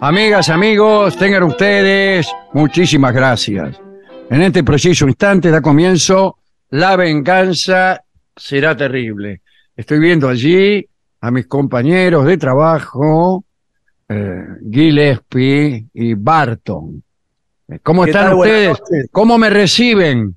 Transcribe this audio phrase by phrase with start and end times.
[0.00, 3.80] Amigas, amigos, tengan ustedes muchísimas gracias.
[4.30, 6.38] En este preciso instante da comienzo
[6.70, 8.04] La venganza
[8.36, 9.40] será terrible.
[9.76, 10.86] Estoy viendo allí
[11.20, 13.44] a mis compañeros de trabajo,
[14.08, 17.02] eh, Gillespie y Barton.
[17.66, 18.78] Eh, ¿Cómo ¿Qué están ustedes?
[19.10, 20.36] ¿Cómo me reciben?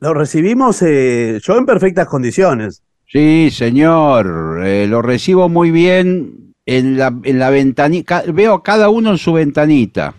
[0.00, 2.82] Lo recibimos eh, yo en perfectas condiciones.
[3.06, 8.22] Sí, señor, eh, lo recibo muy bien en la, en la ventanita.
[8.32, 10.14] Veo a cada uno en su ventanita.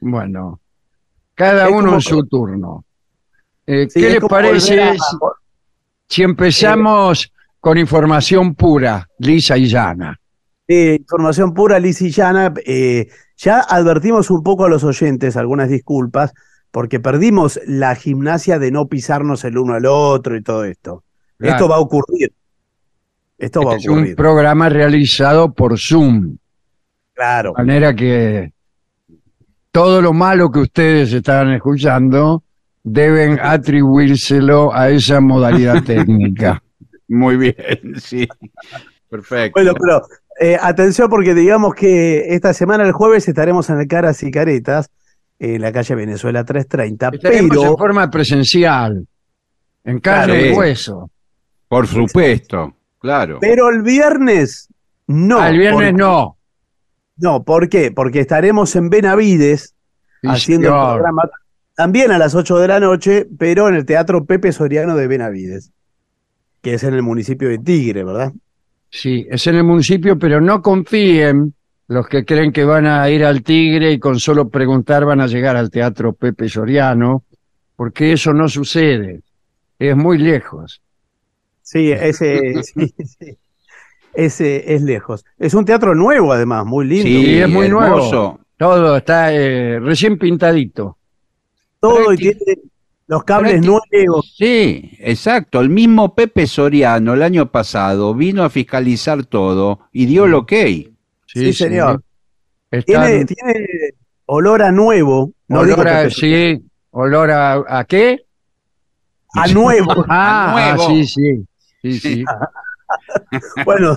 [0.00, 0.60] Bueno,
[1.34, 2.84] cada Es uno en su turno.
[3.66, 4.94] Eh, Sí, ¿Qué es les parece a-
[6.08, 10.18] si empezamos con información pura, lisa y llana?
[10.68, 12.52] Eh, información pura, lisa y llana.
[12.64, 16.32] eh, ya advertimos un poco a los oyentes, algunas disculpas,
[16.72, 21.04] porque perdimos la gimnasia de no pisarnos el uno al otro y todo esto.
[21.38, 21.54] Claro.
[21.54, 22.32] Esto va a ocurrir.
[23.38, 26.36] Esto va a Este es un programa realizado por Zoom,
[27.14, 27.52] Claro.
[27.56, 28.52] de manera que
[29.70, 32.42] todo lo malo que ustedes están escuchando
[32.82, 36.62] deben atribuírselo a esa modalidad técnica.
[37.08, 38.26] Muy bien, sí.
[39.08, 39.60] Perfecto.
[39.60, 40.02] Bueno, pero
[40.40, 44.90] eh, atención porque digamos que esta semana, el jueves, estaremos en el Caras y Caretas,
[45.38, 47.70] en la calle Venezuela 330, Estaremos pero...
[47.72, 49.06] en forma presencial,
[49.84, 50.46] en carne Claro.
[50.46, 51.10] y hueso.
[51.68, 52.74] Por supuesto,
[53.06, 53.38] claro.
[53.40, 54.68] Pero el viernes
[55.06, 55.38] no.
[55.38, 56.36] Ah, el viernes no.
[57.16, 57.92] No, ¿por qué?
[57.92, 59.74] Porque estaremos en Benavides
[60.20, 61.22] Sí, haciendo el programa
[61.74, 65.72] también a las 8 de la noche, pero en el Teatro Pepe Soriano de Benavides,
[66.62, 68.32] que es en el municipio de Tigre, ¿verdad?
[68.88, 71.54] Sí, es en el municipio, pero no confíen
[71.88, 75.26] los que creen que van a ir al Tigre y con solo preguntar van a
[75.26, 77.24] llegar al Teatro Pepe Soriano,
[77.76, 79.20] porque eso no sucede.
[79.78, 80.80] Es muy lejos.
[81.66, 83.36] Sí, ese, sí, sí.
[84.14, 85.24] ese es lejos.
[85.36, 87.08] Es un teatro nuevo, además, muy lindo.
[87.08, 88.38] Sí, es muy nuevo.
[88.56, 90.96] Todo está eh, recién pintadito.
[91.80, 92.38] Todo y tiene
[93.08, 94.32] los cables nuevos.
[94.38, 95.60] Sí, exacto.
[95.60, 100.52] El mismo Pepe Soriano el año pasado vino a fiscalizar todo y dio el ok.
[101.26, 102.00] Sí, señor.
[102.70, 103.66] Están- Tiene, tiene
[104.26, 105.32] olor a nuevo.
[105.48, 106.62] No olor a, sí,
[106.92, 108.24] olor a, ¿a qué?
[109.34, 109.92] a nuevo.
[110.08, 110.82] Ah, nuevo.
[110.84, 111.44] ah, sí, sí.
[111.82, 112.24] Sí, sí.
[113.64, 113.96] bueno,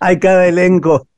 [0.00, 1.08] hay cada elenco.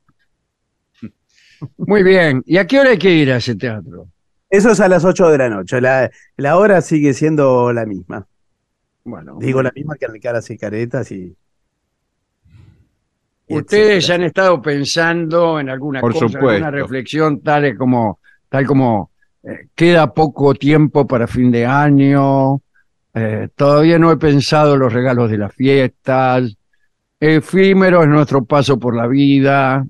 [1.77, 2.43] Muy bien.
[2.45, 4.07] ¿Y a qué hora hay que ir a ese teatro?
[4.49, 5.81] Eso es a las 8 de la noche.
[5.81, 8.27] La, la hora sigue siendo la misma.
[9.03, 11.35] Bueno, Digo la misma que caras y caretas y.
[13.47, 14.15] y ustedes etcétera.
[14.15, 16.49] han estado pensando en alguna Por cosa, supuesto.
[16.49, 18.19] alguna reflexión tal como,
[18.49, 19.11] tal como
[19.43, 22.61] eh, queda poco tiempo para fin de año,
[23.13, 26.57] eh, todavía no he pensado en los regalos de las fiestas,
[27.19, 29.85] efímero es nuestro paso por la vida,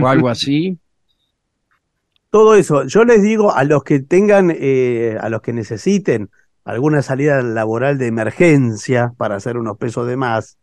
[0.00, 0.78] o algo así.
[2.30, 2.84] Todo eso.
[2.84, 6.30] Yo les digo a los que tengan, eh, a los que necesiten
[6.64, 10.58] alguna salida laboral de emergencia para hacer unos pesos de más.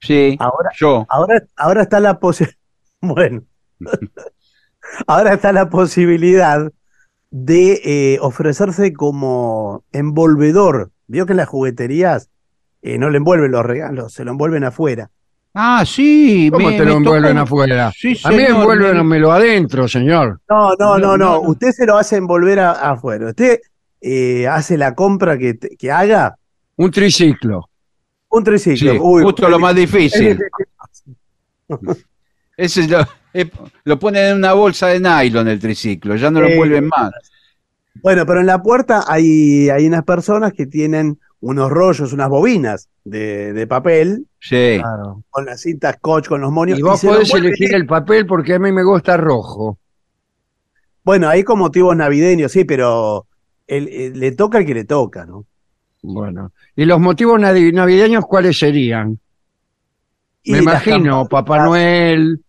[0.00, 1.06] Sí, Ahora, yo.
[1.08, 2.58] ahora, ahora está la posibilidad.
[3.00, 3.42] Bueno.
[5.06, 6.72] ahora está la posibilidad
[7.38, 10.90] de eh, ofrecerse como envolvedor.
[11.06, 12.30] Vio que en las jugueterías
[12.82, 15.10] eh, no le envuelven los regalos, se lo envuelven afuera.
[15.54, 16.48] Ah, sí.
[16.52, 17.92] ¿Cómo me- te lo envuelven tocó- afuera?
[17.94, 20.40] Sí, A mí señor, me- envuélvenmelo adentro, señor.
[20.48, 21.40] No, no, No, no, no.
[21.40, 23.28] Usted se lo hace envolver a- afuera.
[23.28, 23.60] Usted
[24.00, 26.36] eh, hace la compra que, que haga.
[26.76, 27.68] Un triciclo.
[28.30, 28.92] Un triciclo.
[28.92, 30.38] Sí, Uy, justo lo más difícil.
[32.56, 33.06] Ese es lo,
[33.40, 33.50] eh,
[33.84, 37.10] lo ponen en una bolsa de nylon el triciclo, ya no lo Eh, envuelven más.
[38.02, 42.88] Bueno, pero en la puerta hay, hay unas personas que tienen unos rollos, unas bobinas
[43.04, 44.78] de, de papel Sí.
[44.78, 45.22] Claro.
[45.30, 46.78] con las cintas scotch, con los monios.
[46.78, 49.78] Y vos podés elegir el papel porque a mí me gusta rojo.
[51.04, 53.26] Bueno, ahí con motivos navideños, sí, pero
[53.66, 55.44] el- el- le toca al que le toca, ¿no?
[56.02, 56.52] Bueno.
[56.76, 59.18] ¿Y los motivos navi- navideños cuáles serían?
[60.42, 62.40] Y Me imagino, Papá Noel,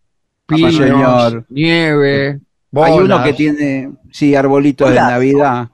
[0.47, 1.45] pinos, Señor.
[1.49, 2.39] nieve,
[2.73, 3.23] Hay uno bolas.
[3.25, 5.11] que tiene, sí, arbolitos de Bolas.
[5.11, 5.67] Navidad.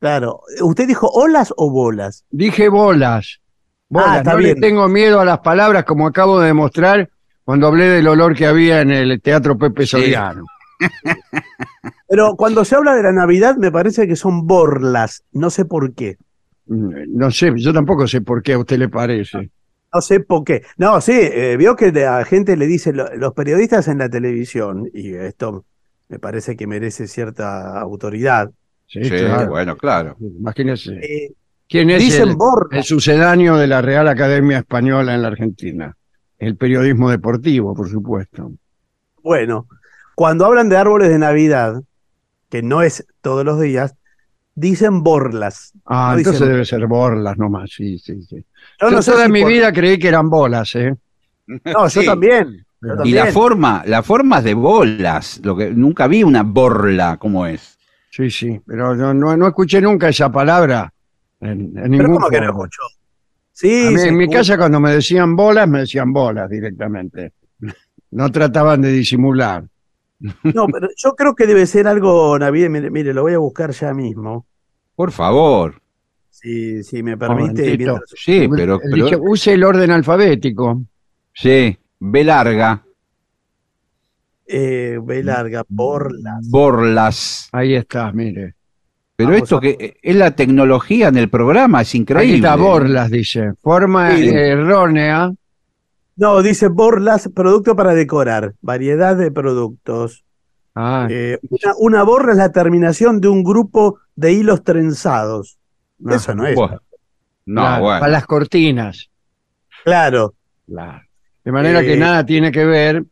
[0.00, 0.40] Claro.
[0.62, 2.24] ¿Usted dijo olas o bolas?
[2.30, 3.40] Dije bolas.
[3.88, 4.08] Bolas.
[4.10, 4.60] Ah, está no le bien.
[4.60, 7.08] tengo miedo a las palabras, como acabo de demostrar
[7.44, 10.44] cuando hablé del olor que había en el Teatro Pepe Soriano.
[12.08, 15.24] Pero cuando se habla de la Navidad, me parece que son borlas.
[15.32, 16.16] No sé por qué.
[16.66, 19.50] No sé, yo tampoco sé por qué a usted le parece.
[19.94, 20.62] No sé por qué.
[20.76, 24.90] No, sí, eh, vio que la gente le dice, lo- los periodistas en la televisión,
[24.92, 25.64] y esto
[26.08, 28.50] me parece que merece cierta autoridad,
[28.86, 29.48] Sí, Sí, claro.
[29.50, 30.16] bueno, claro.
[30.20, 30.92] Imagínese.
[31.02, 31.32] eh,
[31.68, 32.36] ¿Quién es dicen el,
[32.70, 35.96] el sucedáneo de la Real Academia Española en la Argentina?
[36.38, 38.52] El periodismo deportivo, por supuesto.
[39.22, 39.66] Bueno,
[40.14, 41.82] cuando hablan de árboles de Navidad,
[42.50, 43.94] que no es todos los días,
[44.54, 45.72] dicen borlas.
[45.86, 48.36] Ah, No entonces dicen- debe ser borlas nomás, sí, sí, sí.
[48.80, 50.94] Yo Yo no sé toda si mi por- vida creí que eran bolas, ¿eh?
[51.46, 52.06] No, yo Sí.
[52.06, 52.64] también.
[52.80, 53.16] yo Y también.
[53.16, 57.78] la forma, la forma es de bolas, lo que nunca vi una borla como es.
[58.10, 60.92] Sí, sí, pero no, no, no escuché nunca esa palabra
[61.40, 62.82] en, en Pero ningún ¿cómo que no escuchó?
[63.52, 67.32] Sí, mí- se en mi casa cuando me decían bolas, me decían bolas directamente.
[68.10, 69.64] No trataban de disimular.
[70.20, 72.70] No, pero yo creo que debe ser algo navideño.
[72.70, 74.46] Mire, mire, lo voy a buscar ya mismo.
[74.94, 75.80] Por favor.
[76.30, 77.76] Si, si me permite.
[77.76, 80.82] mientras- Sí, pero, pero Dije, use el orden alfabético.
[81.32, 82.84] sí, B larga,
[84.46, 86.48] eh, B larga, borlas.
[86.50, 87.48] borlas.
[87.52, 88.54] Ahí está, mire.
[89.16, 92.36] Pero Vamos esto a- que es la tecnología en el programa, es increíble.
[92.36, 93.52] está borlas, dice.
[93.62, 94.28] Forma Sí.
[94.28, 95.32] errónea.
[96.16, 98.54] No, dice borlas, producto para decorar.
[98.60, 100.24] Variedad de productos.
[100.74, 105.58] Ah, Eh, una, una borla es la terminación de un grupo de hilos trenzados.
[105.98, 106.54] no, Eso no es.
[106.54, 106.80] Bueno,
[107.46, 108.00] no, claro, bueno.
[108.00, 109.10] Para las cortinas.
[109.84, 110.34] Claro.
[110.66, 111.00] Claro.
[111.44, 113.04] De manera que Eh, nada tiene que ver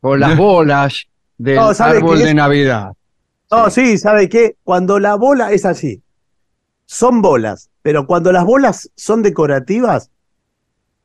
[0.00, 1.06] con las bolas
[1.38, 2.34] del No, ¿sabe árbol de es?
[2.34, 2.92] Navidad.
[3.50, 4.56] No, sí, ¿sabe qué?
[4.62, 6.02] Cuando la bola es así,
[6.86, 10.10] son bolas, pero cuando las bolas son decorativas,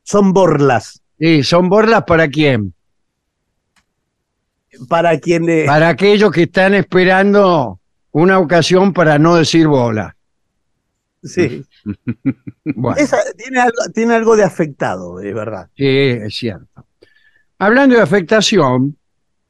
[0.04, 1.02] son borlas.
[1.18, 2.74] Y son borlas para quién?
[4.88, 5.64] Para quien le...
[5.64, 7.80] Para aquellos que están esperando
[8.12, 10.14] una ocasión para no decir bola.
[11.22, 11.64] Sí.
[12.74, 15.68] Bueno, Esa, tiene, algo, tiene algo de afectado, de verdad.
[15.76, 16.84] sí, es cierto.
[17.58, 18.96] Hablando de afectación,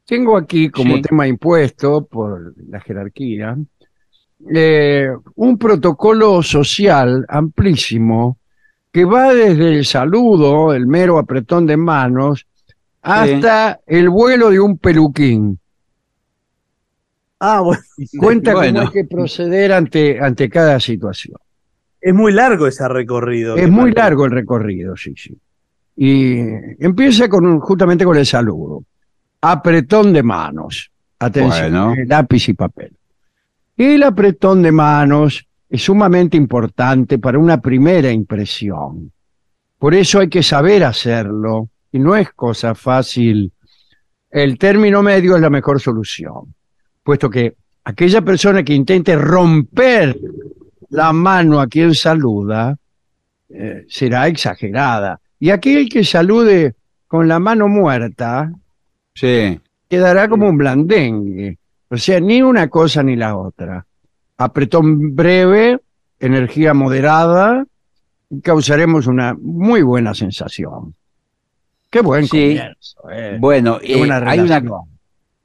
[0.04, 1.02] tengo aquí como Sí.
[1.02, 3.56] tema impuesto por la jerarquía
[4.54, 8.38] eh, un protocolo social amplísimo
[8.96, 12.46] que va desde el saludo, el mero apretón de manos,
[13.02, 15.58] hasta el vuelo de un peluquín.
[17.38, 17.82] Ah, bueno,
[18.18, 18.80] Cuenta Bueno.
[18.80, 21.36] cómo hay que proceder ante, ante cada situación.
[22.00, 23.54] es muy largo ese recorrido.
[23.56, 25.36] Es muy largo el recorrido, sí, sí.
[25.98, 26.38] Y
[26.82, 28.82] empieza con justamente con el saludo.
[29.42, 30.90] Apretón de manos.
[31.18, 31.92] Atención, Bueno.
[31.92, 32.92] eh, lápiz y papel.
[33.76, 39.12] El apretón de manos es sumamente importante para una primera impresión.
[39.78, 43.52] Por eso hay que saber hacerlo y no es cosa fácil.
[44.30, 46.54] El término medio es la mejor solución,
[47.02, 47.54] puesto que
[47.84, 50.16] aquella persona que intente romper
[50.90, 52.76] la mano a quien saluda
[53.48, 55.20] eh, será exagerada.
[55.38, 56.74] Y aquel que salude
[57.06, 58.50] con la mano muerta
[59.14, 59.58] Sí.
[59.88, 61.58] quedará como un blandengue.
[61.88, 63.86] O sea, ni una cosa ni la otra.
[64.38, 65.78] Apretón breve,
[66.20, 67.64] energía moderada,
[68.42, 70.94] causaremos una muy buena sensación.
[71.90, 72.56] Qué buen Sí.
[72.58, 73.10] comienzo.
[73.10, 73.36] eh.
[73.40, 74.62] Bueno, Qué eh, hay una.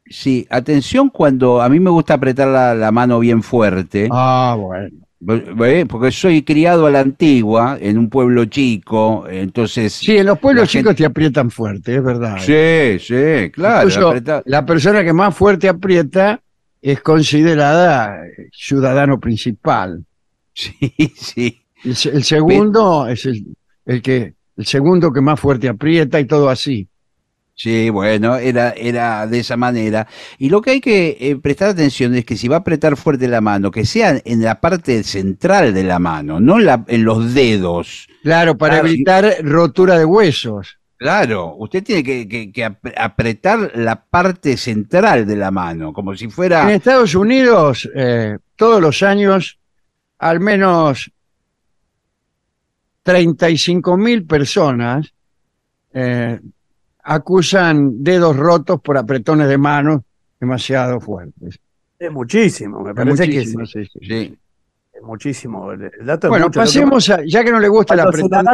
[0.10, 4.10] Sí, atención cuando a mí me gusta apretar la, la mano bien fuerte.
[4.12, 4.90] Ah, bueno.
[5.22, 5.86] ¿ve?
[5.86, 9.94] Porque soy criado a la antigua, en un pueblo chico, entonces...
[9.94, 12.38] Sí, en los pueblos gente- chicos te aprietan fuerte, es verdad.
[12.46, 12.98] eh.
[13.00, 13.06] sí,
[13.46, 13.88] sí, claro.
[13.88, 16.42] Incluso apreta- la persona que más fuerte aprieta
[16.82, 20.06] es considerada eh, ciudadano principal.
[20.54, 21.62] Sí, sí.
[21.84, 26.26] El, se- el segundo es el, el que el segundo que más fuerte aprieta y
[26.26, 26.88] todo así.
[27.56, 30.08] Sí, bueno, era, era de esa manera.
[30.40, 33.28] Y lo que hay que eh, prestar atención es que si va a apretar fuerte
[33.28, 37.04] la mano, que sea en la parte central de la mano, no en, la- en
[37.06, 38.08] los dedos.
[38.24, 40.80] Claro, para y- evitar rotura de huesos.
[41.02, 46.16] Claro, usted tiene que, que- que ap- apretar la parte central de la mano, como
[46.16, 46.72] si En fuera...
[46.72, 49.58] Estados Unidos, eh, todos los años,
[50.20, 51.12] al menos
[53.02, 55.12] 35 mil personas
[55.92, 56.40] eh,
[57.04, 60.02] acusan dedos rotos por apretones de manos
[60.40, 61.58] demasiado fuertes.
[61.98, 64.06] Es muchísimo, me Es parece muchísimo, que sí, sí, sí.
[64.08, 64.38] Sí.
[64.94, 65.72] es muchísimo.
[65.72, 66.60] El es Bueno, mucho.
[66.60, 68.46] Pasemos a, ya que no le gusta el apretón de dan-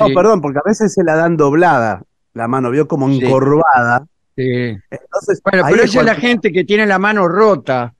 [0.00, 2.02] No, perdón, porque a veces se la dan doblada,
[2.34, 4.06] la mano, vio como encorvada.
[4.36, 4.76] sí.
[4.90, 7.94] Entonces, Bueno, pero es esa es la gente que tiene la mano rota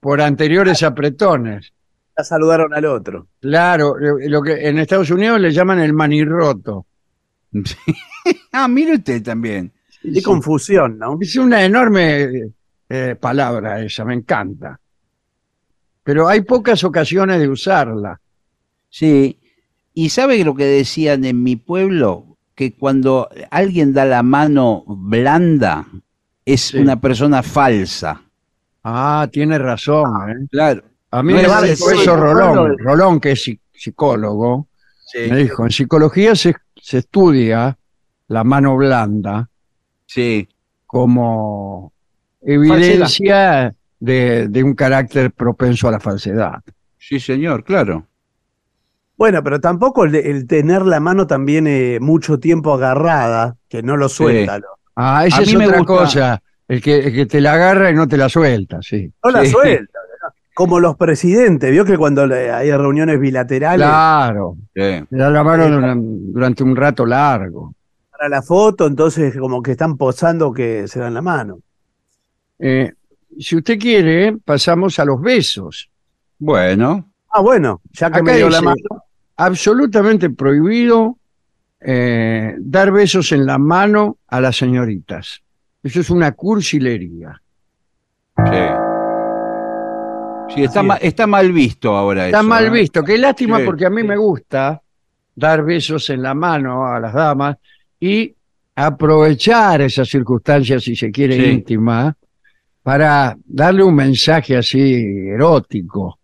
[0.00, 1.72] por anteriores apretones.
[2.16, 3.26] ya saludaron al otro.
[3.40, 6.86] Claro, lo lo que en Estados Unidos le llaman el manirroto.
[8.52, 9.72] ah, mire usted también.
[10.02, 11.18] Qué confusión, ¿no?
[11.20, 12.52] Es una enorme
[12.88, 14.78] eh, palabra esa, me encanta.
[16.02, 18.20] Pero hay pocas ocasiones de usarla.
[18.88, 19.40] Sí.
[19.98, 22.36] ¿Y sabe lo que decían en mi pueblo?
[22.54, 25.86] Que cuando alguien da la mano blanda,
[26.44, 26.78] es Sí.
[26.78, 28.20] una persona falsa.
[28.84, 30.10] Ah, tiene razón.
[30.30, 30.46] ¿eh?
[30.50, 30.82] Claro.
[31.10, 32.76] A mí No me es dijo eso Rolón.
[32.78, 34.68] Rolón, que es psi- psicólogo,
[35.06, 35.30] Sí.
[35.30, 37.78] me dijo, en psicología se, se estudia
[38.28, 39.48] la mano blanda
[40.04, 40.46] Sí.
[40.84, 41.90] como
[42.42, 46.60] evidencia de, de un carácter propenso a la falsedad.
[46.98, 48.06] Sí, señor, claro.
[49.16, 53.82] Bueno, pero tampoco el, de- el tener la mano también eh, mucho tiempo agarrada, que
[53.82, 54.66] no lo suelta, ¿no?
[54.94, 56.42] Ah, esa A es mí me otra gusta- cosa.
[56.68, 59.10] El que, el que te la agarra y no te la suelta, sí.
[59.24, 59.50] No la Sí.
[59.52, 59.98] suelta.
[60.22, 60.28] ¿no?
[60.54, 64.56] Como los presidentes, vio que cuando hay reuniones bilaterales Claro.
[64.74, 64.80] Sí.
[64.82, 67.72] Le da la mano duran- durante un rato largo.
[68.10, 71.58] para la foto, entonces como que están posando que se dan la mano.
[72.58, 72.90] Eh,
[73.38, 75.90] si usted quiere, pasamos a los besos.
[76.38, 77.10] Bueno.
[77.30, 78.76] Ah, bueno, ya que Acá me dio la mano.
[79.36, 81.18] Absolutamente prohibido
[81.80, 85.42] eh, dar besos en la mano a las señoritas.
[85.82, 87.40] Eso es una cursilería.
[88.36, 88.52] Sí.
[90.54, 92.48] Sí, está, ma- está mal visto ahora Está eso.
[92.48, 92.70] mal ¿eh?
[92.70, 93.02] visto.
[93.02, 94.06] Qué lástima Sí, porque a mí sí.
[94.06, 94.80] me gusta
[95.34, 97.56] dar besos en la mano a las damas
[98.00, 98.32] y
[98.74, 102.14] aprovechar esa circunstancia, si se quiere, íntima,
[102.82, 106.15] para darle un mensaje así erótico.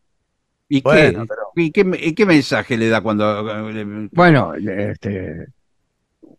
[0.75, 3.69] ¿Y, Bueno, qué, pero- y qué, y qué mensaje le da cuando...
[3.71, 5.49] eh, Bueno, este,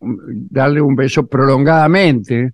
[0.00, 2.52] darle un beso prolongadamente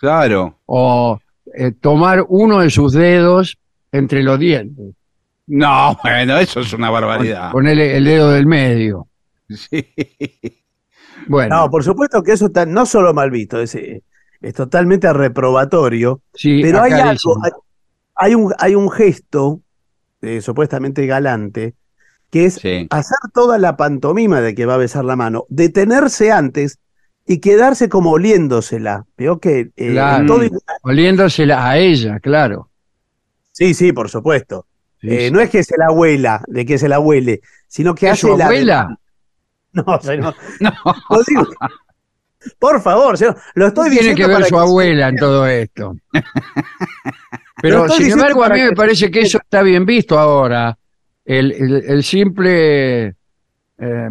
[0.00, 0.58] Claro.
[0.66, 1.18] o
[1.54, 3.56] eh, tomar uno de sus dedos
[3.90, 4.94] entre los dientes.
[5.46, 7.52] No, bueno, eso es una barbaridad.
[7.52, 9.06] Ponerle el dedo del medio.
[9.48, 9.82] Sí.
[11.26, 14.02] Bueno, No, por supuesto que eso está no solo mal visto, es, eh,
[14.42, 17.34] es totalmente reprobatorio, sí, pero hay algo,
[18.14, 19.62] hay un, hay un gesto
[20.22, 21.74] eh, supuestamente galante,
[22.30, 22.86] que es Sí.
[22.90, 26.78] hacer toda la pantomima de que va a besar la mano, detenerse antes
[27.26, 29.04] y quedarse como oliéndosela.
[29.16, 30.26] Veo que eh, Claro.
[30.26, 30.48] todo-
[30.82, 32.70] oliéndosela a ella, claro.
[33.52, 34.66] sí, sí, por supuesto.
[35.00, 35.30] Sí, Eh, sí.
[35.32, 38.20] No es que se la huela, de que se la huele, sino que ¿Es hace
[38.22, 38.98] su la abuela?
[39.72, 40.72] No, señor, No.
[41.28, 41.46] digo.
[42.58, 45.46] Por favor, señor, lo estoy tiene diciendo que ver para su que- abuela en todo
[45.46, 45.96] esto?
[47.60, 50.76] Pero sin embargo, a mí me parece que eso está bien visto ahora.
[51.24, 54.08] El, el- el simple eh,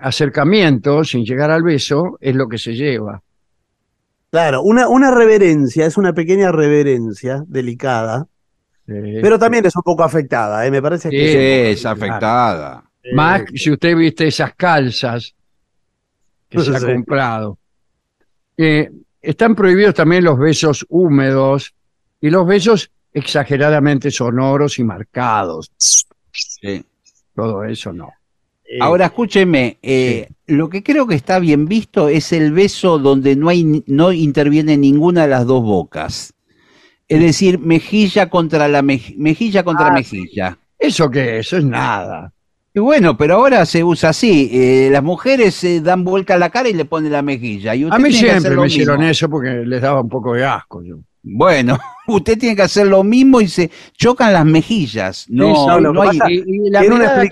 [0.00, 3.20] acercamiento, sin llegar al beso, es lo que se lleva.
[4.30, 8.26] Claro, una, una reverencia, es una pequeña reverencia delicada,
[9.22, 10.70] pero también es un poco afectada, ¿eh?
[10.70, 11.38] me parece que Sí,
[11.72, 12.84] es afectada.
[13.12, 15.34] Más si usted viste esas calzas
[16.48, 17.58] que se ha comprado.
[18.56, 21.74] Eh, están prohibidos también los besos húmedos
[22.22, 25.70] y los besos exageradamente sonoros y marcados.
[25.76, 26.82] Sí.
[27.34, 28.08] Todo eso no.
[28.64, 33.36] Eh, Ahora escúcheme, eh, lo que creo que está bien visto es el beso donde
[33.36, 36.32] no hay no interviene ninguna de las dos bocas.
[37.08, 40.56] Es decir, mejilla contra la mej- mejilla contra Ah, mejilla.
[40.78, 41.46] ¿Eso qué es?
[41.48, 42.32] Eso es nada.
[42.74, 44.48] Y bueno, pero ahora se usa así.
[44.50, 47.74] eh, las mujeres se dan vuelta a la cara y le ponen la mejilla.
[47.74, 50.00] Y usted A mí tiene que hacer siempre lo me hicieron eso porque les daba
[50.00, 50.82] un poco de asco.
[50.82, 50.96] Yo.
[51.22, 55.26] Bueno, usted tiene que hacer lo mismo y se chocan las mejillas.
[55.28, 56.18] No, Sí, no, lo no que hay.
[56.18, 57.28] pasa- Y, y la mirada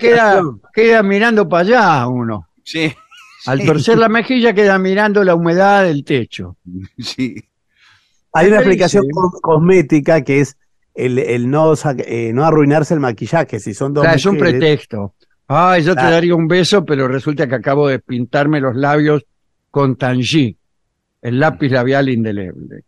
[0.73, 2.47] queda, mirando para allá uno.
[2.63, 2.93] Sí,
[3.47, 6.57] Al sí, torcer la mejilla queda mirando la humedad del techo.
[6.97, 7.35] sí.
[8.33, 10.57] Hay una co- cosmética que es
[10.93, 11.73] el, el no,
[12.05, 13.59] eh, no arruinarse el maquillaje.
[13.59, 15.15] Si son dos Claro, es un pretexto.
[15.47, 19.25] Ay, yo te daría un beso, pero resulta que acabo de pintarme los labios
[19.69, 20.55] con Tangy,
[21.21, 22.85] el lápiz labial indeleble.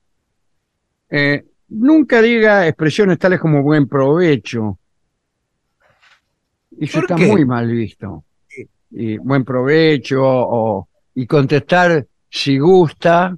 [1.10, 4.78] Eh, nunca diga expresiones tales como buen provecho.
[6.80, 7.28] Eso ¿Por está qué?
[7.28, 8.24] muy mal visto.
[8.92, 13.36] Y buen provecho o, y contestar si gusta.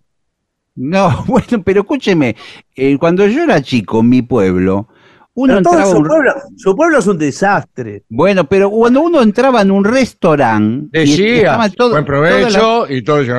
[0.75, 2.35] No, bueno, pero escúcheme,
[2.75, 4.89] eh, cuando yo era chico en mi pueblo,
[5.37, 8.03] uno Pero todo su, un- pueblo, su pueblo es un desastre.
[8.09, 13.33] Bueno, pero cuando uno entraba en un restaurante, Decía, todo- buen provecho y todo eso.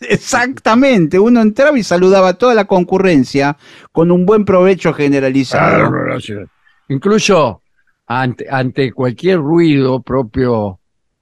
[0.00, 3.56] Exactamente, uno entraba y saludaba a toda la concurrencia
[3.92, 5.90] con un buen provecho generalizado.
[6.88, 7.62] Incluso
[8.06, 10.80] ante, ante cualquier ruido propio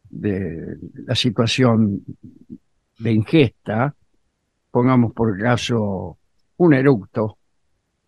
[0.08, 2.02] de la situación
[2.99, 3.94] de ingesta,
[4.70, 6.16] pongamos por caso
[6.56, 7.37] un eructo,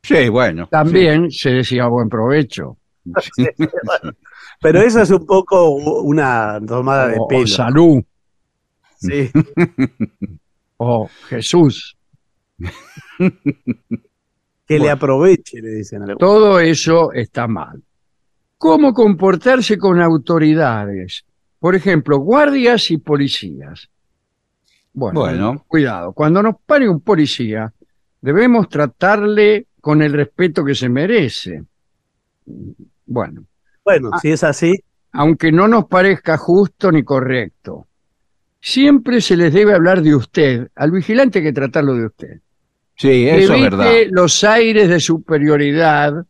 [0.02, 0.66] Sí, bueno.
[0.70, 2.78] también se decía buen provecho.
[3.34, 3.44] sí.
[4.62, 7.46] Pero eso es un poco una tomada de O, o pelo.
[7.46, 8.02] salud,
[8.96, 9.30] Sí.
[10.82, 11.96] o Jesús.
[14.66, 16.04] Que le aproveche, le dicen.
[16.16, 17.82] Todo eso está mal.
[18.56, 21.24] ¿Cómo comportarse con autoridades?
[21.58, 23.88] Por ejemplo, guardias y policías.
[24.92, 25.64] Bueno, Bueno.
[25.66, 26.12] cuidado.
[26.12, 27.72] Cuando nos pare un policía,
[28.20, 31.64] debemos tratarle con el respeto que se merece.
[33.06, 33.44] Bueno,
[33.84, 34.18] Bueno, Ah.
[34.22, 34.78] si es así,
[35.12, 37.88] aunque no nos parezca justo ni correcto,
[38.60, 40.68] siempre se les debe hablar de usted.
[40.74, 42.40] Al vigilante hay que tratarlo de usted.
[42.96, 43.92] Sí, eso es Evite verdad.
[44.10, 46.24] los aires de superioridad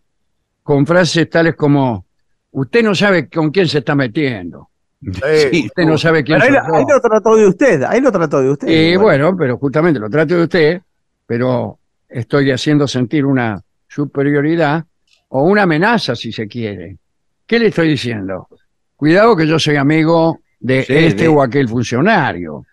[0.62, 2.06] con frases tales como
[2.52, 4.68] usted no sabe con quién se está metiendo,
[5.02, 6.94] Sí, usted no sabe quién Pero ahí, ahí yo".
[6.94, 8.68] lo trató de usted, ahí lo trató de usted.
[8.68, 10.82] Eh, Bueno, bueno, pero justamente lo trato de usted,
[11.26, 14.84] pero estoy haciendo sentir una superioridad
[15.28, 16.98] o una amenaza si se quiere.
[17.46, 18.46] ¿Qué le estoy diciendo?
[18.94, 22.64] Cuidado que yo soy amigo de Sí, este de- o aquel funcionario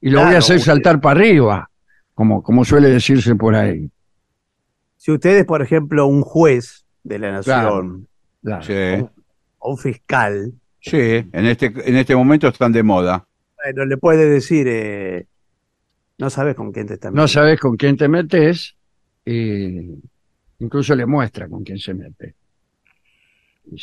[0.00, 1.70] y lo voy a hacer usted- saltar para arriba,
[2.14, 3.88] como, como suele decirse por ahí.
[4.96, 8.06] Si usted es, por ejemplo, un juez de la nación
[8.42, 8.62] Claro.
[8.64, 9.06] Sí,
[9.58, 13.24] o un fiscal, sí, en este, en este momento están de moda.
[13.64, 15.26] bueno, le puede decir, eh,
[16.18, 18.74] no sabes con quién te está no sabes con quién te metes
[19.24, 19.94] y
[20.58, 22.34] incluso le muestra con quién se mete.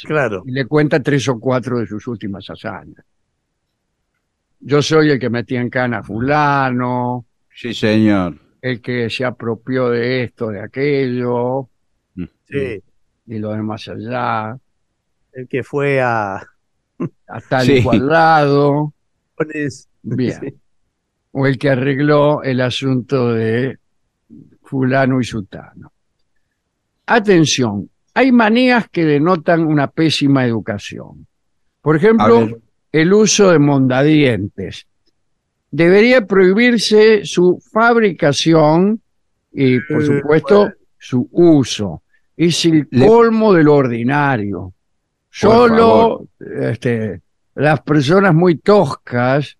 [0.03, 0.43] Claro.
[0.45, 3.05] y le cuenta tres o cuatro de sus últimas hazañas.
[4.59, 8.35] Yo soy el que metía en cana a fulano, Sí, señor.
[8.61, 11.69] el que se apropió de esto, de aquello,
[12.47, 12.83] Sí,
[13.27, 14.57] y lo demás allá,
[15.33, 16.35] el que fue a...
[16.37, 17.73] a tal Sí.
[17.77, 18.93] y cual lado,
[19.37, 20.39] Pones- bien.
[20.41, 20.53] Sí.
[21.31, 23.77] o el que arregló el asunto de
[24.63, 25.93] fulano y sutano.
[27.05, 31.25] Atención, hay manías que denotan una pésima educación.
[31.81, 32.49] Por ejemplo.
[32.91, 34.85] El uso de mondadientes.
[35.71, 39.01] Debería prohibirse su fabricación
[39.51, 40.73] y, por Eh, supuesto, bueno.
[40.97, 42.01] su uso.
[42.35, 44.73] Es el Le- colmo del ordinario.
[45.29, 47.21] Solo este,
[47.55, 49.57] las personas muy toscas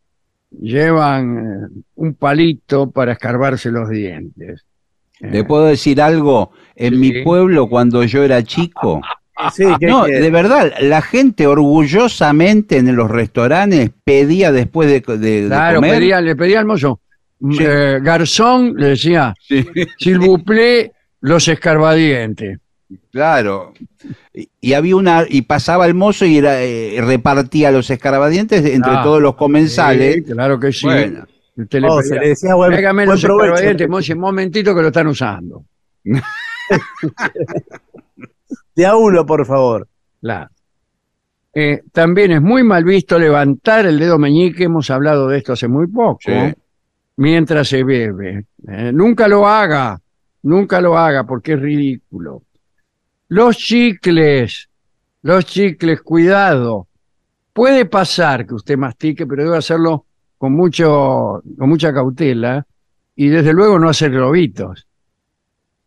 [0.51, 4.65] llevan eh, un palito para escarbarse los dientes.
[5.19, 6.51] ¿Le Eh, puedo decir algo?
[6.75, 6.99] En Sí.
[6.99, 9.01] mi pueblo, cuando yo era chico,
[9.53, 14.99] Sí, que- no, que- de verdad, la gente orgullosamente en los restaurantes pedía después de,
[15.17, 15.95] de- de claro, comer.
[15.99, 16.99] pedía- le pedía al mozo,
[17.51, 17.57] Sí.
[17.61, 19.65] eh, garzón, le decía, Sí,
[19.97, 22.59] s'il vous plaît, los escarbadientes.
[23.11, 23.73] claro.
[24.33, 28.91] Y, y había una y pasaba el mozo y era, eh, repartía los escarabadientes entre
[28.93, 30.15] Ah, todos los comensales.
[30.15, 30.85] Sí, claro que sí.
[30.85, 31.25] Bueno,
[31.55, 33.45] Usted le Oh, se le decía buen, tráigame buen los provecho.
[33.53, 35.65] escarbadientes, mozo, un momentito que lo están usando.
[38.79, 39.89] De a uno, por favor.
[40.21, 40.49] Claro.
[41.53, 45.67] Eh, también es muy mal visto levantar el dedo meñique, hemos hablado de esto hace
[45.67, 46.31] muy poco, Sí.
[47.17, 48.45] mientras se bebe.
[48.69, 49.99] Eh, nunca lo haga.
[50.43, 52.43] nunca lo haga porque es ridículo.
[53.27, 54.69] Los chicles,
[55.23, 56.87] los chicles, cuidado.
[57.51, 60.05] Puede pasar que usted mastique, pero debe hacerlo
[60.37, 62.65] con, mucho, con mucha cautela
[63.13, 64.87] y desde luego no hacer globitos.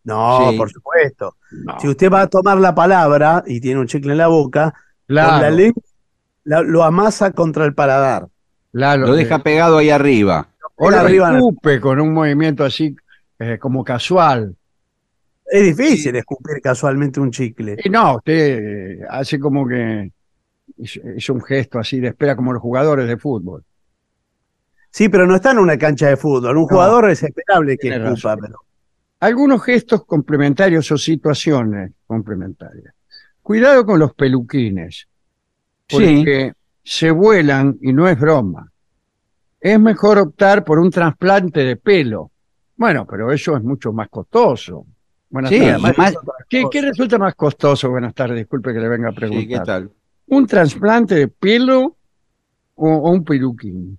[0.05, 0.59] No, Sí.
[0.59, 1.37] por supuesto.
[1.65, 4.75] No, Si usted va a tomar la palabra y tiene un chicle en la boca,
[5.07, 5.83] claro, con la lengua
[6.45, 8.27] la- lo amasa contra el paladar.
[8.73, 10.49] claro, Lo deja pegado ahí arriba.
[10.77, 12.97] o lo escupe con un movimiento así
[13.39, 14.57] eh, como casual.
[15.47, 17.77] Es difícil escupir casualmente un chicle.
[17.85, 20.11] Y no, usted eh, hace como que
[20.79, 23.63] es, un gesto así de espera como los jugadores de fútbol.
[24.91, 26.57] Sí, pero no está en una cancha de fútbol.
[26.57, 28.59] Un jugador es esperable que escupa, pero
[29.23, 32.93] Algunos gestos complementarios o situaciones complementarias.
[33.41, 35.07] Cuidado con los peluquines,
[35.87, 35.97] Sí.
[35.97, 38.69] porque se vuelan y no es broma.
[39.61, 42.33] Es mejor optar por un trasplante de pelo.
[42.77, 44.87] Bueno, pero eso es mucho más costoso.
[45.31, 46.17] Buenas Sí, tardes.
[46.49, 47.91] ¿Qué, qué resulta más costoso?
[47.91, 49.43] Buenas tardes, disculpe que le venga a preguntar.
[49.45, 49.89] Sí, ¿qué tal?
[50.27, 51.97] ¿Un trasplante de pelo
[52.75, 53.97] o, o un peluquín?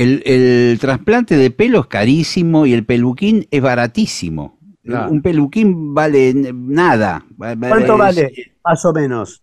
[0.00, 4.58] El, el trasplante de pelo es carísimo y el peluquín es baratísimo.
[4.84, 5.10] Claro.
[5.10, 7.24] Un peluquín vale nada.
[7.36, 8.32] ¿cuánto es- vale?
[8.64, 9.42] Más o menos.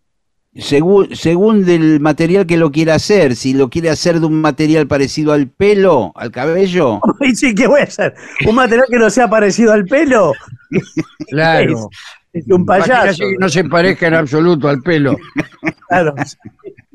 [0.58, 4.88] Según, según del material que lo quiera hacer, si lo quiere hacer de un material
[4.88, 8.16] parecido al pelo, al cabello, Y sí, ¿qué voy a hacer?
[8.48, 10.32] ¿Un material que no sea parecido al pelo?
[11.28, 11.90] Claro.
[12.32, 13.24] Es un payaso.
[13.24, 15.18] Que no se parezca en absoluto al pelo.
[15.90, 16.16] Claro.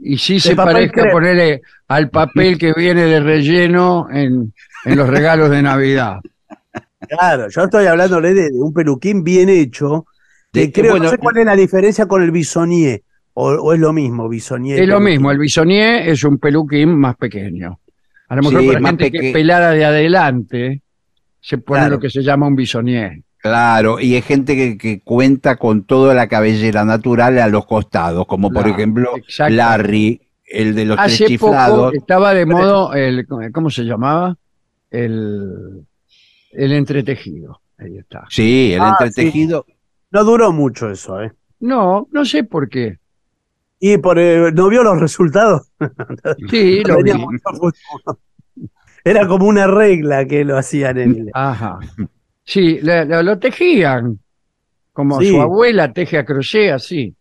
[0.02, 1.10] Y sí se parezca crepe.
[1.10, 4.52] ponerle al papel que viene de relleno en,
[4.84, 6.20] en los regalos de Navidad.
[7.08, 10.06] Claro, yo estoy hablándole de, de un peluquín bien hecho.
[10.52, 13.02] Que De- creo, bueno, no sé cuál es la diferencia con el bisonier.
[13.34, 14.80] O, o es lo mismo, bisonier.
[14.80, 17.78] Es lo mismo, el bisonier es un peluquín más pequeño.
[18.28, 20.82] A lo mejor Sí, para gente que es pelada de adelante,
[21.40, 21.94] se pone Claro.
[21.94, 23.20] lo que se llama un bisonier.
[23.42, 28.26] Claro, y hay gente que, que cuenta con toda la cabellera natural a los costados,
[28.26, 29.54] como por ejemplo exacto.
[29.54, 31.94] Larry, el de los tres poco chiflados.
[31.94, 34.36] estaba de modo, el, ¿cómo se llamaba?
[34.90, 35.86] El,
[36.52, 37.60] el entretejido.
[37.78, 38.24] Ahí está.
[38.28, 39.64] Sí, el Ah, entretejido.
[40.10, 41.32] No duró mucho eso, ¿eh?
[41.60, 42.98] No, no sé por qué.
[43.78, 45.70] Y por, eh, ¿no vio los resultados?
[46.50, 47.12] Sí, lo vi.
[49.04, 51.30] Era como una regla que lo hacían en el...
[51.32, 51.78] Ajá.
[52.50, 54.18] Sí, lo tejían.
[54.92, 55.28] Como Sí.
[55.30, 57.14] su abuela teje a crochet, así.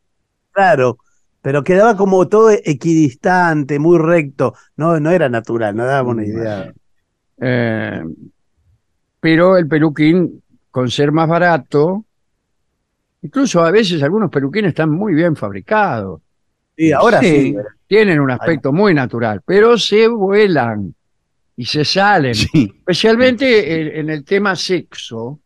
[0.52, 0.98] Claro,
[1.42, 4.56] pero quedaba como todo equidistante, muy recto.
[4.76, 6.74] No, no era natural, no daba una idea.
[7.40, 8.04] Eh,
[9.20, 12.06] pero el peluquín, con ser más barato,
[13.22, 16.22] incluso a veces algunos peluquines están muy bien fabricados,
[16.76, 17.54] Sí, ahora sí.
[17.54, 17.56] Sí.
[17.88, 20.96] tienen un aspecto muy natural, pero se vuelan
[21.60, 22.34] y se salen.
[22.36, 25.42] Sí, Especialmente en, en el tema sexo.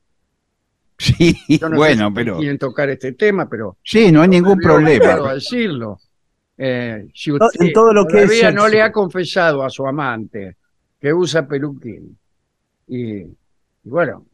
[0.97, 2.37] sí, Yo no sé bueno, si pero.
[2.37, 5.33] quieren tocar este tema, pero Sí, no hay ningún problema.
[5.33, 5.99] decirlo.
[6.57, 9.69] Eh, si To- usted en todo lo que es todavía no le ha confesado a
[9.71, 10.55] su amante
[11.01, 12.15] que usa peluquín
[12.87, 13.35] y, y
[13.85, 14.27] bueno,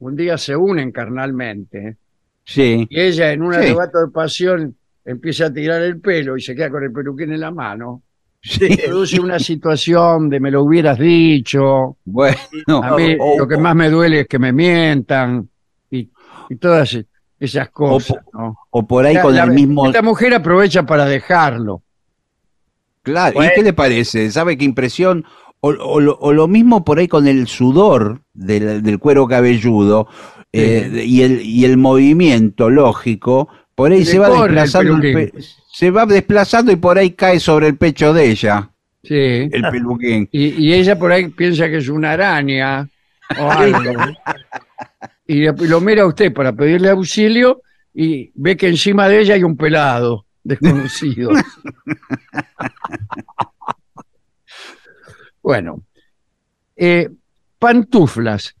[0.00, 1.96] un día se unen carnalmente
[2.44, 3.60] Sí, y ella en un Sí.
[3.60, 7.40] arrebato de pasión empieza a tirar el pelo y se queda con el peluquín en
[7.40, 8.02] la mano,
[8.44, 8.76] sí.
[8.76, 12.36] produce una situación de me lo hubieras dicho, Bueno,
[12.82, 15.48] a mí o- lo que más me duele es que me mientan
[15.90, 16.08] y,
[16.50, 16.96] y todas
[17.40, 18.18] esas cosas.
[18.32, 18.56] ¿no?
[18.70, 19.86] o por ahí La- con la- el mismo.
[19.86, 21.82] Esta mujer aprovecha para dejarlo.
[23.02, 23.50] Claro, Bueno.
[23.52, 24.30] ¿y qué le parece?
[24.30, 25.24] ¿Sabe qué impresión?
[25.60, 30.08] O, o lo, mismo por ahí con el sudor del, del cuero cabelludo
[30.52, 35.32] eh, y, el, y el movimiento lógico, por ahí se va el desplazando, el
[35.72, 38.70] se va desplazando y por ahí cae sobre el pecho de ella,
[39.02, 39.48] Sí.
[39.52, 40.28] el peluquín.
[40.32, 42.88] Y, y ella por ahí piensa que es una araña
[43.38, 43.92] o algo.
[45.26, 49.44] y lo mira a usted para pedirle auxilio y ve que encima de ella hay
[49.44, 51.30] un pelado desconocido.
[55.42, 55.82] bueno,
[56.76, 57.08] eh,
[57.58, 58.54] pantuflas.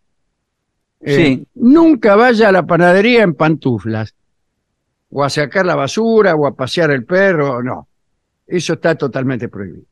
[1.00, 1.46] Eh, Sí.
[1.54, 4.14] Nunca vaya a la panadería en pantuflas.
[5.16, 7.86] O a sacar la basura o a pasear el perro, no.
[8.46, 9.84] Eso está totalmente prohibido.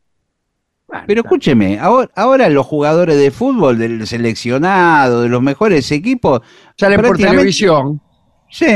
[0.88, 6.40] Bueno, Pero escúcheme, ahora, ahora los jugadores de fútbol, del seleccionado, de los mejores equipos,
[6.76, 8.00] salen por televisión
[8.50, 8.66] sí,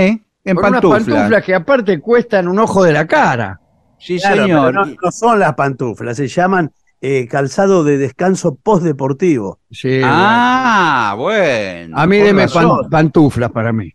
[0.44, 1.04] en con unas pantuflas.
[1.04, 3.60] pantuflas que aparte cuestan un ojo de la cara.
[3.98, 4.72] Sí, Claro, señor.
[4.72, 9.58] pero no, no son las pantuflas, se llaman eh, calzado de descanso postdeportivo.
[9.70, 11.88] Sí, Ah, bueno.
[11.88, 11.98] bueno.
[11.98, 13.90] a mí deme pan- pantuflas para mí.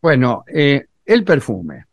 [0.00, 1.84] Bueno, eh, el perfume.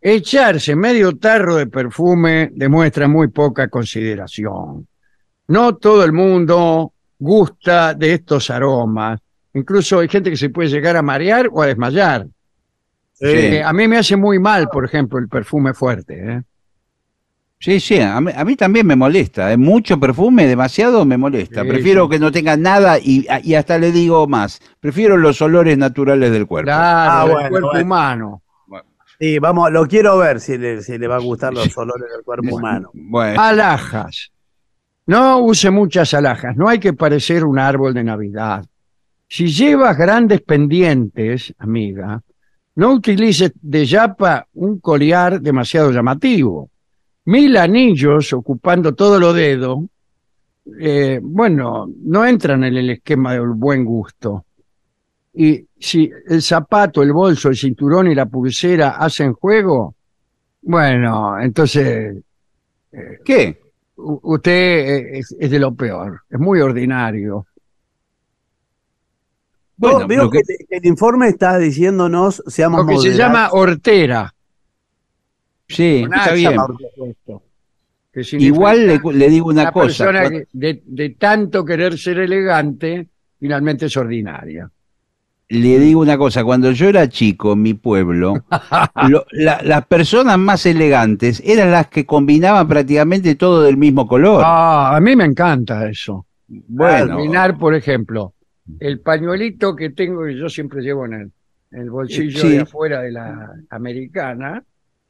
[0.00, 4.86] Echarse medio tarro de perfume demuestra muy poca consideración.
[5.48, 9.20] No todo el mundo gusta de estos aromas.
[9.54, 12.26] Incluso hay gente que se puede llegar a marear o a desmayar.
[13.20, 16.32] Eh, a mí me hace muy mal, por ejemplo, el perfume fuerte.
[16.32, 16.42] ¿eh?
[17.58, 19.50] Sí, sí, a mí, a mí también me molesta.
[19.52, 19.56] ¿eh?
[19.56, 21.62] Mucho perfume, demasiado me molesta.
[21.62, 22.10] Sí, Prefiero sí.
[22.10, 24.60] que no tenga nada y, y hasta le digo más.
[24.78, 26.66] Prefiero los olores naturales del cuerpo.
[26.66, 27.84] Claro, Ah, bueno, cuerpo bueno.
[27.84, 28.42] humano.
[29.18, 32.22] Sí, vamos, lo quiero ver si le, si le va a gustar los olores del
[32.22, 32.90] cuerpo humano.
[32.92, 34.30] Bueno, Alhajas.
[35.06, 36.54] No use muchas alhajas.
[36.56, 38.66] No hay que parecer un árbol de Navidad.
[39.28, 42.20] Si llevas grandes pendientes, amiga,
[42.74, 46.68] no utilices de yapa un collar demasiado llamativo.
[47.26, 49.84] Mil anillos ocupando todo lo dedo,
[50.80, 54.44] eh, bueno, no entran en el esquema del buen gusto.
[55.34, 59.94] Y si el zapato, el bolso, el cinturón y la pulsera hacen juego,
[60.62, 62.16] bueno, entonces
[63.24, 63.60] ¿qué?
[63.96, 67.46] u- usted eh, es, es de lo peor, es muy ordinario.
[69.76, 74.32] Bueno, No, veo que, el informe está diciéndonos seamos Lo que se llama hortera.
[75.68, 76.56] Sí, Con está bien.
[78.12, 79.86] que Igual le, le digo una, una cosa.
[80.04, 84.70] persona cua- que de, de tanto querer ser elegante, finalmente es ordinaria.
[85.48, 86.42] Le digo una cosa.
[86.42, 88.34] Cuando yo era chico en mi pueblo,
[89.08, 94.42] lo- la- las personas más elegantes eran las que combinaban prácticamente todo del mismo color.
[94.44, 96.26] Ah, a mí me encanta eso.
[96.48, 98.32] bueno, Combinar, por ejemplo,
[98.80, 101.32] el pañuelito que tengo, que yo siempre llevo en el,
[101.72, 102.48] en el bolsillo Sí.
[102.50, 104.64] de afuera de la americana,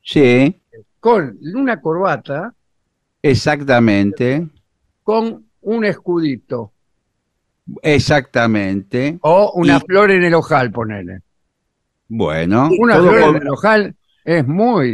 [0.07, 0.63] sí,
[1.01, 2.55] con una corbata,
[3.23, 4.47] exactamente,
[5.03, 6.73] con un escudito
[7.83, 9.19] exactamente.
[9.23, 11.21] o una Y- flor en el ojal, ponele.
[12.09, 14.91] Bueno, Una flor con- en el ojal es muy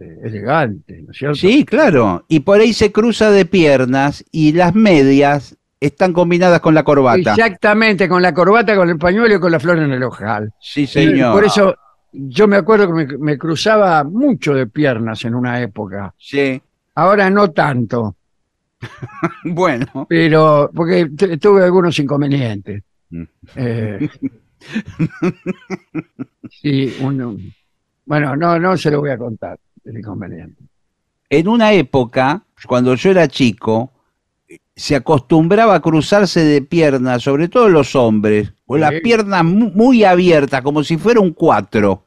[0.00, 1.36] eh, elegante, ¿no es cierto?
[1.36, 2.24] Sí, claro.
[2.28, 7.30] Y por ahí se cruza de piernas y las medias están combinadas con la corbata.
[7.34, 10.52] Exactamente, con la corbata, con el pañuelo y con la flor en el ojal.
[10.60, 11.32] Sí, señor.
[11.32, 11.76] Por eso
[12.12, 16.14] yo me acuerdo que me, me cruzaba mucho de piernas en una época.
[16.18, 16.60] Sí.
[16.94, 18.16] Ahora no tanto,
[19.44, 20.06] Bueno.
[20.08, 21.06] pero porque
[21.40, 22.82] tuve algunos inconvenientes.
[23.10, 23.22] Mm.
[23.56, 24.08] Eh,
[26.50, 27.36] sí, uno-
[28.06, 30.62] bueno, no, no se lo voy a contar, el inconveniente.
[31.30, 33.92] En una época, cuando yo era chico,
[34.74, 39.00] se acostumbraba a cruzarse de piernas, sobre todo los hombres, con las Sí.
[39.00, 42.04] piernas mu- muy abiertas, como si fuera un cuatro.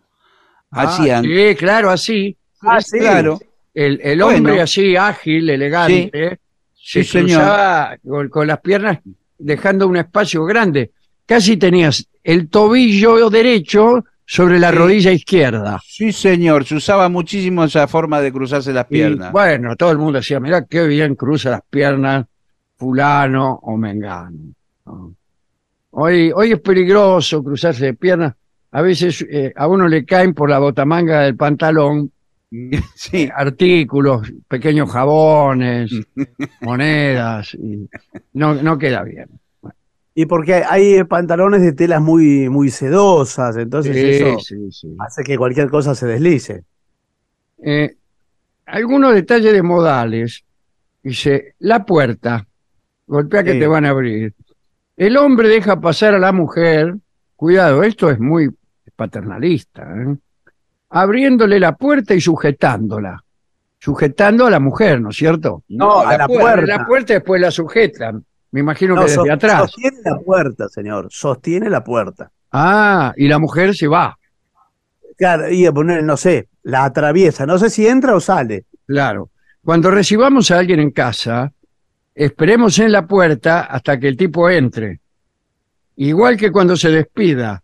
[0.69, 1.26] Hacían.
[1.26, 2.38] Ah, sí, claro, así.
[2.62, 3.00] Ah, sí.
[3.00, 3.39] Claro.
[3.74, 4.38] El, el Bueno.
[4.38, 6.39] hombre así, ágil, elegante,
[6.74, 7.39] Sí, se señor.
[7.41, 9.00] cruzaba con, con las piernas
[9.39, 10.91] dejando un espacio grande.
[11.26, 14.76] Casi tenías el tobillo derecho sobre la Sí.
[14.78, 15.80] rodilla izquierda.
[15.86, 16.65] Sí, señor.
[16.65, 19.32] Se usaba muchísimo esa forma de cruzarse las Y, piernas.
[19.32, 22.26] bueno, todo el mundo decía, mirá qué bien cruza las piernas
[22.78, 24.54] fulano o mengano.
[24.86, 25.15] ¿no?
[25.91, 28.34] Hoy, hoy es peligroso cruzarse de piernas.
[28.71, 32.12] A veces eh, a uno le caen por la botamanga del pantalón
[32.95, 33.30] Sí.
[33.34, 35.91] artículos, pequeños jabones,
[36.62, 37.88] monedas, y
[38.34, 39.30] no, no queda bien.
[40.13, 44.95] Y porque hay pantalones de telas muy, muy sedosas, entonces Sí, eso sí, sí.
[44.99, 46.63] hace que cualquier cosa se deslice.
[47.63, 47.95] Eh,
[48.65, 50.43] algunos detalles de modales.
[51.04, 52.45] Dice, la puerta,
[53.08, 54.34] golpea que te van a abrir.
[55.02, 56.94] El hombre deja pasar a la mujer,
[57.36, 58.52] cuidado, esto es muy
[58.96, 60.16] paternalista, ¿eh?
[60.92, 63.24] abriéndole la puerta y sujetándola.
[63.80, 65.64] Sujetando a la mujer, ¿no es cierto?
[65.70, 66.68] No, a la puerta.
[66.68, 68.24] La puerta después la sujetan.
[68.52, 69.72] Me imagino No, que desde so- atrás.
[69.72, 72.30] sostiene la puerta, señor, sostiene la puerta.
[72.52, 74.20] Ah, y la mujer se va,
[75.18, 78.66] Claro, y a poner, no sé, la atraviesa, no sé si entra o sale.
[78.86, 79.30] claro.
[79.66, 81.52] Cuando recibamos a alguien en casa,
[82.15, 85.00] esperemos en la puerta hasta que el tipo entre.
[85.97, 87.62] Igual que cuando se despida,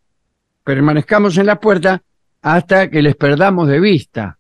[0.63, 2.01] permanezcamos en la puerta
[2.41, 4.38] hasta que les perdamos de vista.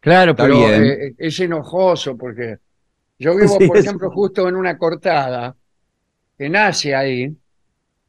[0.00, 2.58] Claro, Está pero eh, es enojoso porque
[3.18, 5.54] yo vivo, Sí, por es- ejemplo, justo en una cortada
[6.36, 7.34] que nace ahí,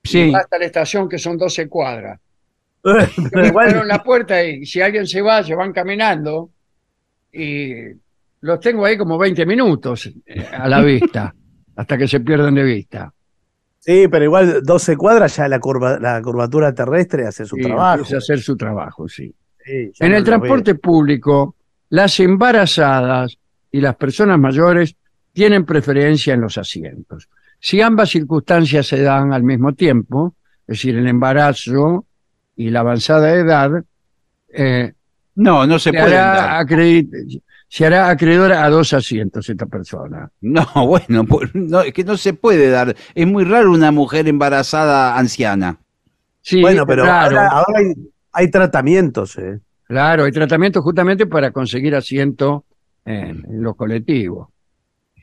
[0.03, 0.31] Sí.
[0.35, 2.19] hasta la estación que son 12 cuadras.
[3.33, 6.51] Me igual, en la puerta y si alguien se va, se van caminando
[7.31, 7.73] y
[8.45, 11.33] los tengo ahí como 20 minutos eh, a la vista,
[11.75, 13.11] hasta que se pierden de vista.
[13.79, 17.99] sí, pero igual 12 cuadras ya la, curva, la curvatura terrestre hace su trabajo.
[17.99, 19.33] empieza a hacer su trabajo, sí.
[19.67, 21.55] En no el transporte público,
[21.89, 23.35] las embarazadas
[23.71, 24.95] y las personas mayores
[25.33, 27.27] tienen preferencia en los asientos.
[27.59, 30.35] Si ambas circunstancias se dan al mismo tiempo,
[30.67, 32.05] es decir, el embarazo
[32.55, 33.71] y la avanzada edad,
[34.49, 34.93] eh,
[35.33, 36.15] No, no se, puede
[37.67, 40.29] se hará acreedora a dos asientos esta persona.
[40.41, 42.95] No, bueno, por- no, es que no se puede dar.
[43.13, 45.77] Es muy raro una mujer embarazada anciana.
[46.41, 47.93] Sí, bueno, pero claro, ahora, ahora hay,
[48.31, 49.37] hay tratamientos.
[49.37, 49.59] eh.
[49.85, 52.65] claro, hay tratamientos justamente para conseguir asiento
[53.03, 54.49] en, en los colectivos.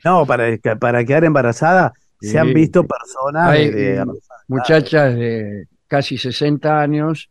[0.03, 0.45] No, para,
[0.79, 2.29] para quedar embarazada Sí.
[2.29, 4.11] se han visto personas Hay, de- de- mm,
[4.47, 7.29] Muchachas de casi 60 años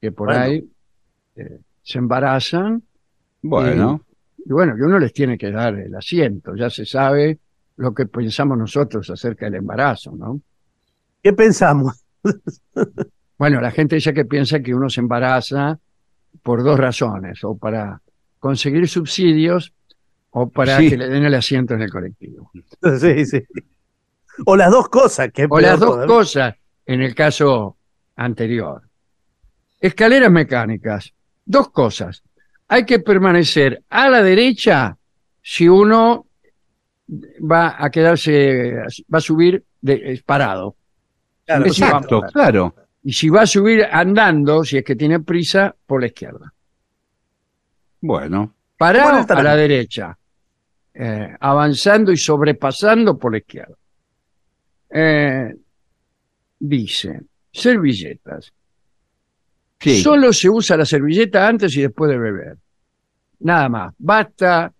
[0.00, 0.42] que por Bueno.
[0.42, 0.64] ahí
[1.36, 2.82] eh, se embarazan
[3.42, 4.13] Bueno, y
[4.46, 6.54] bueno, que uno les tiene que dar el asiento.
[6.54, 7.38] Ya se sabe
[7.76, 10.40] lo que pensamos nosotros acerca del embarazo, ¿no?
[11.22, 12.04] ¿Qué pensamos?
[13.36, 15.76] Bueno, la gente dice que piensa que uno se embaraza
[16.44, 18.00] por dos razones, o para
[18.38, 19.72] conseguir subsidios
[20.30, 20.90] o para Sí.
[20.90, 22.50] que le den el asiento en el colectivo.
[23.00, 23.42] Sí, sí.
[24.46, 25.30] O las dos cosas.
[25.32, 26.54] Que O las dos cosas
[26.86, 27.76] en el caso
[28.16, 28.82] anterior.
[29.80, 31.12] Escaleras mecánicas.
[31.44, 32.22] Dos cosas.
[32.68, 34.96] Hay que permanecer a la derecha
[35.42, 36.26] si uno
[37.40, 38.74] va a quedarse,
[39.12, 40.76] va a subir de- parado.
[41.44, 42.74] Claro, exacto, claro.
[43.02, 46.52] Y si va a subir andando, si es que tiene prisa, por la izquierda.
[48.00, 50.18] Bueno, Parado a la derecha.
[50.94, 53.74] Eh, avanzando y sobrepasando por la izquierda.
[54.90, 55.54] Eh,
[56.58, 57.20] dice,
[57.52, 58.52] servilletas.
[59.84, 60.00] Sí.
[60.02, 62.56] Solo se usa la servilleta antes y después de beber.
[63.40, 63.94] Nada más.
[63.98, 64.72] Basta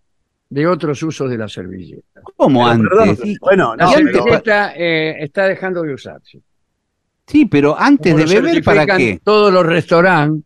[0.49, 2.23] de otros usos de la servilleta.
[2.37, 3.25] ¿Cómo Pero, perdón, antes?
[3.25, 6.41] Sí, bueno, La no, pero- servilleta eh, está dejando de usarse.
[7.27, 9.21] sí, pero antes Como de beber, ¿para qué?
[9.23, 10.45] Todos los restaurantes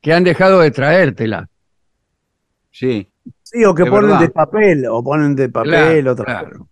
[0.00, 1.48] que han dejado de traértela.
[2.70, 3.08] Sí.
[3.42, 4.20] sí, o que ponen verdad.
[4.20, 5.70] de papel, o ponen de papel,
[6.02, 6.68] Claro, otra claro.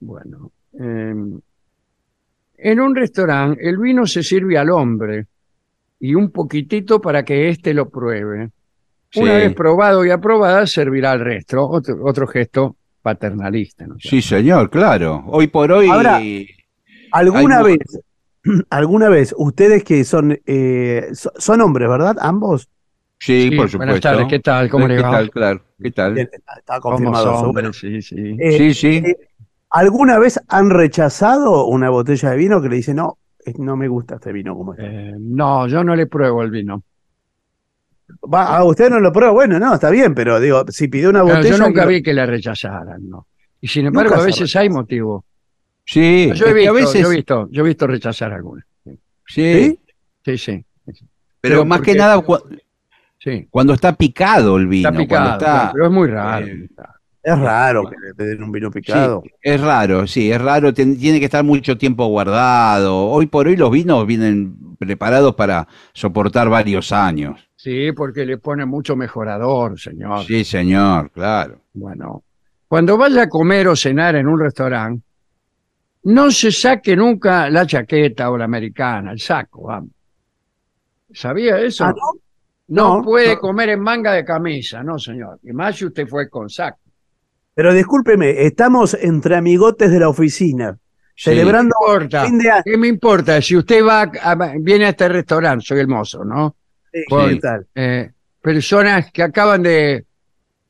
[0.00, 1.14] Bueno, eh,
[2.58, 5.26] en un restaurante el vino se sirve al hombre
[6.00, 8.50] y un poquitito para que éste lo pruebe.
[9.16, 11.66] Una vez probado y aprobada, servirá al resto.
[11.66, 13.86] Otro, otro gesto paternalista.
[13.86, 13.96] ¿no?
[13.98, 15.24] Sí, señor, claro.
[15.28, 15.88] Hoy por hoy.
[15.88, 16.20] Ahora-
[17.12, 18.00] ¿Alguna Hay vez,
[18.68, 22.16] alguna vez, ustedes que son, eh, so- son hombres, ¿verdad?
[22.20, 22.68] Ambos.
[23.18, 23.78] sí, Sí, por supuesto.
[23.78, 24.68] buenas tardes, ¿qué tal?
[24.68, 25.10] ¿Cómo le ¿Qué va?
[25.12, 25.30] tal?
[25.30, 25.62] Claro.
[25.82, 26.18] ¿Qué tal?
[26.18, 27.24] Está ¿Cómo confirmado.
[27.24, 27.48] son, seguro.
[27.48, 27.72] hombre?
[27.72, 28.36] Sí, sí.
[28.38, 28.96] Eh, Sí, sí.
[29.06, 29.16] eh,
[29.70, 33.16] ¿Alguna vez han rechazado una botella de vino que le dicen, no,
[33.58, 34.84] no me gusta este vino como este?
[34.86, 36.82] Eh, no, yo no le pruebo el vino.
[38.32, 41.22] Va, a usted no lo prueba, bueno, no, está bien, pero digo, si pidió una
[41.22, 41.50] botella.
[41.56, 43.26] yo nunca que- vi que la rechazaran, ¿no.
[43.60, 45.24] Y sin embargo, Nunca a veces hay motivo.
[45.84, 47.00] Sí, Yo he, visto, a veces.
[47.02, 48.64] yo he visto, yo he visto rechazar algunas.
[48.84, 49.80] sí, ¿Sí?
[50.24, 50.96] Sí, sí, pero,
[51.40, 52.38] pero más porque- que nada cu-
[53.18, 53.46] sí.
[53.50, 54.88] cuando está picado el vino.
[54.88, 56.46] Está picado, cuando está, claro, pero es muy raro.
[56.46, 56.68] eh,
[57.26, 59.22] Es raro que le den un vino picado.
[59.24, 63.08] Sí, es raro, sí, es raro, tiene que estar mucho tiempo guardado.
[63.08, 67.40] Hoy por hoy los vinos vienen preparados para soportar varios años.
[67.56, 70.24] Sí, porque le pone mucho mejorador, señor.
[70.24, 71.62] Sí, señor, claro.
[71.72, 72.22] Bueno,
[72.68, 75.02] cuando vaya a comer o cenar en un restaurante,
[76.04, 79.90] no se saque nunca la chaqueta o la americana, el saco, vamos.
[81.12, 81.84] ¿Sabía eso?
[81.84, 82.12] Ah, ¿no?
[82.68, 83.40] No No, puede no.
[83.40, 85.40] comer en manga de camisa, no, señor.
[85.42, 86.78] Y más si usted fue con saco.
[87.56, 90.76] Pero discúlpeme, estamos entre amigotes de la oficina,
[91.14, 91.30] Sí.
[91.30, 92.26] celebrando No importa.
[92.26, 92.62] fin de año.
[92.66, 93.40] ¿Qué me importa?
[93.40, 96.54] Si usted va a- viene a este restaurante, soy el mozo, ¿no?
[97.08, 97.66] Por- ¿Qué tal?
[97.74, 98.10] Eh,
[98.42, 100.04] personas que acaban de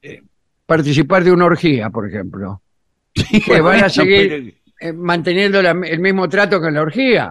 [0.00, 0.22] eh,
[0.64, 2.62] participar de una orgía, por ejemplo,
[3.44, 7.24] que van a seguir eh, manteniendo la- el mismo trato que en la orgía.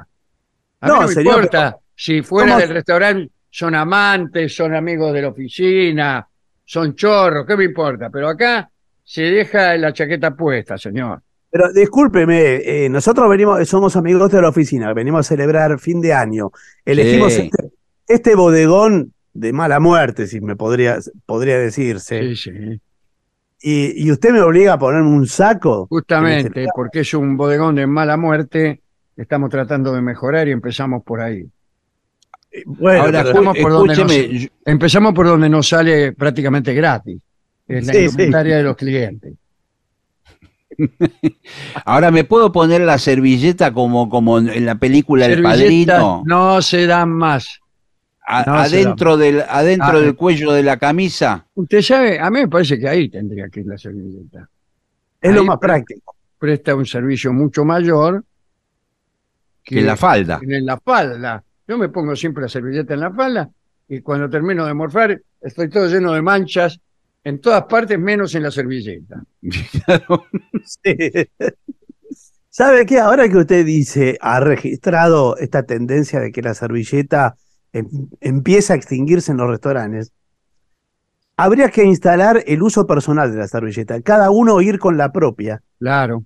[0.82, 4.76] A mí No, no me señor, importa si fuera ¿cómo- del restaurante son amantes, son
[4.76, 6.28] amigos de la oficina,
[6.66, 8.10] son chorros, ¿qué me importa?
[8.10, 8.70] Pero acá
[9.06, 11.22] se deja la chaqueta puesta, señor.
[11.50, 16.12] Pero discúlpeme, eh, nosotros venimos, somos amigos de la oficina, venimos a celebrar fin de
[16.12, 16.52] año.
[16.84, 17.44] Elegimos Sí.
[17.44, 17.70] este,
[18.08, 22.36] este bodegón de mala muerte, si me podría, podría decirse.
[22.36, 22.82] Sí, sí.
[23.62, 25.88] Y, y usted me obliga a ponerme un saco.
[25.88, 28.82] Justamente, porque es un bodegón de mala muerte,
[29.16, 31.46] estamos tratando de mejorar y empezamos por ahí.
[32.66, 37.20] Bueno, Ahora, pero- por donde nos- Empezamos por donde nos sale prácticamente gratis.
[37.68, 39.34] Es la Sí, de los clientes.
[41.86, 46.86] ahora me puedo poner la servilleta como, como en la película El Padrino, No se
[46.86, 47.60] dan más.
[48.28, 50.14] a- no se adentro, del, adentro Ah, del eh.
[50.16, 51.46] cuello de la camisa.
[51.56, 54.50] Usted sabe, a mí me parece que ahí tendría que ir la servilleta.
[55.22, 56.16] es lo más práctico.
[56.38, 58.24] Presta un servicio mucho mayor
[59.64, 60.40] Que la falda.
[60.42, 61.44] en la falda.
[61.68, 63.50] Yo me pongo siempre la servilleta en la falda
[63.88, 66.80] y cuando termino de morfar estoy todo lleno de manchas
[67.26, 69.22] en todas partes menos en la servilleta.
[70.64, 71.28] Sí.
[72.50, 73.00] ¿Sabe qué?
[73.00, 77.36] Ahora que usted dice, ha registrado esta tendencia de que la servilleta
[77.74, 80.14] em- empieza a extinguirse en los restaurantes,
[81.36, 84.00] habría que instalar el uso personal de la servilleta.
[84.02, 85.62] Cada uno ir con la propia.
[85.80, 86.24] Claro.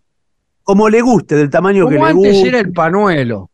[0.62, 2.48] Como le guste, del tamaño Como que le antes guste.
[2.50, 3.50] era el panuelo.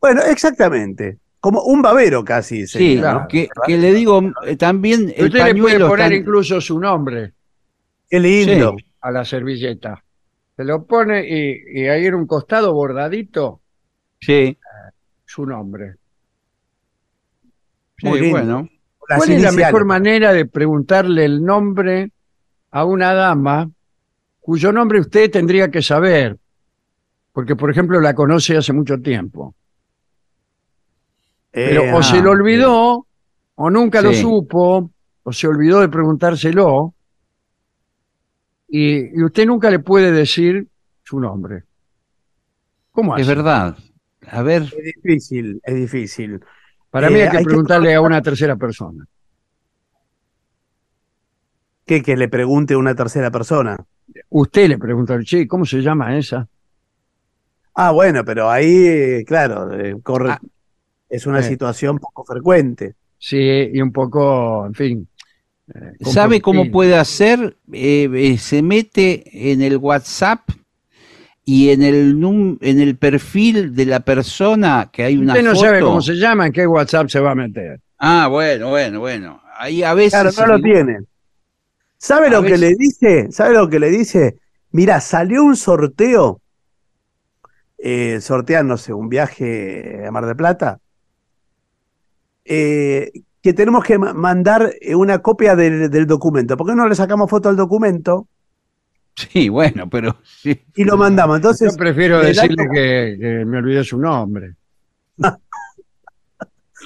[0.00, 1.18] Bueno, exactamente.
[1.44, 2.60] Como un babero casi.
[2.66, 3.20] Sí, sería, claro.
[3.20, 3.28] ¿no?
[3.28, 7.34] que, que le digo eh, también el Usted le puede poner está- incluso su nombre
[8.08, 8.76] Qué lindo.
[8.78, 8.84] Sí.
[9.02, 10.02] a la servilleta.
[10.56, 13.60] Se lo pone y, y ahí en un costado bordadito
[14.20, 14.56] Sí,
[15.26, 15.96] su nombre.
[18.02, 18.66] Muy bueno.
[19.06, 22.10] Las ¿Cuál es la mejor manera de preguntarle el nombre
[22.70, 23.70] a una dama
[24.40, 26.38] cuyo nombre usted tendría que saber?
[27.32, 29.54] Porque, por ejemplo, la conoce hace mucho tiempo.
[31.56, 33.06] Eh, Pero o ah, se lo olvidó,
[33.54, 34.90] o nunca lo supo,
[35.22, 36.94] o se olvidó de preguntárselo,
[38.68, 40.66] y, y usted nunca le puede decir
[41.04, 41.62] su nombre.
[42.90, 43.34] ¿Cómo Es hace?
[43.36, 43.78] verdad.
[44.26, 46.40] A ver, Es difícil, es difícil.
[46.90, 49.06] Para Eh, mí hay que hay que- preguntarle a una tercera persona.
[51.86, 53.76] Que, que le pregunte a una tercera persona.
[54.30, 56.48] Usted le pregunta, che, ¿cómo se llama esa?
[57.74, 60.40] Ah, bueno, pero ahí, eh, claro, eh, corre, Ah.
[61.14, 61.42] Es una Eh.
[61.44, 62.94] situación poco frecuente.
[63.18, 63.38] Sí,
[63.72, 65.08] y un poco, en fin.
[65.74, 67.56] eh, ¿sabe cómo puede hacer?
[67.72, 70.40] Eh, eh, se mete en el WhatsApp
[71.44, 75.50] y en el num- en el perfil de la persona que hay una Usted no
[75.54, 75.64] foto.
[75.64, 77.80] sabe cómo se llama, en qué WhatsApp se va a meter.
[77.98, 79.40] Ah, bueno, bueno, bueno.
[79.56, 80.98] Ahí a veces Claro, no lo tiene.
[81.96, 83.28] ¿Sabe A lo que le dice?
[83.32, 84.36] ¿Sabe lo que le dice?
[84.72, 86.40] Mira, salió un sorteo,
[87.78, 90.80] eh, sortean, no sé, un viaje a Mar del Plata,
[92.44, 93.10] eh,
[93.42, 96.56] que tenemos que ma- mandar eh, una copia del, del documento.
[96.56, 98.26] ¿Por qué no le sacamos foto al documento
[99.16, 100.60] Sí, bueno, pero sí.
[100.74, 101.36] y lo mandamos?
[101.36, 104.54] Entonces, Yo prefiero decirle que, que me olvidé su nombre.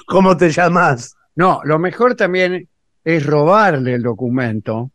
[0.07, 1.15] ¿cómo te llamas?
[1.35, 2.67] No, lo mejor también
[3.03, 4.91] es robarle el documento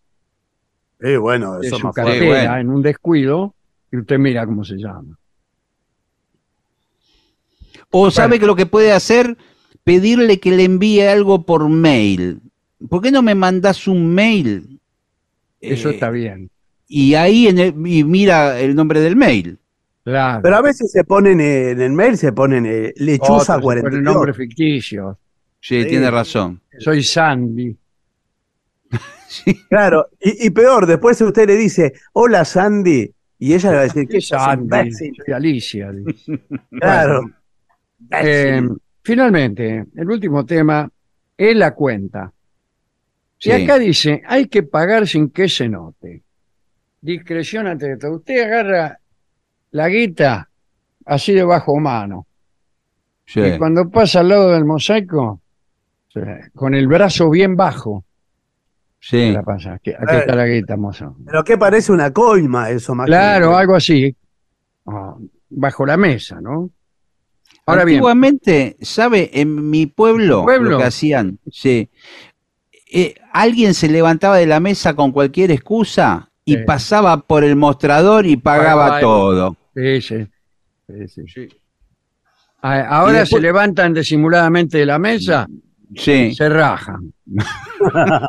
[1.01, 2.13] Eh, bueno, de eso es su más fuerte.
[2.19, 2.57] cartera bueno.
[2.59, 3.55] en un descuido
[3.91, 5.17] y usted mira cómo se llama.
[7.91, 9.37] O sabe que lo que puede hacer,
[9.85, 12.41] pedirle que le envíe algo por mail.
[12.89, 14.81] ¿Por qué no me mandas un mail?
[15.61, 16.51] Eso Eh, está bien.
[16.89, 19.59] Y ahí en el- y mira el nombre del mail.
[20.05, 20.43] Claro.
[20.43, 23.53] Pero a veces se ponen eh, en el mail, se ponen eh, lechuza Otro se
[23.63, 24.15] pone 42.
[24.15, 25.19] nombre ficticio.
[25.61, 25.89] Sí, Sí.
[25.89, 26.61] tiene razón.
[26.79, 27.77] Soy Sandy.
[29.29, 29.59] Sí.
[29.69, 33.11] Claro, y, y peor, después usted le dice, hola Sandy,
[33.41, 34.63] y ella le va a decir, ¿Qué ¿qué sos, Sandy?
[34.63, 35.13] imbécil?".
[35.25, 35.91] Soy Alicia.
[35.93, 36.41] dice.
[36.71, 37.31] Claro.
[38.23, 38.63] Eh.
[39.05, 40.91] Finalmente, el último tema
[41.37, 42.33] es la cuenta.
[43.39, 43.51] Sí.
[43.51, 46.23] Y acá dice, hay que pagar sin que se note.
[47.01, 48.17] Discreción ante todo.
[48.17, 48.99] Usted agarra
[49.73, 50.49] la guita
[51.05, 52.27] así de bajo mano.
[53.27, 53.41] Sí.
[53.41, 55.41] Y cuando pasa al lado del mosaico,
[56.13, 56.21] sí,
[56.55, 58.05] con el brazo bien bajo,
[59.01, 59.33] Sí.
[59.33, 59.75] la pasa.
[59.75, 61.15] Aquí, aquí está la guita, mozo.
[61.27, 64.17] Pero que parece una coima eso más que- Claro, algo así.
[64.87, 65.15] Ah,
[65.51, 66.71] bajo la mesa, ¿no?
[67.67, 69.31] Ahora bien, Antiguamente, ¿sabe?
[69.33, 70.71] En mi pueblo, ¿Pueblo?
[70.73, 71.89] lo que hacían, sí.
[72.93, 76.63] eh, alguien se levantaba de la mesa con cualquier excusa y Sí.
[76.67, 79.57] pasaba por el mostrador y pagaba Pagaba, todo.
[79.75, 80.27] sí, sí.
[81.09, 81.49] Sí, sí.
[82.61, 85.47] Ah, Ahora Y después- se levantan disimuladamente de la mesa,
[85.97, 86.35] Sí.
[86.35, 87.13] se rajan.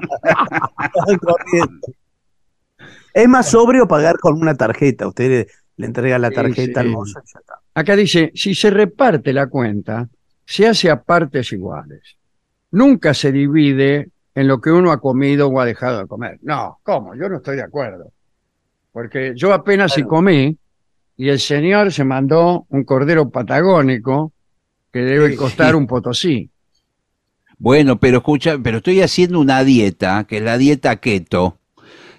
[3.14, 5.08] Es más sobrio pagar con una tarjeta.
[5.08, 6.88] Usted le, entrega la tarjeta sí.
[6.88, 7.54] al mozo y ya está.
[7.76, 10.08] Acá dice, si se reparte la cuenta,
[10.46, 12.16] se hace a partes iguales.
[12.72, 16.40] Nunca se divide en lo que uno ha comido o ha dejado de comer.
[16.42, 17.16] No, ¿cómo?
[17.16, 18.12] Yo no estoy de acuerdo.
[18.92, 20.58] Porque yo apenas si comí
[21.18, 24.32] y el señor se mandó un cordero patagónico
[24.92, 26.50] que debe costar un potosí.
[27.58, 31.58] Bueno, pero escucha, pero estoy haciendo una dieta, que es la dieta keto,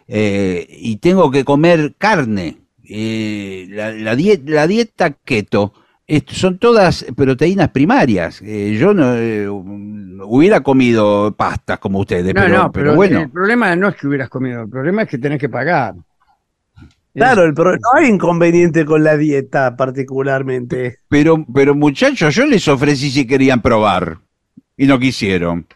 [0.06, 2.58] eh, y tengo que comer carne.
[2.88, 5.72] Eh, la, la die- la dieta keto
[6.06, 8.40] es- son todas proteínas primarias.
[8.42, 13.20] Eh, yo no eh, hubiera comido pastas como ustedes, No, pero, no, pero pero, bueno.
[13.20, 15.94] el problema no es que hubieras comido, el problema es que tenés que pagar.
[17.14, 20.98] Claro, el pro- no hay inconveniente con la dieta particularmente.
[21.08, 24.18] Pero, pero muchachos, yo les ofrecí si querían probar
[24.76, 25.66] y no quisieron.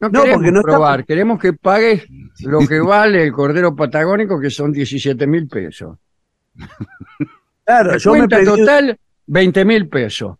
[0.00, 2.04] No, No, queremos porque no está- probar, queremos que pagues
[2.40, 5.98] lo que vale el cordero patagónico, que son 17 mil pesos.
[7.66, 10.36] Claro, La yo me cuenta pedí, total, 20 mil pesos.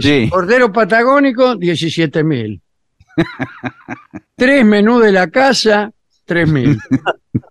[0.00, 0.28] Sí.
[0.28, 2.60] Cordero patagónico, 17 mil.
[4.36, 5.92] Tres menús de la casa,
[6.24, 6.76] 3 mil.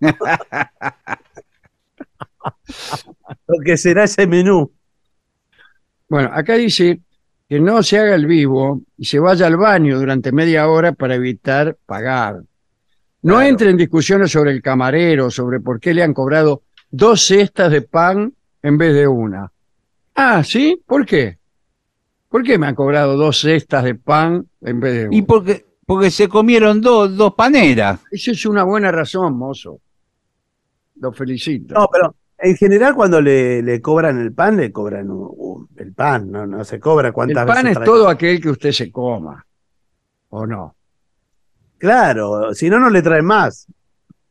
[3.48, 4.70] lo que será ese menú.
[6.08, 7.00] Bueno, acá dice
[7.48, 11.14] que no se haga el vivo y se vaya al baño durante media hora para
[11.14, 12.42] evitar pagar.
[13.22, 13.48] No Claro.
[13.48, 16.62] entre en discusiones sobre el camarero, sobre por qué le han cobrado
[16.96, 18.32] dos cestas de pan
[18.62, 19.50] en vez de una.
[20.14, 20.82] Ah, ¿sí?
[20.86, 21.38] ¿Por qué?
[22.28, 25.16] ¿Por qué me han cobrado dos cestas de pan en vez de una?
[25.16, 28.00] Y porque, porque se comieron dos, dos paneras.
[28.10, 29.80] Esa es una buena razón, mozo.
[30.98, 31.74] Lo felicito.
[31.74, 35.92] No, pero en general cuando le, le cobran el pan, le cobran un- un- el
[35.92, 37.86] pan, no, no se cobra el cuántas pan veces es trae.
[37.86, 39.44] todo aquel que usted se coma.
[40.30, 40.74] ¿O no?
[41.78, 43.66] Claro, si no, no le traen más.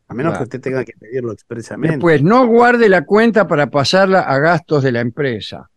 [0.07, 0.37] A menos Claro.
[0.39, 1.95] que usted tenga que pedirlo expresamente.
[1.95, 5.69] Después, no guarde la cuenta para pasarla a gastos de la empresa.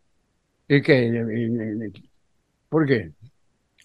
[0.68, 1.90] ¿Y qué?
[2.68, 3.12] ¿Por qué?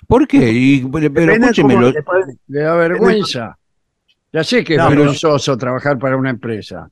[0.07, 0.51] ¿Por qué?
[0.51, 3.57] Y- pero Depende escúcheme, cómo lo- le puede- ¿Le da vergüenza?
[4.33, 6.89] Ya sé que es pero- vergonzoso trabajar para una empresa.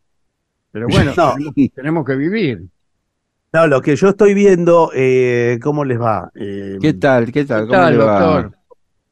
[0.72, 1.36] Pero bueno, No.
[1.76, 2.64] tenemos, que vivir.
[3.52, 6.32] No, lo que yo estoy viendo, eh, ¿cómo les va?
[6.36, 7.30] Eh, ¿Qué tal?
[7.34, 7.64] ¿Qué tal?
[7.64, 8.20] ¿Qué ¿Cómo tal, le va?
[8.22, 8.58] doctor?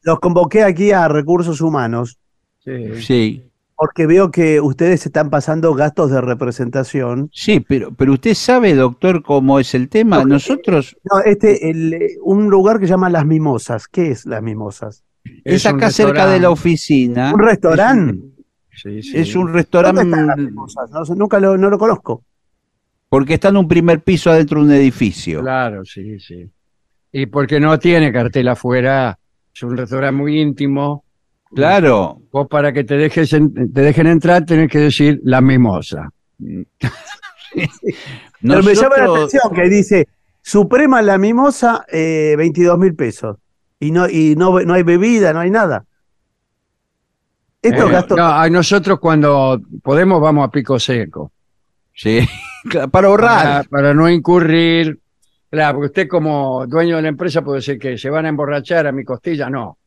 [0.04, 2.18] Los convoqué aquí a recursos humanos
[2.64, 3.02] Sí.
[3.02, 3.49] Sí,
[3.80, 7.30] porque veo que ustedes están pasando gastos de representación.
[7.32, 10.18] sí, pero, pero usted sabe, doctor, cómo es el tema.
[10.20, 13.88] No, Nosotros, No, este, el, eh, un lugar que se llama Las Mimosas.
[13.88, 15.06] ¿Qué es Las Mimosas?
[15.46, 17.32] es, acá cerca de la oficina.
[17.34, 18.20] ¿Un restaurante?
[18.72, 19.18] Sí, sí.
[19.18, 20.90] Es un ¿Dónde restaurante están Las Mimosas?
[20.92, 22.26] No nunca lo, no lo conozco.
[23.08, 25.42] porque está en un primer piso adentro de un edificio.
[25.42, 26.52] Claro, sí, sí.
[27.12, 29.18] Y porque no tiene cartel afuera,
[29.56, 31.06] es un restaurante muy íntimo.
[31.54, 32.22] Claro.
[32.32, 36.10] Vos para que te, dejes en- te dejen entrar tenés que decir la mimosa.
[36.40, 36.64] Pero
[38.64, 40.08] me llama la Nosotros- atención que dice
[40.42, 43.38] Suprema La Mimosa, eh, 22 mil pesos.
[43.80, 45.86] Y no, y no, no hay bebida, no hay nada.
[47.62, 48.18] Estos Eh, gastos.
[48.18, 51.32] no, a nosotros cuando podemos vamos a pico seco.
[51.94, 52.20] Sí,
[52.92, 53.44] para ahorrar.
[53.46, 55.00] Para, para no incurrir.
[55.50, 58.86] Claro, porque usted como dueño de la empresa puede decir que se van a emborrachar
[58.88, 59.50] a mi costilla.
[59.50, 59.78] No.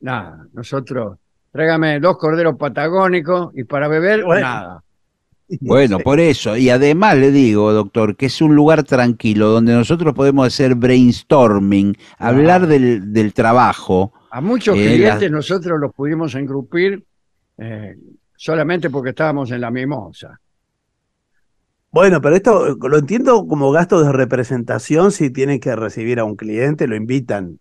[0.00, 0.46] Nada.
[0.52, 1.18] Nosotros,
[1.52, 4.40] tráigame dos corderos patagónicos y para beber, Bueno.
[4.46, 4.82] nada.
[5.60, 6.56] Bueno, por eso.
[6.56, 11.96] Y además le digo, doctor, que es un lugar tranquilo donde nosotros podemos hacer brainstorming,
[12.18, 14.12] hablar del, del trabajo.
[14.32, 17.04] A muchos Eh, clientes la- nosotros los pudimos engrupir
[17.58, 17.96] eh,
[18.36, 20.38] solamente porque estábamos en la mimosa.
[21.90, 26.24] Bueno, pero esto eh, lo entiendo como gasto de representación si tienen que recibir a
[26.24, 27.58] un cliente, lo invitan.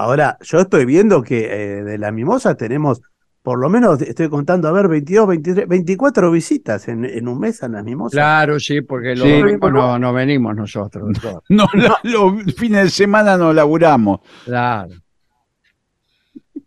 [0.00, 1.46] Ahora, yo estoy viendo que
[1.78, 3.02] eh, de la mimosa tenemos,
[3.42, 7.62] por lo menos estoy contando, a ver, 22, 23, 24 visitas en, en un mes
[7.64, 8.12] a las mimosas.
[8.12, 9.40] Claro, sí, porque los Sí.
[9.40, 11.08] domingos no, no venimos nosotros.
[11.14, 11.42] doctor.
[11.48, 14.20] No, la- los fines de semana no laburamos.
[14.44, 14.94] Claro.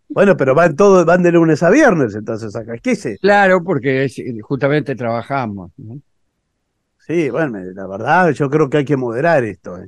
[0.10, 2.74] Bueno, pero van todos, van de lunes a viernes, entonces acá.
[2.84, 3.22] ¿Qué es esto?
[3.22, 5.72] Claro, porque es- justamente trabajamos.
[5.78, 6.02] ¿no?
[7.00, 9.78] Sí, bueno, la verdad, yo creo que hay que moderar esto.
[9.78, 9.88] eh.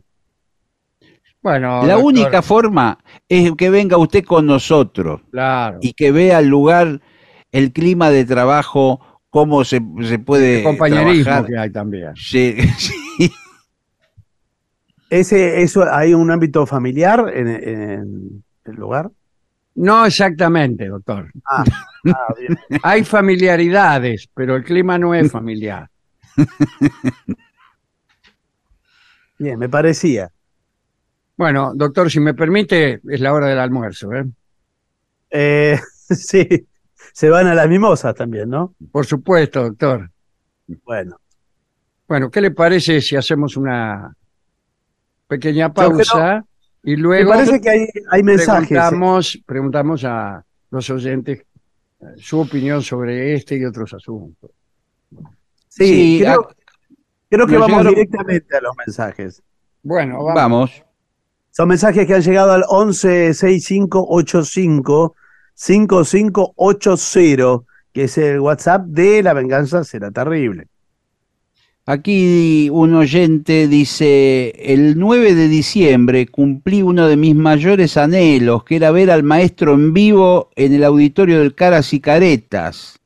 [1.44, 5.78] Bueno, La doctor, única forma es que venga usted con nosotros Claro.
[5.82, 7.02] y que vea el lugar,
[7.52, 11.46] el clima de trabajo, cómo se, se puede El compañerismo trabajar.
[11.46, 12.16] que hay también.
[12.16, 13.32] Sí, sí.
[15.10, 19.12] Ese, eso, ¿Hay un ámbito familiar en, en el lugar?
[19.76, 21.30] No exactamente, doctor.
[21.46, 21.64] Ah,
[22.08, 22.58] ah, bien.
[22.84, 25.90] Hay familiaridades, pero el clima no es familiar.
[29.38, 30.32] Bien, me parecía.
[31.38, 34.12] Bueno, doctor, si me permite, es la hora del almuerzo.
[34.14, 34.26] ¿eh?
[35.32, 35.80] Eh,
[36.10, 36.48] sí,
[37.14, 38.76] se van a las mimosas también, ¿no?
[38.92, 40.10] Por supuesto, doctor.
[40.86, 41.18] Bueno,
[42.08, 44.16] Bueno, ¿qué le parece si hacemos una
[45.28, 46.46] pequeña creo- pausa
[46.84, 48.64] y me luego parece que hay, hay mensajes.
[48.66, 48.68] eh.
[48.76, 54.52] preguntamos, preguntamos a los oyentes eh, su opinión sobre este y otros asuntos?
[55.70, 56.48] Sí, Sí, creo,
[57.30, 59.42] creo que vamos llegaron- directamente a los mensajes.
[59.82, 60.36] Bueno, vamos.
[60.36, 60.84] Vamos.
[61.56, 65.16] Son mensajes que han llegado al 11 6585
[65.54, 70.66] 5580, que es el WhatsApp de La Venganza Será Terrible.
[71.86, 78.78] Aquí un oyente dice, el 9 de diciembre cumplí uno de mis mayores anhelos, que
[78.78, 83.00] era ver al maestro en vivo en el auditorio del Caras y Caretas.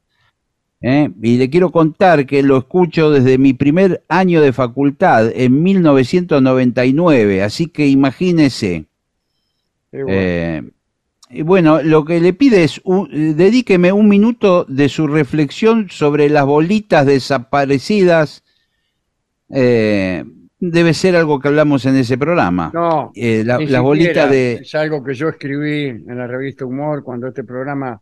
[0.81, 1.09] ¿Eh?
[1.23, 7.41] Y le quiero contar que lo escucho desde mi primer año de facultad, en 1999,
[7.41, 8.85] así que imagínese.
[9.91, 10.07] Bueno.
[10.09, 10.61] Eh,
[11.29, 16.29] y bueno, lo que le pide es, un- dedíqueme un minuto de su reflexión sobre
[16.29, 18.43] las bolitas desaparecidas.
[19.49, 20.23] Eh,
[20.59, 22.71] debe ser algo que hablamos en ese programa.
[22.73, 24.53] no, la, las bolitas de...
[24.61, 27.99] Es algo que yo escribí en la revista Humor cuando este programa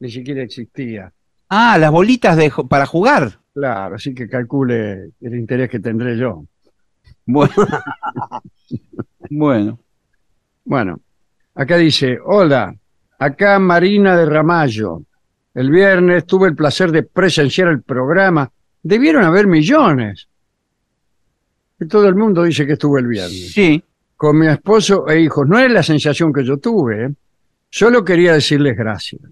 [0.00, 1.12] ni siquiera existía.
[1.48, 3.38] Ah, las bolitas de, para jugar.
[3.54, 6.44] Claro, así que calcule el interés que tendré yo.
[7.24, 7.54] Bueno.
[9.30, 9.78] bueno.
[10.64, 11.00] Bueno,
[11.54, 12.74] acá dice, hola,
[13.18, 15.02] acá Marina de Ramallo.
[15.54, 18.50] el viernes, tuve el placer de presenciar el programa.
[18.82, 20.28] Debieron haber millones.
[21.78, 23.52] Y todo el mundo dice que estuve el viernes.
[23.52, 23.82] Sí.
[24.16, 25.46] Con mi esposo e hijos.
[25.46, 27.04] No es la sensación que yo tuve.
[27.04, 27.14] ¿eh?
[27.70, 29.22] Solo quería decirles gracias.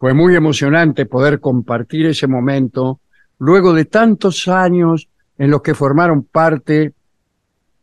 [0.00, 3.00] Fue muy emocionante poder compartir ese momento
[3.38, 6.94] luego de tantos años en los que formaron parte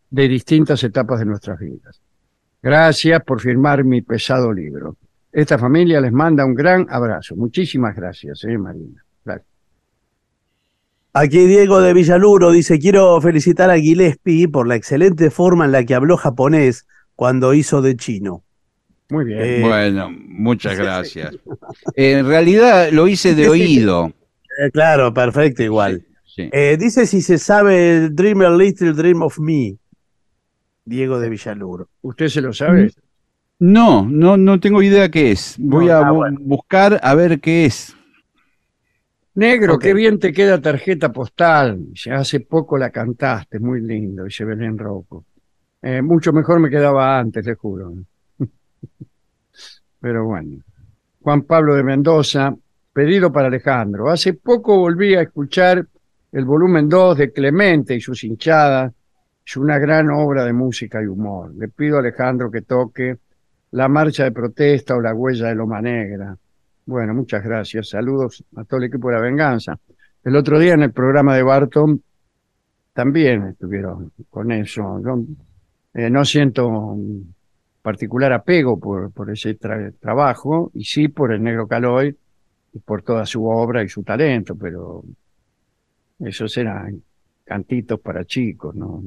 [0.09, 2.01] de distintas etapas de nuestras vidas.
[2.59, 4.97] Gracias por firmar mi pesado libro.
[5.31, 7.35] Esta familia les manda un gran abrazo.
[7.35, 9.05] Muchísimas gracias, eh, Marina.
[9.23, 9.47] Gracias.
[11.13, 15.83] Aquí Diego de Villaluro dice, quiero felicitar a Gillespie por la excelente forma en la
[15.83, 18.43] que habló japonés cuando hizo de chino.
[19.09, 19.39] Muy bien.
[19.41, 21.35] Eh, Bueno, muchas gracias.
[21.95, 23.51] En realidad lo hice de Sí, sí.
[23.51, 24.07] oído.
[24.59, 26.03] Eh, claro, perfecto, igual.
[26.25, 26.49] Sí.
[26.51, 29.75] Eh, dice si se sabe el Dream a Little Dream of Me.
[30.85, 31.89] Diego de Villaluro.
[32.01, 32.91] ¿Usted se lo sabe?
[33.59, 35.55] No, no, no tengo idea qué es.
[35.57, 36.37] Voy No, a ah, bu- bueno.
[36.41, 37.93] buscar a ver qué es.
[39.35, 41.77] Negro, qué bien te queda tarjeta postal.
[41.91, 45.25] Dice, hace poco la cantaste, muy lindo, dice Belén Rocco.
[45.81, 47.93] Eh, mucho mejor me quedaba antes, le juro.
[49.99, 50.63] Pero bueno.
[51.21, 52.55] Juan Pablo de Mendoza,
[52.93, 54.09] pedido para Alejandro.
[54.09, 55.85] Hace poco volví a escuchar
[56.31, 58.93] el volumen 2 de Clemente y sus hinchadas.
[59.45, 61.53] Es una gran obra de música y humor.
[61.55, 63.17] Le pido a Alejandro que toque
[63.71, 66.37] la marcha de protesta o la huella de Loma Negra.
[66.85, 67.89] Bueno, muchas gracias.
[67.89, 69.77] Saludos a todo el equipo de la venganza.
[70.23, 72.01] El otro día en el programa de Barton
[72.93, 75.01] también estuvieron con eso.
[75.93, 76.97] Eh, no siento
[77.91, 82.13] particular apego por, por ese tra- trabajo y sí por el negro Caloy
[82.73, 85.05] y por toda su obra y su talento, pero
[86.19, 87.01] esos eran
[87.45, 89.01] cantitos para chicos, ¿no?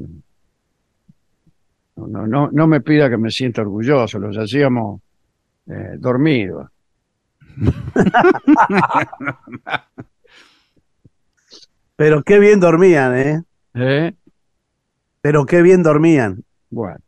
[1.97, 5.03] No, no, no, no me pida que me sienta orgulloso, los hacíamos
[5.67, 6.69] eh, dormidos.
[11.97, 13.43] Pero qué bien dormían, ¿eh?
[13.75, 14.15] ¿eh?
[15.21, 16.45] Pero qué bien dormían.
[16.71, 16.99] Bueno,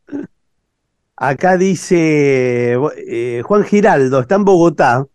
[1.25, 5.05] Acá dice eh, Juan Giraldo, está en Bogotá.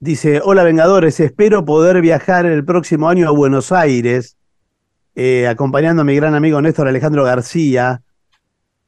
[0.00, 4.36] Dice, hola Vengadores, espero poder viajar el próximo año a Buenos Aires,
[5.14, 8.02] eh, acompañando a mi gran amigo Néstor Alejandro García,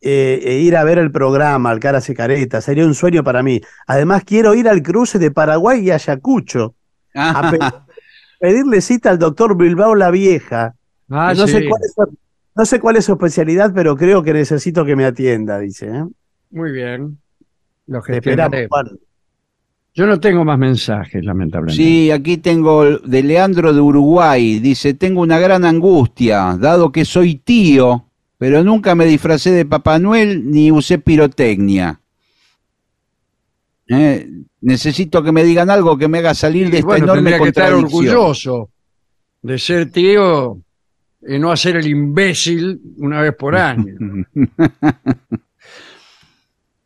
[0.00, 2.60] eh, e ir a ver el programa, al Cara Careta.
[2.60, 3.60] Sería un sueño para mí.
[3.86, 6.74] Además, quiero ir al cruce de Paraguay y Ayacucho,
[7.14, 7.58] a pe-
[8.40, 10.74] pedirle cita al doctor Bilbao la Vieja.
[11.08, 11.68] Ah, no, sé sí.
[11.68, 12.18] cuál es su,
[12.56, 15.88] no sé cuál es su especialidad, pero creo que necesito que me atienda, dice.
[15.88, 16.04] ¿eh?
[16.50, 17.18] Muy bien.
[17.86, 18.66] Lo gestionaré.
[18.68, 18.98] Juan.
[19.94, 21.82] Yo no tengo más mensajes, lamentablemente.
[21.82, 24.58] Sí, aquí tengo de Leandro de Uruguay.
[24.58, 28.06] Dice, tengo una gran angustia, dado que soy tío,
[28.38, 32.00] pero nunca me disfracé de Papá Noel ni usé pirotecnia.
[33.88, 34.28] Eh,
[34.60, 37.38] necesito que me digan algo que me haga salir de Y esta bueno, enorme tendría
[37.38, 38.16] que estar contradicción.
[38.16, 38.70] orgulloso
[39.42, 40.60] de ser tío
[41.28, 43.94] y no hacer el imbécil una vez por año.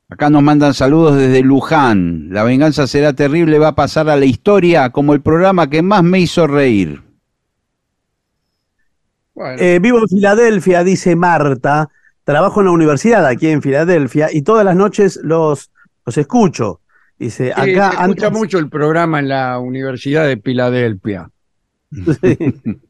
[0.09, 2.29] Acá nos mandan saludos desde Luján.
[2.31, 6.03] La venganza será terrible, va a pasar a la historia como el programa que más
[6.03, 7.01] me hizo reír.
[9.35, 11.89] Bueno, Eh, vivo en Filadelfia, dice Marta.
[12.25, 15.71] Trabajo en la universidad aquí en Filadelfia y todas las noches los,
[16.05, 16.81] los escucho.
[17.19, 21.31] Dice, sí, acá se escucha antes, mucho el programa en la Universidad de Filadelfia.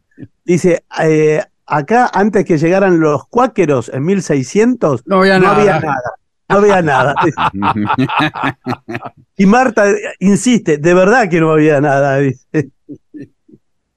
[0.52, 5.56] dice, eh, acá antes que llegaran los cuáqueros en 1600, No había no nada.
[5.60, 6.12] había nada.
[6.48, 7.14] No había nada.
[9.36, 12.18] Y Marta eh, insiste, de verdad que no había nada.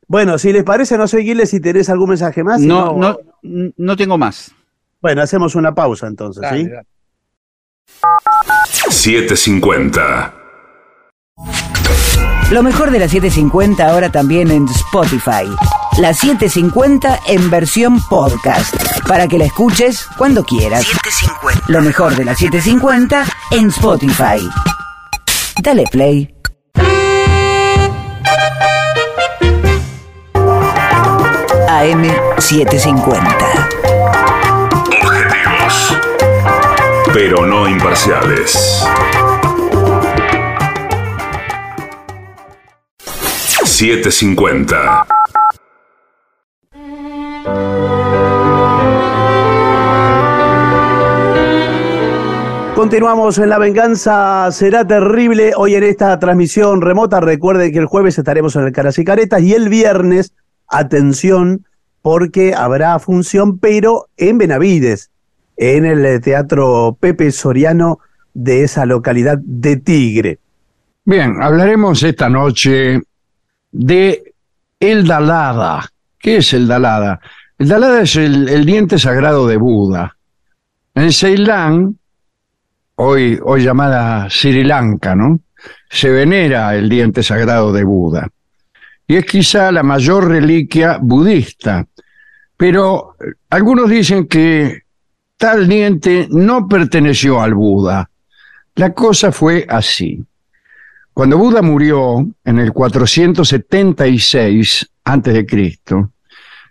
[0.08, 2.62] Bueno, si les parece, no sé, Guiles, si tenés algún mensaje más.
[2.62, 4.52] no, no, no tengo más.
[5.02, 6.70] Bueno, hacemos una pausa entonces, Dale, ¿sí?
[6.70, 6.88] dale.
[8.90, 10.34] 750.
[12.52, 15.46] Lo mejor de la 750 ahora también en Spotify.
[15.98, 18.76] La 750 en versión podcast.
[19.08, 20.86] Para que la escuches cuando quieras.
[21.68, 24.50] Lo mejor de la 750 en Spotify.
[25.62, 26.34] Dale play.
[31.70, 32.04] AM
[32.40, 33.70] 750.
[35.02, 35.98] Objetivos.
[37.14, 38.84] Pero no imparciales.
[43.64, 45.23] 750.
[52.84, 55.54] Continuamos en La Venganza Será Terrible.
[55.56, 59.42] Hoy en esta transmisión remota, recuerden que el jueves estaremos en el Caras y Caretas
[59.42, 60.34] y el viernes,
[60.68, 61.66] atención,
[62.02, 65.12] porque habrá función, pero en Benavides,
[65.56, 68.00] en el eh, Teatro Pepe Soriano
[68.34, 70.40] de esa localidad de Tigre.
[71.06, 73.02] Bien, hablaremos esta noche
[73.72, 74.34] de
[74.78, 75.90] el Dalada.
[76.20, 77.22] ¿Qué es el Dalada?
[77.58, 80.18] El Dalada es el, el diente sagrado de Buda.
[80.96, 81.98] En Ceilán,
[82.96, 85.40] hoy, hoy llamada Sri Lanka, ¿no?
[85.90, 88.30] Se venera el diente sagrado de Buda.
[89.08, 91.86] Y es quizá la mayor reliquia budista.
[92.58, 94.84] Pero eh, algunos dicen que
[95.38, 98.10] tal diente no perteneció al Buda.
[98.76, 100.26] La cosa fue así.
[101.14, 106.12] Cuando Buda murió en el 476 antes de Cristo,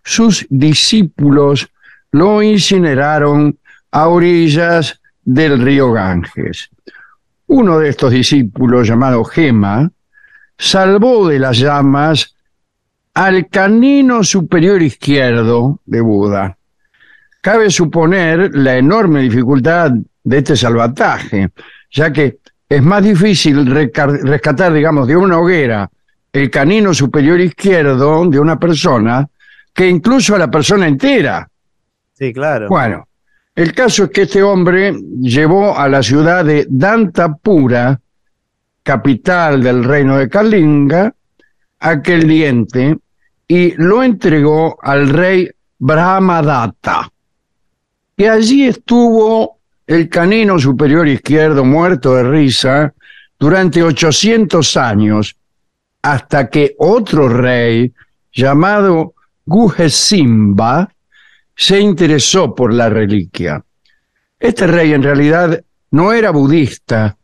[0.03, 1.69] sus discípulos
[2.11, 3.57] lo incineraron
[3.93, 6.71] a orillas del río Ganges.
[7.47, 9.91] Uno de estos discípulos, llamado Gema,
[10.57, 12.35] salvó de las llamas
[13.15, 16.57] al canino superior izquierdo de Buda.
[17.41, 19.93] Cabe suponer la enorme dificultad
[20.25, 21.51] de este salvataje,
[21.91, 25.91] ya que es más difícil rescatar, digamos, de una hoguera
[26.33, 29.29] el canino superior izquierdo de una persona
[29.75, 31.47] que incluso a la persona entera.
[32.15, 32.69] Sí, claro.
[32.69, 33.07] Bueno,
[33.55, 38.01] el caso es que este hombre llevó a la ciudad de Dantapura,
[38.83, 41.15] capital del reino de Kalinga,
[41.79, 42.97] aquel diente
[43.47, 47.11] y lo entregó al rey Brahmadatta.
[48.17, 52.95] Y allí estuvo el canino superior izquierdo muerto de risa
[53.39, 55.37] durante 800 años,
[56.01, 57.93] hasta que otro rey
[58.33, 60.92] llamado Guhesimba
[61.63, 63.63] se interesó por la reliquia.
[64.39, 67.17] Este rey en realidad no era budista,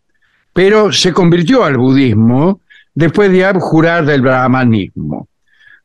[0.53, 2.61] pero se convirtió al budismo
[2.95, 5.29] después de abjurar del brahmanismo.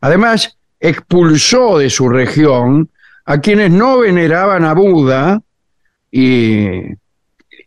[0.02, 2.90] Además, expulsó de su región
[3.26, 5.42] a quienes no veneraban a Buda
[6.12, 6.66] y,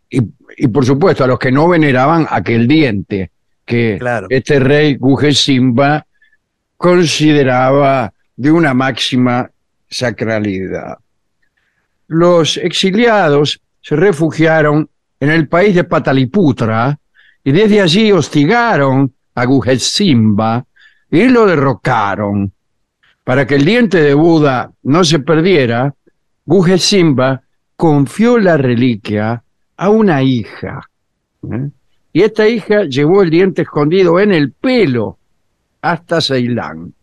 [0.09, 0.21] y,
[0.57, 3.31] y, por supuesto a los que no veneraban aquel diente
[3.65, 4.27] que Claro.
[4.29, 6.05] este rey Gujesimba
[6.77, 9.49] consideraba de una máxima
[9.89, 10.97] sacralidad.
[12.07, 16.97] Los exiliados se refugiaron en el país de Pataliputra
[17.43, 20.65] y desde allí hostigaron a Gujesimba
[21.09, 22.51] y lo derrocaron.
[23.23, 25.93] Para que el diente de Buda no se perdiera,
[26.45, 27.41] Gujesimba
[27.75, 29.43] confió la reliquia
[29.75, 30.89] a una hija.
[31.51, 31.69] ¿eh?
[32.13, 35.19] Y esta hija llevó el diente escondido en el pelo
[35.81, 36.93] hasta Ceilán.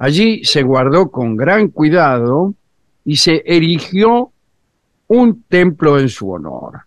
[0.00, 2.54] Allí se guardó con gran cuidado
[3.04, 4.32] y se erigió
[5.08, 6.80] un templo en su honor.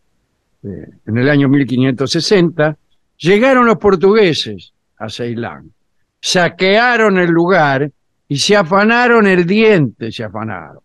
[0.64, 2.76] Eh, En el año 1560
[3.20, 5.72] llegaron los portugueses a Ceilán,
[6.20, 7.92] saquearon el lugar
[8.28, 10.82] y se afanaron el diente, se afanaron.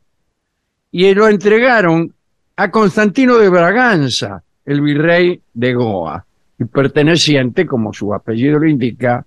[0.90, 2.12] Y lo entregaron
[2.56, 6.26] a Constantino de Braganza, el virrey de Goa,
[6.58, 9.24] y perteneciente, como su apellido lo indica,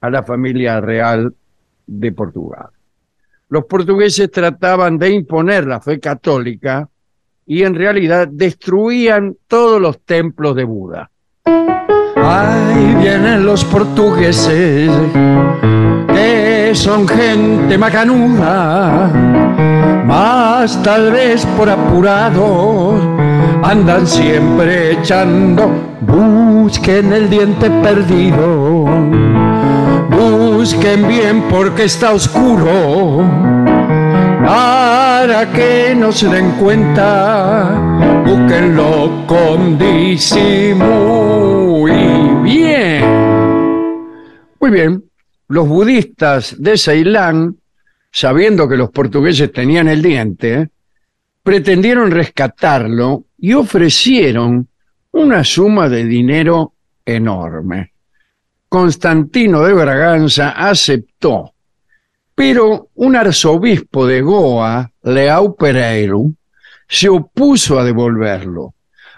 [0.00, 1.34] a la familia real
[1.88, 2.68] de Portugal.
[3.48, 6.88] Los portugueses trataban de imponer la fe católica
[7.46, 11.10] y en realidad destruían todos los templos de Buda.
[12.16, 14.90] Ahí vienen los portugueses,
[16.08, 19.08] que son gente macanuda,
[20.04, 23.00] más tal vez por apurados,
[23.62, 25.70] andan siempre echando,
[26.02, 28.84] busquen el diente perdido,
[30.58, 33.18] busquen bien porque está oscuro,
[34.44, 40.82] para que no se den cuenta, búsquenlo con disimulo
[42.42, 43.04] bien.
[44.58, 45.04] Muy bien,
[45.46, 47.56] los budistas de Ceilán,
[48.10, 50.70] sabiendo que los portugueses tenían el diente,
[51.40, 54.66] pretendieron rescatarlo y ofrecieron
[55.12, 56.72] una suma de dinero
[57.06, 57.92] enorme.
[58.68, 61.54] Constantino de Braganza aceptó,
[62.34, 66.32] pero un arzobispo de Goa, Leao Pereiro,
[66.86, 68.74] se opuso a devolverlo.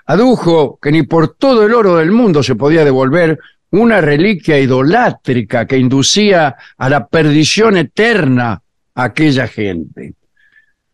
[0.07, 3.39] Adujo que ni por todo el oro del mundo se podía devolver
[3.73, 8.61] una reliquia idolátrica que inducía a la perdición eterna
[8.95, 10.15] a aquella gente.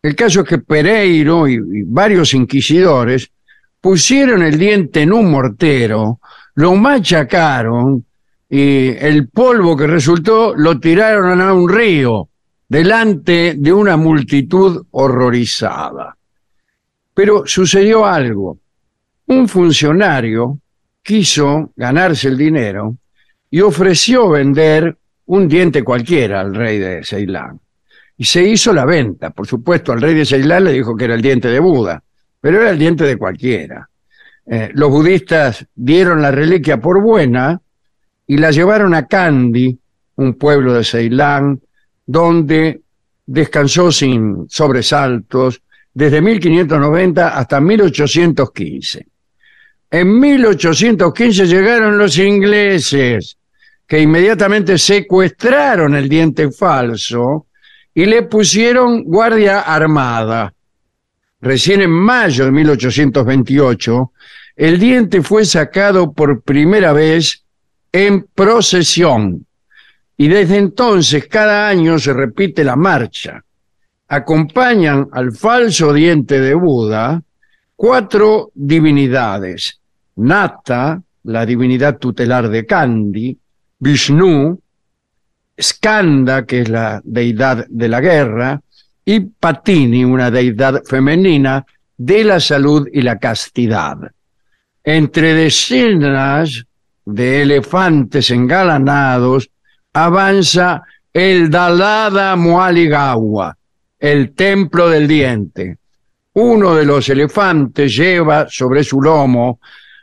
[0.03, 3.31] El caso es que Pereiro y, y varios inquisidores
[3.81, 6.21] pusieron el diente en un mortero,
[6.55, 8.05] lo machacaron
[8.49, 12.29] y el polvo que resultó lo tiraron a un río
[12.69, 16.17] delante de una multitud horrorizada.
[17.15, 18.59] Pero sucedió algo.
[19.27, 20.61] Un funcionario
[21.03, 22.97] quiso ganarse el dinero
[23.51, 27.59] y ofreció vender un diente cualquiera al rey de Ceilán.
[28.19, 29.31] Y se hizo la venta.
[29.31, 32.03] Por supuesto, al rey de Ceilán le dijo que era el diente de Buda,
[32.41, 33.89] pero era el diente de cualquiera.
[34.47, 37.61] Eh, los budistas dieron la reliquia por buena
[38.27, 39.79] y la llevaron a Kandy,
[40.17, 41.61] un pueblo de Ceilán,
[42.05, 42.81] donde
[43.27, 45.61] descansó sin sobresaltos
[45.93, 49.07] desde 1590 hasta 1815.
[49.91, 53.37] En 1815 llegaron los ingleses,
[53.87, 57.47] que inmediatamente secuestraron el diente falso
[57.95, 60.53] y le pusieron guardia armada.
[61.41, 64.13] Recién en mayo de 1828,
[64.57, 67.46] el diente fue sacado por primera vez
[67.97, 69.47] en procesión
[70.19, 73.43] y desde entonces cada año se repite la marcha.
[74.09, 77.23] Acompañan al falso diente de Buda
[77.75, 79.81] cuatro divinidades.
[80.17, 83.37] Nata, la divinidad tutelar de Kandy,
[83.79, 84.61] Vishnu,
[85.61, 88.61] Skanda, que es la deidad de la guerra,
[89.05, 91.65] y Patini, una deidad femenina
[91.97, 93.97] de la salud y la castidad.
[94.85, 96.67] Entre decenas
[97.07, 99.49] de elefantes engalanados
[99.93, 100.83] avanza
[101.13, 103.57] el Dalada Mualigawa,
[103.99, 105.79] el templo del diente.
[106.35, 109.61] Uno de los elefantes lleva sobre su lomo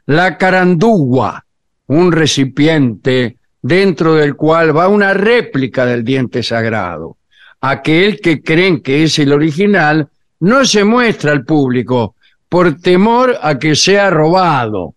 [0.07, 1.45] la carandúa,
[1.87, 7.17] un recipiente dentro del cual va una réplica del diente sagrado.
[7.61, 12.15] Aquel que creen que es el original no se muestra al público
[12.49, 14.95] por temor a que sea robado.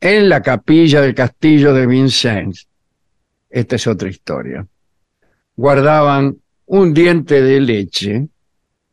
[0.00, 2.66] En la capilla del castillo de Vincennes,
[3.50, 4.66] esta es otra historia,
[5.54, 8.28] guardaban un diente de leche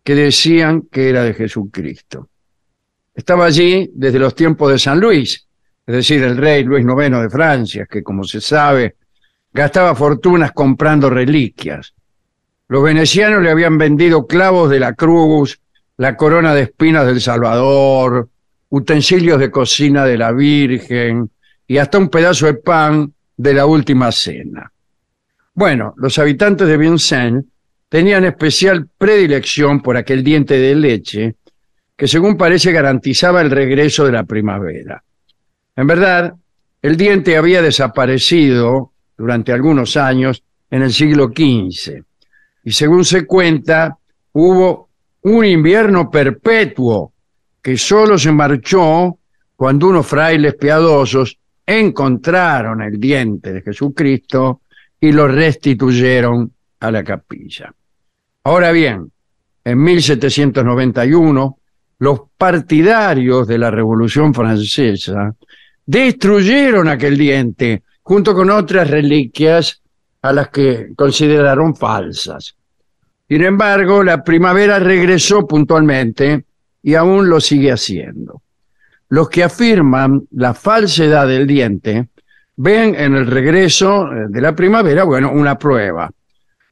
[0.04, 2.28] que decían que era de Jesucristo.
[3.16, 5.48] Estaba allí desde los tiempos de San Luis,
[5.86, 8.98] es decir, el rey Luis IX de Francia, que como se sabe,
[9.54, 11.94] gastaba fortunas comprando reliquias.
[12.68, 15.62] Los venecianos le habían vendido clavos de la cruz,
[15.96, 18.28] la corona de espinas del Salvador,
[18.70, 21.30] utensilios de cocina de la Virgen
[21.68, 24.72] y hasta un pedazo de pan de la última cena.
[25.54, 27.46] Bueno, los habitantes de Vincennes
[27.90, 31.36] tenían especial predilección por aquel diente de leche
[31.96, 35.04] que según parece garantizaba el regreso de la primavera.
[35.76, 36.34] En verdad,
[36.82, 42.04] el diente había desaparecido durante algunos años en el siglo XV
[42.68, 43.98] y según se cuenta,
[44.34, 44.90] hubo
[45.22, 47.14] un invierno perpetuo
[47.68, 49.18] que solo se marchó
[49.54, 54.62] cuando unos frailes piadosos encontraron el diente de Jesucristo
[55.02, 56.50] y lo restituyeron
[56.80, 57.74] a la capilla.
[58.46, 59.12] Ahora bien,
[59.66, 61.58] en 1791,
[62.00, 65.36] los partidarios de la Revolución Francesa
[65.86, 69.82] destruyeron aquel diente junto con otras reliquias
[70.22, 72.56] a las que consideraron falsas.
[73.28, 76.46] Sin embargo, la primavera regresó puntualmente
[76.82, 78.42] y aún lo sigue haciendo.
[79.10, 82.10] Los que afirman la falsedad del diente
[82.58, 86.12] ven en el regreso eh, de la primavera, bueno, una prueba.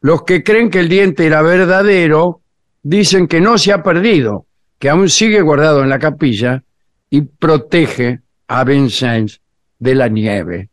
[0.02, 2.42] Los que creen que el diente era verdadero
[2.84, 4.46] dicen que no se ha perdido,
[4.78, 6.64] que aún sigue guardado en la capilla
[7.10, 9.42] y protege a Vincennes
[9.80, 10.70] de la nieve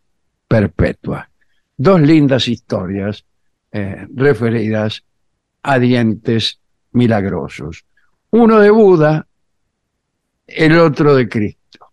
[0.49, 1.29] perpetua.
[1.77, 3.25] Dos lindas historias
[3.71, 5.03] eh, referidas
[5.63, 6.59] a dientes
[6.93, 7.85] milagrosos.
[8.33, 9.27] Uno de Buda,
[10.47, 11.93] el otro de Cristo.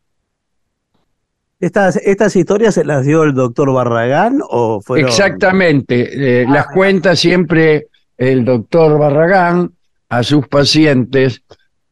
[1.59, 5.09] ¿Estas, ¿Estas historias se las dio el doctor Barragán o fueron...?
[5.09, 7.87] Exactamente, eh, las cuenta siempre
[8.17, 9.73] el doctor Barragán
[10.07, 11.43] a sus pacientes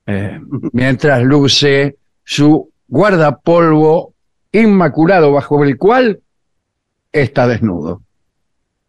[0.05, 0.39] eh,
[0.71, 4.13] mientras luce su guardapolvo
[4.53, 6.21] inmaculado bajo el cual
[7.11, 8.01] está desnudo.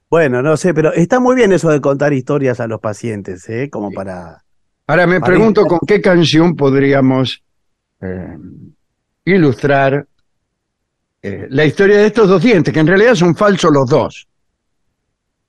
[0.08, 3.68] Bueno, no sé, pero está muy bien eso de contar historias a los pacientes, ¿eh?
[3.68, 4.44] Como para...
[4.88, 7.42] Ahora me pregunto con qué canción podríamos
[8.00, 8.38] eh,
[9.26, 10.06] ilustrar
[11.20, 14.26] eh, la historia de estos dos dientes, que en realidad son falsos los dos,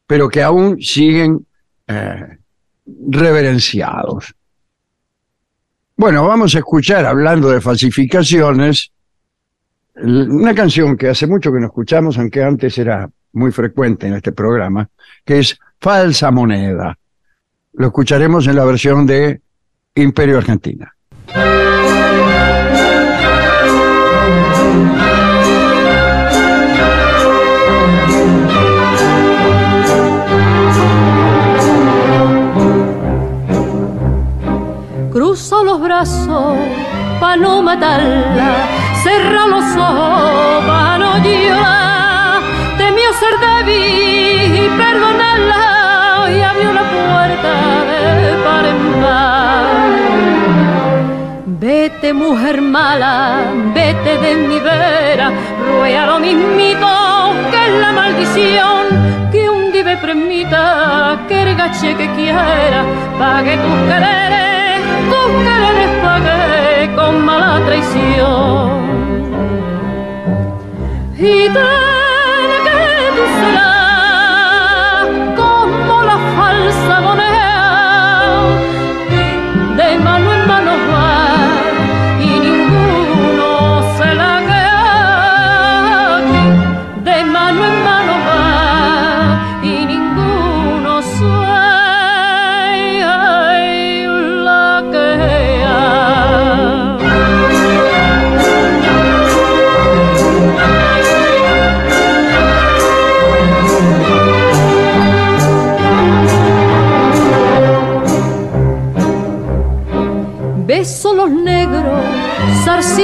[0.05, 1.47] pero que aún siguen
[1.87, 2.37] eh,
[2.85, 4.35] reverenciados.
[5.95, 8.91] Bueno, vamos a escuchar, hablando de falsificaciones,
[9.95, 14.33] una canción que hace mucho que no escuchamos, aunque antes era muy frecuente en este
[14.33, 14.89] programa,
[15.23, 16.97] que es Falsa Moneda.
[17.73, 19.41] Lo escucharemos en la versión de
[19.95, 20.95] Imperio Argentina.
[35.11, 36.57] Cruzo los brazos
[37.19, 38.67] pa' no matarla,
[39.03, 42.41] cerra los ojos pa' no llorar.
[42.77, 47.08] Temió ser débil y perdonarla y abrió la puerta
[51.79, 55.31] Vete mujer mala, vete de mi vera,
[55.65, 56.89] ruega lo mismito
[58.11, 62.83] traición que un día permita que el gache que quiera
[63.17, 68.69] pague tus quereres, tus quereres pague con mala traición.
[71.17, 71.88] Y ten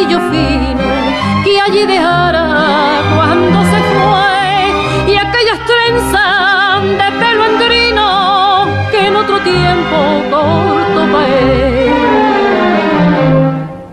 [0.05, 0.83] zarcillo fino,
[1.43, 9.39] que allí dejara cuando se fue, y aquellas trenzas de pelo engrino que en otro
[9.39, 9.97] tiempo
[10.29, 11.91] corto pa' él.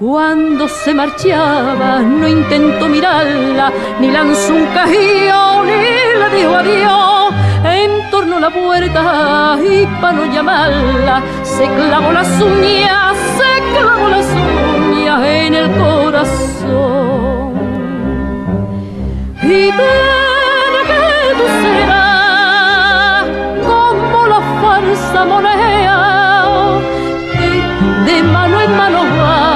[0.00, 5.72] Cuando se marchaba, no intentó mirarla, ni lanzó un cajío, ni
[6.20, 7.34] le dijo adiós.
[7.64, 14.08] En torno a la puerta y para no llamarla, se clavó las uñas, se clavó
[14.08, 17.53] las uñas en el corazón.
[19.43, 23.24] Y que tú serás
[23.66, 26.78] como la farsa moneda
[27.32, 29.51] que de mano en mano va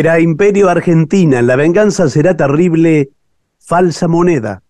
[0.00, 3.10] Era Imperio Argentina, la venganza será terrible,
[3.58, 4.62] falsa moneda.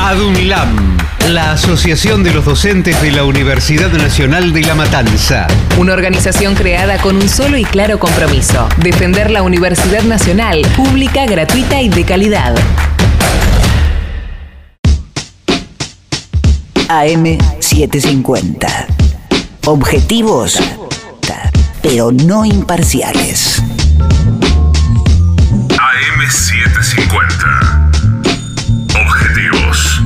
[0.00, 0.96] ADUNLAM,
[1.28, 5.46] la Asociación de los Docentes de la Universidad Nacional de La Matanza.
[5.78, 11.80] Una organización creada con un solo y claro compromiso, defender la Universidad Nacional, pública, gratuita
[11.80, 12.56] y de calidad.
[16.88, 18.86] AM750.
[19.66, 20.58] Objetivos,
[21.80, 23.62] pero no imparciales.
[25.68, 27.46] AM750.
[29.00, 30.02] Objetivos.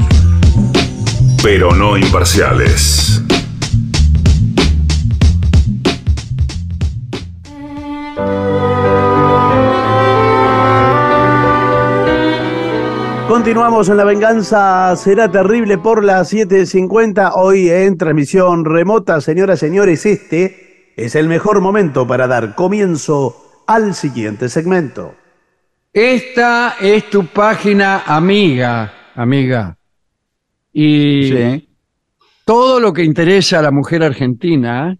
[1.42, 3.06] Pero no imparciales.
[13.46, 19.20] Continuamos en La Venganza Será Terrible por las 7.50, hoy en transmisión remota.
[19.20, 25.14] Señoras, señores, este es el mejor momento para dar comienzo al siguiente segmento.
[25.92, 29.76] Esta es tu página amiga, amiga.
[30.72, 31.68] Y Sí.
[32.44, 34.96] todo lo que interesa a la mujer argentina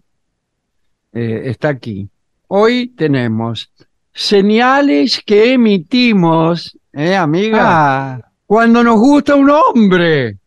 [1.13, 2.09] eh, está aquí.
[2.47, 3.71] Hoy tenemos
[4.13, 7.59] señales que emitimos, ¿eh, amiga?
[7.61, 10.37] Ah, Cuando nos gusta un hombre.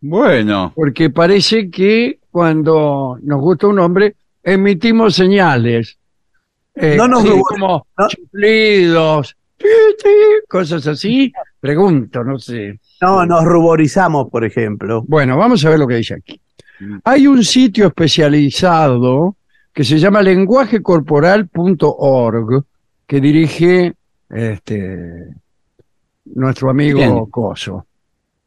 [0.00, 0.72] bueno.
[0.74, 5.98] Porque parece que cuando nos gusta un hombre, emitimos señales.
[6.74, 8.08] Eh, No nos gusta, como ¿no?
[8.08, 9.36] chiflidos,
[10.48, 11.32] cosas así.
[11.60, 12.78] Pregunto, no sé.
[13.02, 15.02] No, nos ruborizamos, por ejemplo.
[15.06, 16.40] Bueno, vamos a ver lo que dice aquí.
[17.04, 19.36] Hay un sitio especializado
[19.72, 22.64] que se llama lenguajecorporal.org
[23.06, 23.94] que dirige
[24.28, 25.28] este
[26.26, 27.26] nuestro amigo Bien.
[27.26, 27.86] Coso,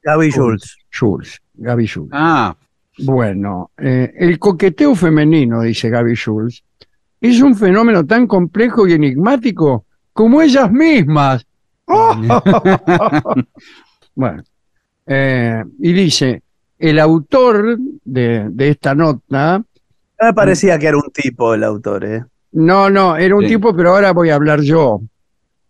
[0.01, 0.77] Gaby Schultz.
[0.89, 2.09] Schulz, Gaby Schulz.
[2.13, 2.55] Ah,
[2.99, 6.63] Bueno, eh, el coqueteo femenino, dice Gaby Schulz,
[7.29, 11.45] es un fenómeno tan complejo y enigmático como ellas mismas.
[14.15, 14.43] bueno,
[15.05, 16.41] eh, y dice,
[16.79, 19.65] el autor de, de esta nota, No
[20.27, 22.23] me parecía que era un tipo el autor, ¿eh?
[22.53, 23.49] no, no, era un Sí.
[23.49, 25.01] tipo, pero ahora voy a hablar yo.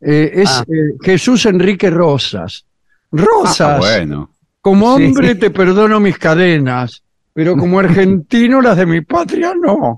[0.02, 0.66] Eh, es Ah.
[0.68, 2.66] eh, Jesús Enrique Rosas.
[3.12, 4.30] Rosas, ah, bueno.
[4.60, 5.06] como Sí.
[5.06, 7.02] hombre te perdono mis cadenas,
[7.34, 9.96] pero como argentino las de mi patria no.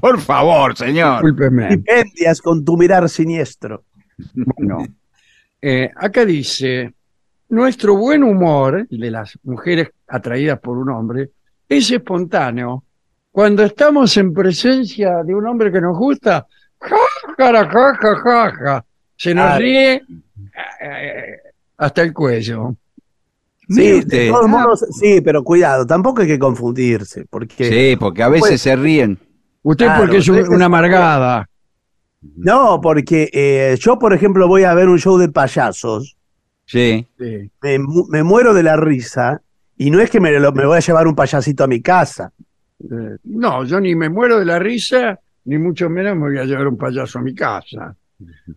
[0.00, 1.22] Por favor, señor.
[1.22, 1.72] Discúlpeme.
[1.72, 3.84] Stipendias con tu mirar siniestro.
[4.34, 4.78] Bueno,
[5.62, 6.92] eh, acá dice,
[7.48, 11.30] nuestro buen humor, el de las mujeres atraídas por un hombre,
[11.68, 12.84] es espontáneo.
[13.30, 16.46] Cuando estamos en presencia de un hombre que nos gusta,
[16.80, 16.96] ja,
[17.36, 18.84] ja, ja, ja, ja, ja,
[19.16, 20.02] se nos ríe
[20.82, 21.36] eh,
[21.76, 22.76] hasta el cuello.
[23.68, 28.28] Sí, de todos modos, sí, pero cuidado, tampoco hay que confundirse, porque Sí, porque a
[28.28, 29.18] veces Pues- se ríen.
[29.70, 31.46] Usted Claro, porque es un- una amargada.
[32.36, 36.16] no, porque eh, yo, por ejemplo, voy a ver un show de payasos,
[36.64, 37.06] Sí.
[37.18, 37.50] Sí.
[37.62, 39.42] me, mu- me muero de la risa,
[39.76, 42.32] y no es que me, lo- me voy a llevar un payasito a mi casa.
[42.80, 46.44] Eh, No, yo ni me muero de la risa, ni mucho menos me voy a
[46.44, 47.94] llevar un payaso a mi casa.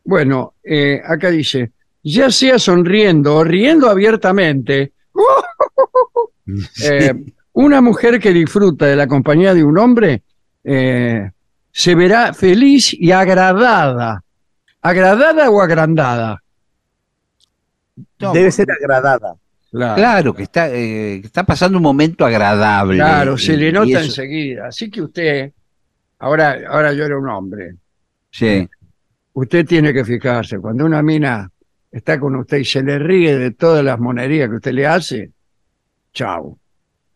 [0.06, 1.72] Bueno, eh, acá dice,
[2.04, 4.94] ya sea sonriendo o riendo abiertamente,
[6.84, 7.14] eh,
[7.54, 10.24] una mujer que disfruta de la compañía de un hombre
[10.64, 11.30] eh,
[11.72, 14.24] se verá feliz y agradada.
[14.82, 16.42] ¿Agradada o agrandada?
[18.20, 19.36] No, Debe ser agradada.
[19.72, 22.98] Claro, Claro, que está, eh, está pasando un momento agradable.
[22.98, 24.68] Claro, se le nota enseguida.
[24.68, 25.52] Así que usted,
[26.20, 27.76] ahora, ahora yo era un hombre.
[28.32, 28.68] Sí.
[29.34, 31.50] Usted tiene que fijarse, cuando una mina
[31.90, 35.32] está con usted y se le ríe de todas las monerías que usted le hace,
[36.14, 36.58] chau,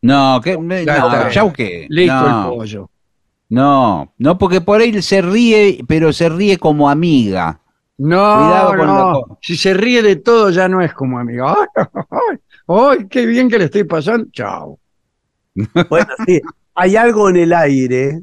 [0.02, 1.88] No, que, no, chau que.
[1.90, 2.90] listo no, el pollo.
[3.50, 7.60] No, no, porque por ahí se ríe, pero se ríe como amiga.
[7.98, 11.48] No, Cuidado con no, la si se ríe de todo ya no es como amigo.
[11.48, 11.68] ¡Ay,
[12.12, 12.38] ay,
[12.68, 14.28] ay, qué bien que le estoy pasando!
[14.32, 14.80] Chau.
[15.90, 16.42] Bueno, sí,
[16.74, 18.22] hay algo en el aire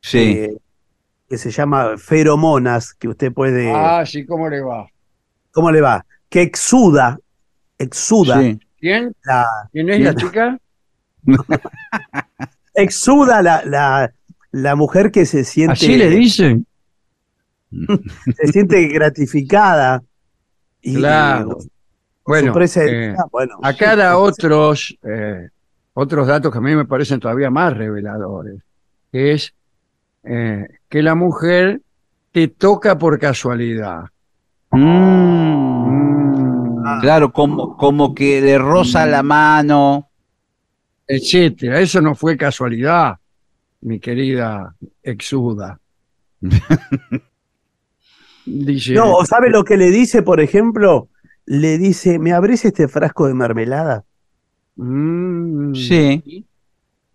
[0.00, 0.18] Sí.
[0.18, 0.56] eh,
[1.26, 3.72] que se llama feromonas, que usted puede...
[3.74, 4.86] Ah, sí, ¿cómo le va?
[5.52, 6.04] ¿Cómo le va?
[6.28, 7.18] Que exuda,
[7.78, 8.60] exuda, sí.
[8.78, 9.14] ¿Quién?
[9.24, 10.58] la, ¿Quién es la chica?
[12.74, 14.12] exuda la, la,
[14.54, 16.64] la mujer que se siente, Así le dicen.
[18.36, 20.00] se siente gratificada.
[20.80, 21.58] Y, Claro.
[22.24, 24.16] Bueno, eh, bueno, Acá da sí.
[24.18, 25.48] otros, eh,
[25.92, 28.62] otros datos que a mí me parecen todavía más reveladores,
[29.10, 29.52] que es
[30.22, 31.82] eh, que la mujer
[32.30, 34.04] te toca por casualidad.
[34.70, 35.88] Mm.
[35.88, 40.08] Mm, Claro, como, como que le roza la mano.
[41.08, 41.80] etcétera.
[41.80, 43.18] Eso no fue casualidad,
[43.84, 45.78] mi querida exuda.
[48.46, 51.08] Dice, No, ¿o ¿sabe lo que le dice, por ejemplo?
[51.46, 54.04] Le dice, ¿me abrís este frasco de mermelada?
[54.76, 56.46] mm, Sí.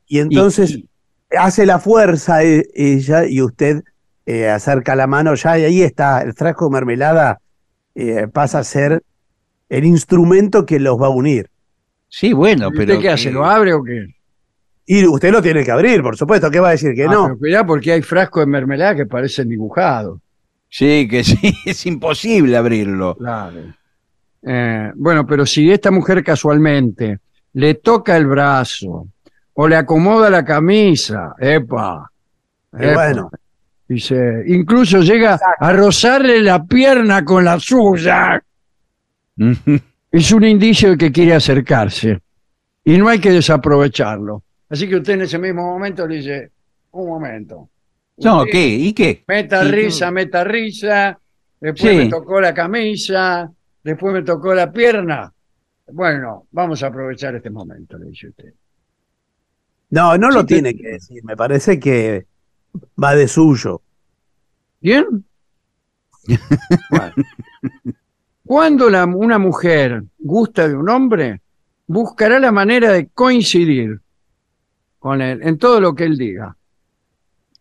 [0.07, 0.89] Y entonces Y-
[1.37, 3.83] hace la fuerza e- ella y usted
[4.25, 7.39] eh, acerca la mano ya y ahí está, el frasco de mermelada
[7.95, 9.03] eh, pasa a ser
[9.69, 11.49] el instrumento que los va a unir.
[12.07, 12.93] Sí, bueno, ¿y pero.
[12.93, 13.31] ¿Usted qué hace?
[13.31, 14.07] ¿Lo abre o qué?
[14.91, 17.23] Y usted lo tiene que abrir, por supuesto, ¿qué va a decir que Ah, no?
[17.25, 20.19] pero cuidado porque hay frascos de mermelada que parecen dibujados.
[20.67, 23.15] Sí, que sí, es imposible abrirlo.
[23.15, 23.59] Claro.
[24.41, 27.19] Eh, bueno, pero si esta mujer casualmente
[27.53, 29.07] le toca el brazo
[29.53, 32.09] o le acomoda la camisa, epa,
[32.73, 33.29] Y epa, bueno,
[33.87, 38.41] dice, incluso llega a rozarle la pierna con la suya,
[40.11, 42.19] es un indicio de que quiere acercarse
[42.83, 44.41] y no hay que desaprovecharlo.
[44.69, 46.51] Así que usted en ese mismo momento le dice,
[46.91, 47.69] un momento.
[48.17, 48.67] No, ¿qué?
[48.67, 49.23] ¿Y qué?
[49.27, 51.17] Meta risa, meta risa.
[51.59, 51.97] Después Sí.
[51.97, 53.49] me tocó la camisa.
[53.83, 55.31] Después me tocó la pierna.
[55.91, 58.53] Bueno, vamos a aprovechar este momento, le dice usted.
[59.91, 62.27] no, no lo tiene que decir, me parece que
[63.01, 63.81] va de suyo.
[64.81, 65.25] ¿Bien?
[66.91, 67.13] Bueno.
[68.45, 71.41] Cuando la- una mujer gusta de un hombre,
[71.87, 73.99] buscará la manera de coincidir
[74.99, 76.55] con él en todo lo que él diga.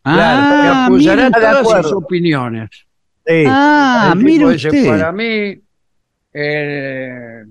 [0.05, 2.69] Y Ah, apoyará mire, está de todas sus opiniones.
[3.27, 3.45] Sí.
[3.47, 4.87] ah, mire usted.
[4.89, 5.61] Para mí,
[6.33, 7.45] eh,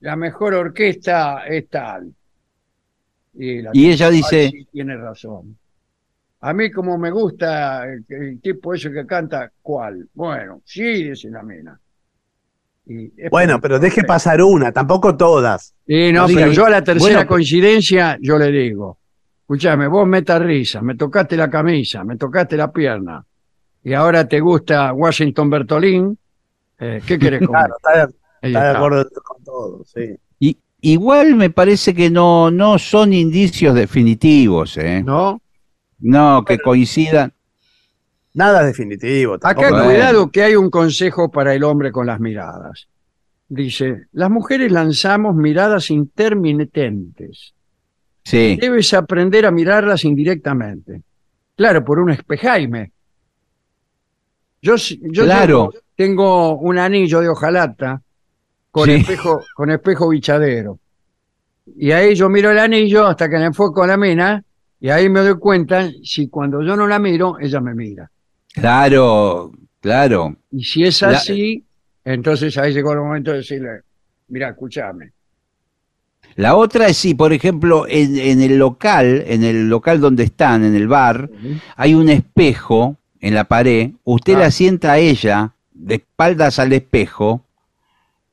[0.00, 2.12] la mejor orquesta es tal.
[3.34, 5.56] Y, la Y ella "Ay, dice, sí, tiene razón.
[6.40, 10.08] A mí como me gusta el, el tipo ese que canta, ¿cuál?
[10.14, 11.78] Bueno, sí, dice la mina.
[12.86, 15.74] Y Bueno, pero deje pasar una, tampoco todas.
[15.86, 18.98] Sí, no, pero yo a la tercera bueno, coincidencia, yo le digo,
[19.54, 23.22] escúchame, vos meta risa, me tocaste la camisa, me tocaste la pierna,
[23.84, 26.18] y ahora te gusta Washington Bertolín,
[26.78, 27.62] eh, ¿qué querés comer?
[27.62, 28.78] Claro, está, de- Ahí está de está.
[28.78, 30.16] acuerdo con todo, sí.
[30.40, 35.02] i- igual me parece que no, no son indicios definitivos, ¿eh?
[35.04, 35.40] ¿No?
[36.00, 37.32] No, que coincidan.
[38.34, 39.34] Nada definitivo.
[39.34, 42.88] Acá tampoco- cuidado que hay un consejo para el hombre con las miradas.
[43.48, 47.52] Dice, las mujeres lanzamos miradas intermitentes.
[48.24, 48.56] Sí.
[48.60, 51.02] Debes aprender a mirarlas indirectamente.
[51.56, 52.92] Claro, por un espejaime.
[54.60, 55.70] Yo, yo Claro.
[55.70, 58.00] tengo, tengo un anillo de hojalata
[58.70, 58.92] con Sí.
[58.94, 60.78] espejo, con espejo bichadero.
[61.76, 64.42] Y ahí yo miro el anillo hasta que le enfoco a la mina,
[64.80, 68.10] y ahí me doy cuenta si cuando yo no la miro, ella me mira.
[68.54, 70.36] Claro, claro.
[70.50, 71.64] Y si es La- así,
[72.04, 73.82] entonces ahí llegó el momento de decirle,
[74.28, 75.12] mira, escúchame.
[76.36, 80.64] La otra es si, por ejemplo, en, en el local, en el local donde están,
[80.64, 81.28] en el bar,
[81.76, 84.38] hay un espejo en la pared, usted Ah.
[84.40, 87.44] la sienta a ella de espaldas al espejo.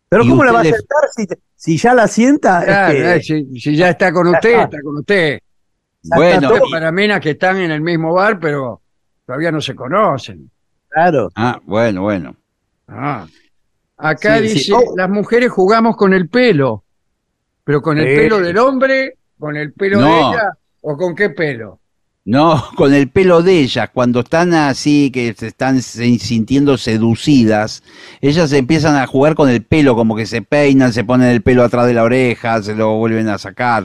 [0.09, 2.59] Pero ¿cómo la va a le- sentar si, si ya la sienta?
[2.61, 4.63] Es Claro, que- eh, si, si ya está con usted, está.
[4.63, 5.39] está con usted.
[6.03, 6.51] Bueno.
[6.71, 8.81] Para minas que están en el mismo bar, pero
[9.25, 10.49] todavía no se conocen.
[10.87, 11.29] Claro.
[11.35, 12.35] ah, bueno, bueno.
[12.87, 13.27] Ah.
[13.97, 14.53] Acá Sí, sí.
[14.55, 14.93] dice, Oh.
[14.95, 16.85] las mujeres jugamos con el pelo,
[17.69, 20.07] pero con el pelo del hombre, con el pelo No.
[20.07, 21.79] de ella, o con qué pelo.
[22.25, 27.83] No, con el pelo de ellas, cuando están así, que se están sintiendo seducidas,
[28.21, 31.63] ellas empiezan a jugar con el pelo, como que se peinan, se ponen el pelo
[31.63, 33.83] atrás de la oreja, se lo vuelven a sacar.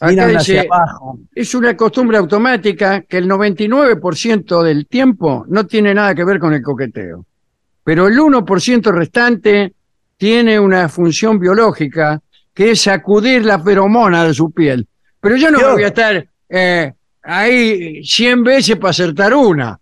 [0.00, 1.20] Acá Miran hacia dice, abajo.
[1.32, 6.52] es una costumbre automática que el 99% del tiempo no tiene nada que ver con
[6.52, 7.24] el coqueteo.
[7.84, 9.72] Pero el 1% restante
[10.16, 12.20] tiene una función biológica
[12.54, 14.86] que es sacudir la feromona de su piel.
[15.20, 15.72] Pero yo no Dios.
[15.72, 19.78] voy a estar eh, ahí 100 veces para acertar una.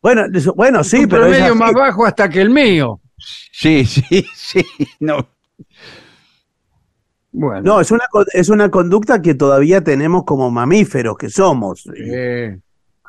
[0.00, 0.24] Bueno,
[0.54, 3.00] bueno, sí, un pero es promedio más bajo hasta que el mío.
[3.52, 4.64] Sí, sí, sí.
[5.00, 5.26] No.
[7.32, 11.88] Bueno, No, es una, es una conducta que todavía tenemos como mamíferos que somos.
[11.96, 12.58] eh,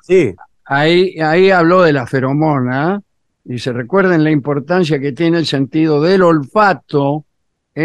[0.01, 0.34] Sí.
[0.65, 2.99] ahí, ahí habló de la feromona
[3.45, 7.26] y se recuerden la importancia que tiene el sentido del olfato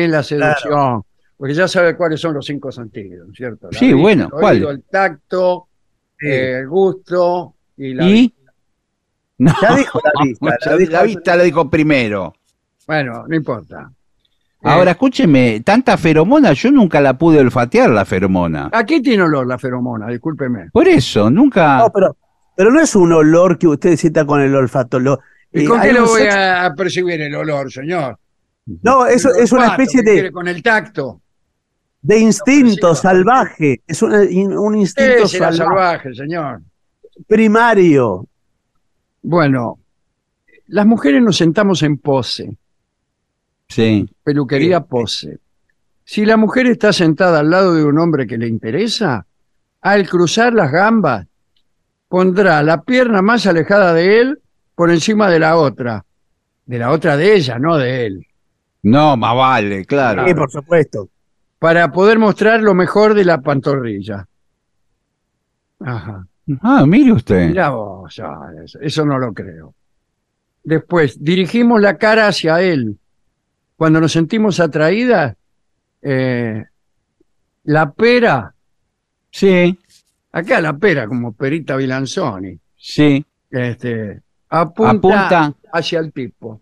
[0.03, 1.03] en la seducción.
[1.37, 3.69] Porque ya sabe cuáles son los cinco sentidos, ¿cierto?
[3.71, 4.62] La Sí, vista, bueno, el ¿cuál?
[4.65, 5.66] el tacto,
[6.19, 6.27] Sí.
[6.29, 8.35] eh, el gusto y la ¿Y?
[9.39, 10.47] No, Ya dijo la vista.
[10.71, 12.35] la vi- dijo- la vista la dijo primero.
[12.87, 13.91] Bueno, no importa.
[14.62, 18.71] Ahora, escúcheme, tanta feromona, yo nunca la pude olfatear, la feromona.
[18.73, 20.71] Aquí tiene olor la feromona, discúlpeme.
[20.73, 21.77] Por eso, nunca...
[21.79, 22.16] No, pero,
[22.57, 24.99] pero no es un olor que usted sienta con el olfato.
[24.99, 25.21] lo-
[25.53, 28.19] ¿Y eh, con qué lo voy sexo- a, a percibir el olor, señor?
[28.82, 31.20] No, eso El es una especie de, Con el tacto.
[32.03, 33.82] de instinto salvaje.
[33.86, 36.61] Es un, un instinto salvaje, salvaje, señor.
[37.27, 38.27] primario.
[39.23, 39.78] Bueno,
[40.66, 42.57] las mujeres nos sentamos en pose,
[43.69, 44.09] Sí.
[44.23, 45.39] peluquería pose.
[46.05, 49.27] Si la mujer está sentada al lado de un hombre que le interesa,
[49.81, 51.27] al cruzar las gambas,
[52.09, 54.41] pondrá la pierna más alejada de él
[54.74, 56.05] por encima de la otra.
[56.66, 58.27] De la otra de ella, no de él.
[58.85, 60.27] No, más vale, claro.
[60.27, 61.09] Sí, por supuesto.
[61.59, 64.27] Para poder mostrar lo mejor de la pantorrilla.
[65.81, 66.27] Ajá.
[66.61, 67.48] Ah, mire usted.
[67.48, 68.31] Mirá vos, ya,
[68.62, 69.74] eso, eso no lo creo.
[70.62, 72.98] Después, dirigimos la cara hacia él.
[73.77, 75.35] Cuando nos sentimos atraídas,
[76.02, 76.65] eh,
[77.65, 78.55] la pera,
[79.31, 79.77] Sí,
[80.31, 83.24] acá la pera, como perita Bilanzoni, sí.
[83.51, 85.55] este, apunta, Apunta.
[85.73, 86.61] hacia el tipo.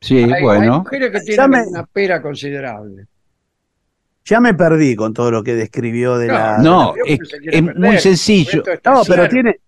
[0.00, 0.78] Sí, Hay, hay bueno.
[0.80, 3.06] mujeres que Ya tienen me- una pera considerable.
[4.24, 6.58] Ya me perdí con todo lo que describió de la.
[6.58, 7.18] No, es,
[7.76, 8.62] muy sencillo.
[8.84, 9.60] No, pero tiene,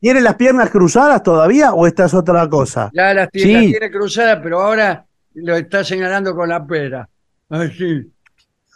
[0.00, 2.90] ¿tiene las piernas cruzadas todavía o esta es otra cosa?
[2.92, 3.54] Ya las tiene, Sí.
[3.54, 5.04] las tiene cruzadas, pero ahora
[5.34, 7.08] lo está señalando con la pera.
[7.48, 8.12] Así.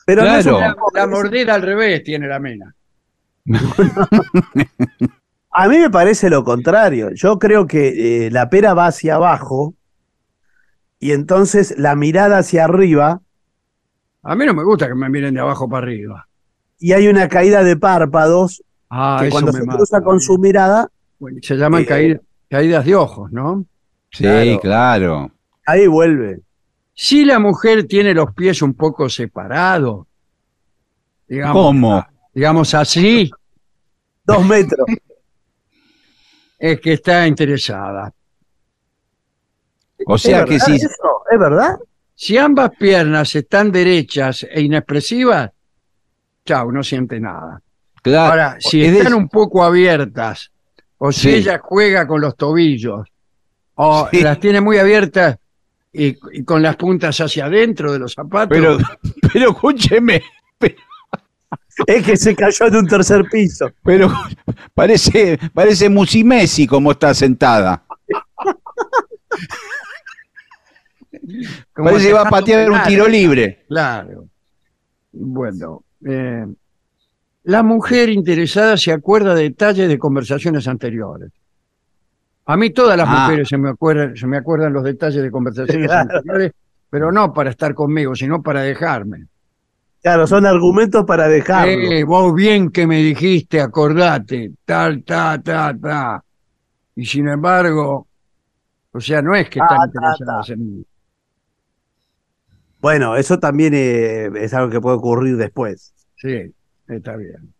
[0.06, 0.58] Pero no es Claro.
[0.58, 2.74] una- La, mordida al revés tiene la mina.
[5.56, 7.10] A mí me parece lo contrario.
[7.14, 9.74] Yo creo que eh, la pera va hacia abajo
[11.04, 13.20] y entonces la mirada hacia arriba
[14.22, 16.26] A mí no me gusta que me miren de abajo para arriba.
[16.78, 19.76] y hay una caída de párpados Ah, que cuando se mata.
[19.76, 23.66] cruza con su mirada, Bueno, Se llaman Eh, caída- caídas de ojos, ¿no?
[24.12, 24.60] Sí, Claro.
[24.60, 25.30] claro.
[25.66, 26.40] ahí vuelve.
[26.94, 30.06] Si la mujer tiene los pies un poco separados,
[31.28, 32.06] digamos, ¿Cómo?
[32.32, 33.30] digamos así,
[34.24, 34.86] Dos metros.
[36.58, 38.12] es que está interesada.
[40.06, 40.72] O sea ¿Es que eso?
[41.30, 41.76] ¿Es verdad?
[42.14, 45.50] Si ambas piernas están derechas e inexpresivas,
[46.44, 47.60] chao, no siente nada.
[48.02, 48.30] Claro.
[48.30, 50.52] Ahora, si es de- están un poco abiertas,
[50.98, 51.34] o si Sí.
[51.36, 53.08] ella juega con los tobillos,
[53.74, 54.20] o Sí.
[54.20, 55.38] las tiene muy abiertas
[55.92, 58.78] y, y con las puntas hacia adentro de los zapatos, Pero,
[59.32, 60.22] pero escúcheme,
[61.86, 63.68] Es que se cayó de un tercer piso.
[63.82, 64.08] pero
[64.74, 67.82] parece, parece Musimesi como está sentada.
[71.72, 73.64] Como Parece que va a patear un tiro libre.
[73.68, 74.26] Claro.
[75.12, 76.46] Bueno, eh,
[77.44, 81.30] la mujer interesada se acuerda de detalles de conversaciones anteriores.
[82.46, 83.24] A mí todas las Ah.
[83.26, 86.10] mujeres se me acuerdan, se me acuerdan los detalles de conversaciones Claro.
[86.16, 86.52] anteriores,
[86.90, 89.26] pero no para estar conmigo, sino para dejarme.
[90.02, 91.72] Claro, son argumentos para dejarlo.
[91.72, 96.22] Eh, vos bien que me dijiste, acordate, tal, ta, ta, ta.
[96.96, 98.06] Y sin embargo,
[98.92, 100.52] o sea, no es que están Ta, ta, interesadas ta.
[100.52, 100.84] en mí.
[102.84, 105.94] Bueno, eso también eh, es algo que puede ocurrir después.
[106.16, 106.52] Sí,
[106.86, 107.54] está bien.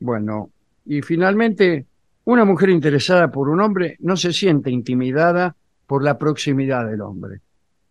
[0.00, 0.50] Bueno,
[0.84, 1.86] y finalmente,
[2.24, 5.54] una mujer interesada por un hombre no se siente intimidada
[5.86, 7.42] por la proximidad del hombre.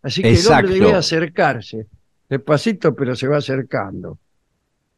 [0.02, 1.86] Así que el hombre debe acercarse,
[2.28, 4.18] despacito, pero se va acercando.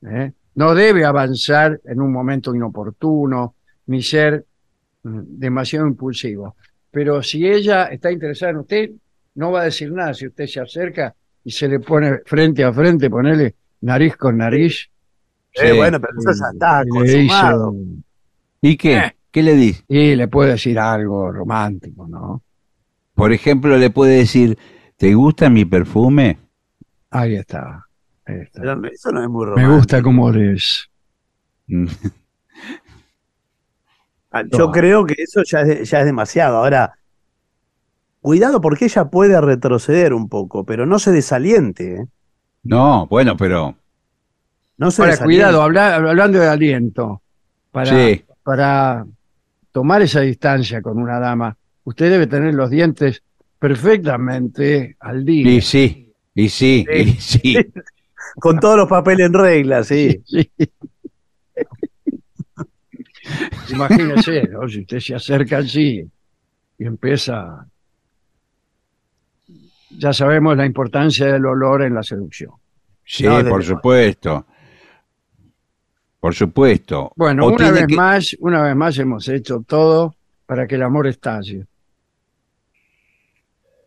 [0.02, 0.32] ¿eh?
[0.56, 3.54] No debe avanzar en un momento inoportuno,
[3.86, 4.44] ni ser
[5.04, 6.56] mm, demasiado impulsivo.
[6.90, 8.90] Pero si ella está interesada en usted,
[9.36, 11.14] no va a decir nada si usted se acerca
[11.48, 14.90] y se le pone frente a frente, ponerle nariz con nariz.
[15.54, 17.74] Eh, bueno, pero eso ya está consumado.
[18.60, 18.96] ¿Y qué?
[18.98, 19.16] Eh.
[19.30, 19.82] ¿Qué le dice?
[19.88, 22.42] y le puede decir algo romántico, ¿no?
[23.14, 24.58] Por ejemplo, le puede decir,
[24.98, 26.38] ¿te gusta mi perfume?
[27.10, 27.86] Ahí está.
[28.26, 28.60] ahí está.
[28.60, 29.76] Pero eso no es muy Me romántico.
[29.76, 30.90] gusta cómo eres.
[34.30, 36.58] Ah, Yo creo que eso ya es, ya es demasiado.
[36.58, 36.97] Ahora,
[38.28, 41.94] cuidado porque ella puede retroceder un poco, pero no se desaliente.
[41.94, 42.06] ¿eh?
[42.62, 43.74] No, bueno, pero
[44.76, 45.44] No se Ahora, desaliente.
[45.44, 47.22] cuidado, habla- hablando de aliento,
[47.72, 48.22] para, Sí.
[48.42, 49.06] para
[49.72, 53.22] tomar esa distancia con una dama, usted debe tener los dientes
[53.58, 55.50] perfectamente al día.
[55.50, 57.56] y sí, y sí, y sí.
[58.38, 60.22] Con todos los papeles en regla, sí.
[60.26, 60.50] Sí.
[63.70, 64.68] Imagínese, ¿no?
[64.68, 66.06] si usted se acerca así
[66.78, 67.66] y empieza.
[69.98, 72.52] Ya sabemos la importancia del olor en la seducción.
[73.04, 74.46] Sí, No, por supuesto.
[76.20, 77.12] Por supuesto.
[77.16, 80.14] Bueno, O una vez que- más, una vez más hemos hecho todo
[80.46, 81.66] para que el amor estalle.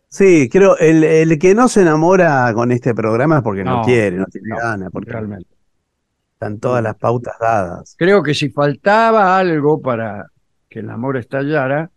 [0.08, 3.82] Sí, creo, el, el que no se enamora con este programa es porque no, No,
[3.82, 5.48] quiere, no tiene no, ganas, porque Realmente.
[6.34, 7.94] están todas las pautas dadas.
[7.98, 10.26] Creo que si faltaba algo para
[10.68, 11.90] que el amor estallara,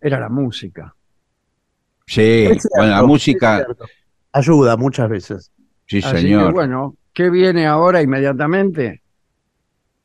[0.00, 0.94] era la música.
[2.10, 3.66] Sí, cierto, bueno, la música.
[4.32, 5.52] Ayuda muchas veces.
[5.86, 6.52] sí, Así que señor.
[6.52, 9.00] bueno, ¿qué viene ahora inmediatamente?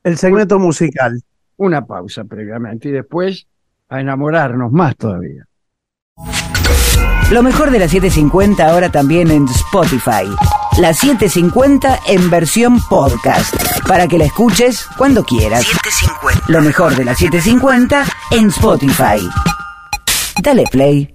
[0.04, 1.20] El segmento musical.
[1.58, 3.48] Una pausa previamente y después
[3.90, 5.46] a enamorarnos más todavía.
[7.32, 10.30] Lo mejor de la 750 ahora también en Spotify.
[10.80, 13.56] La 750 en versión podcast.
[13.88, 15.66] Para que la escuches cuando quieras.
[16.50, 19.28] Lo mejor de la 750 en Spotify.
[20.44, 21.15] Dale play.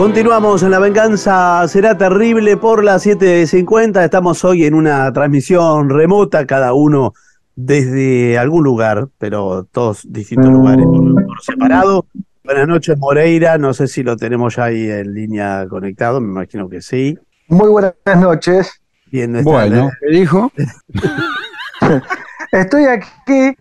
[0.00, 4.02] Continuamos en La Venganza Será Terrible por las 7.50.
[4.02, 7.12] Estamos hoy en una transmisión remota, cada uno
[7.54, 12.06] desde algún lugar, pero todos distintos lugares por, por separado.
[12.42, 13.58] Buenas noches, Moreira.
[13.58, 17.18] No sé si lo tenemos ya ahí en línea conectado, me imagino que sí.
[17.48, 18.80] Muy buenas noches.
[19.12, 20.50] Bien, Bueno, ¿Qué dijo?
[22.52, 23.54] Estoy aquí,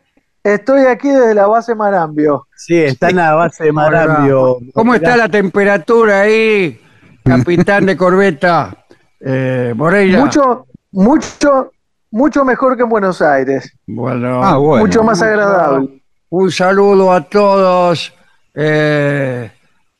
[0.53, 2.47] estoy aquí desde la base Marambio.
[2.55, 4.57] Sí, está en la base de Marambio.
[4.73, 6.79] ¿Cómo está la temperatura ahí,
[7.23, 8.85] capitán de corbeta?
[9.19, 10.19] Eh, Moreira.
[10.19, 11.71] Mucho, mucho,
[12.11, 13.71] mucho mejor que en Buenos Aires.
[13.85, 14.85] Bueno, ah, bueno.
[14.85, 16.01] mucho más agradable.
[16.29, 18.13] un saludo a todos
[18.53, 19.51] eh,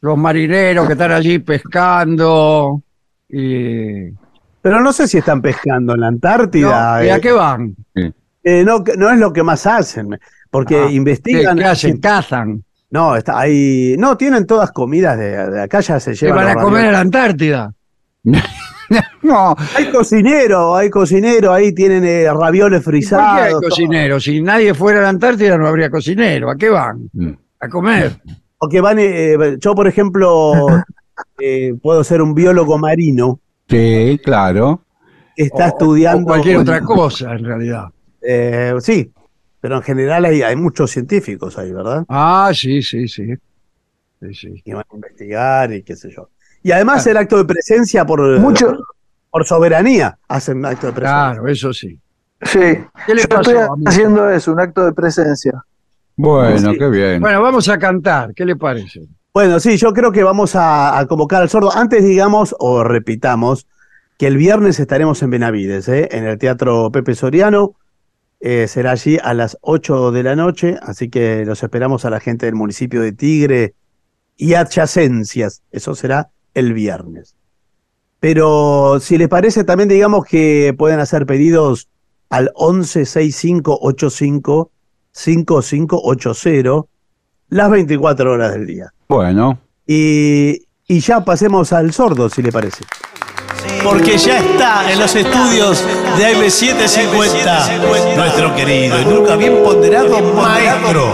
[0.02, 2.82] los marineros que están allí pescando.
[3.28, 4.10] Y,
[4.62, 6.98] Pero no sé si están pescando en la Antártida.
[6.98, 7.22] No, ¿y a eh.
[7.22, 7.76] qué van?
[8.44, 10.18] Eh, no, no es lo que más hacen,
[10.50, 11.58] porque Ah, ¿Qué, investigan.
[11.58, 11.98] qué hacen?
[12.00, 12.64] ¿Cazan?
[12.92, 13.96] No, está ahí.
[14.00, 16.46] No, tienen todas comidas de, de acá, ya se ¿Se llevan.
[16.46, 17.74] van a comer a la Antártida?
[19.22, 23.62] no, Hay cocinero, hay cocinero, ahí tienen eh, ravioles ¿Por qué hay frisados.
[23.62, 24.24] cocineros?
[24.24, 26.50] Si nadie fuera a la Antártida no habría cocinero.
[26.50, 27.10] ¿A qué van?
[27.14, 27.30] Mm.
[27.62, 28.20] A comer.
[28.58, 30.54] O que van, eh, yo, por ejemplo,
[31.40, 33.40] eh, puedo ser un biólogo marino
[33.70, 34.82] sí, claro.
[35.36, 36.24] está O- estudiando.
[36.24, 37.86] O cualquier otra cosa, en realidad.
[38.22, 39.12] Eh, sí,
[39.62, 42.06] pero en general hay, hay muchos científicos ahí, ¿verdad?
[42.08, 43.34] Ah, sí, sí, sí.
[44.22, 44.62] Sí, sí.
[44.64, 46.30] Que van a investigar y qué sé yo.
[46.62, 48.78] Y además el acto de presencia por, Mucho,
[49.32, 51.32] por soberanía hacen acto de presencia.
[51.34, 51.98] Claro, eso sí.
[52.42, 52.60] sí.
[53.06, 53.90] ¿Qué le Yo pasó, estoy amigo?
[53.90, 55.64] haciendo eso, un acto de presencia.
[56.18, 56.78] Bueno, Sí.
[56.78, 57.22] qué bien.
[57.22, 58.34] Bueno, vamos a cantar.
[58.34, 59.08] ¿Qué le parece?
[59.34, 61.72] Bueno, sí, yo creo que vamos a, a convocar al sordo.
[61.74, 63.68] Antes digamos, o repitamos,
[64.18, 66.10] que el viernes estaremos en Benavides, ¿eh?
[66.12, 67.76] en el Teatro Pepe Soriano.
[68.42, 72.22] Eh, será allí a las 8 de la noche, así que los esperamos a la
[72.22, 73.74] gente del municipio de Tigre
[74.38, 75.62] y adyacencias.
[75.72, 77.36] Eso será el viernes.
[78.20, 81.90] Pero si les parece, también digamos que pueden hacer pedidos
[82.30, 84.72] al 116585
[85.12, 86.88] 5580
[87.50, 88.94] las 24 horas del día.
[89.08, 89.60] Bueno.
[89.88, 92.84] Y, y ya pasemos al sordo, si le parece.
[93.84, 95.84] Porque ya está en los estudios
[96.18, 101.14] de AM750 nuestro querido y nunca bien ponderado maestro,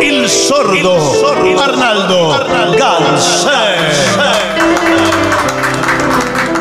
[0.00, 0.98] el sordo
[1.62, 2.46] Arnaldo
[2.78, 3.78] Ganser.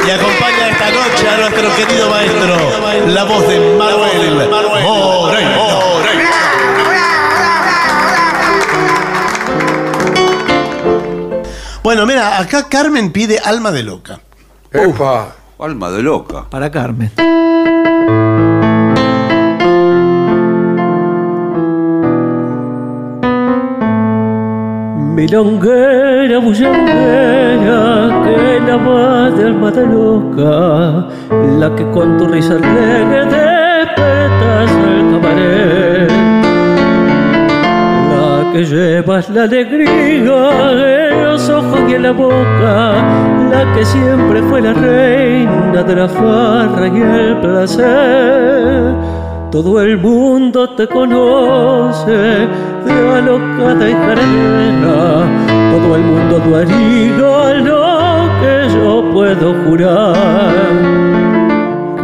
[0.06, 4.50] Y acompaña esta noche a nuestro querido maestro, la voz de Manuel
[4.84, 5.78] Moreno.
[11.84, 14.20] Bueno, mira, acá Carmen pide alma de loca.
[14.72, 15.34] Epa.
[15.60, 16.46] Alma de loca.
[16.50, 17.12] Para Carmen.
[25.16, 31.08] Milonguera, bullanguera, que la va de alma de loca,
[31.60, 36.12] la que con tu risa alegre despertas el cabaret,
[38.58, 42.96] que llevas la alegría en los ojos y en la boca,
[43.52, 48.96] la que siempre fue la reina de la farra y el placer.
[49.52, 55.28] Todo el mundo te conoce de alocada y jaranera.
[55.72, 61.07] Todo el mundo tu haría lo que yo puedo jurar.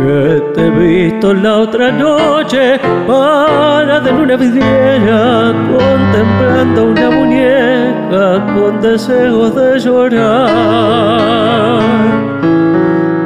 [0.04, 2.78] Que te he visto la otra noche
[3.08, 10.50] para de luna vidriera, contemplando una muñeca con deseos de llorar.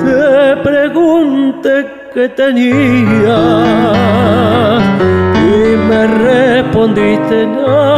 [0.06, 2.76] Te pregunté qué tenías
[5.34, 7.98] y me respondiste nada,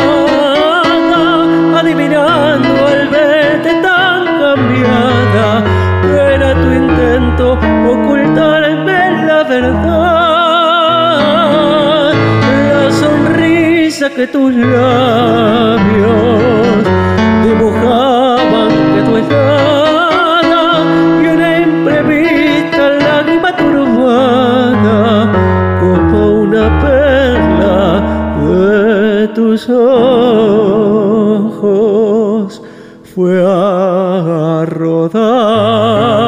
[14.07, 16.07] que tus labios
[17.43, 20.85] dibujaban que tu helada
[21.21, 25.33] y una imprevista lágrima turbada
[25.81, 28.01] como una perla
[28.45, 29.81] de tus ojos
[33.03, 36.18] fue a rodar.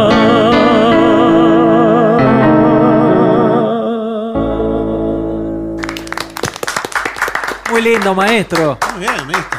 [8.02, 8.80] Muy lindo, maestro.
[8.94, 9.58] Muy bien, ¿viste?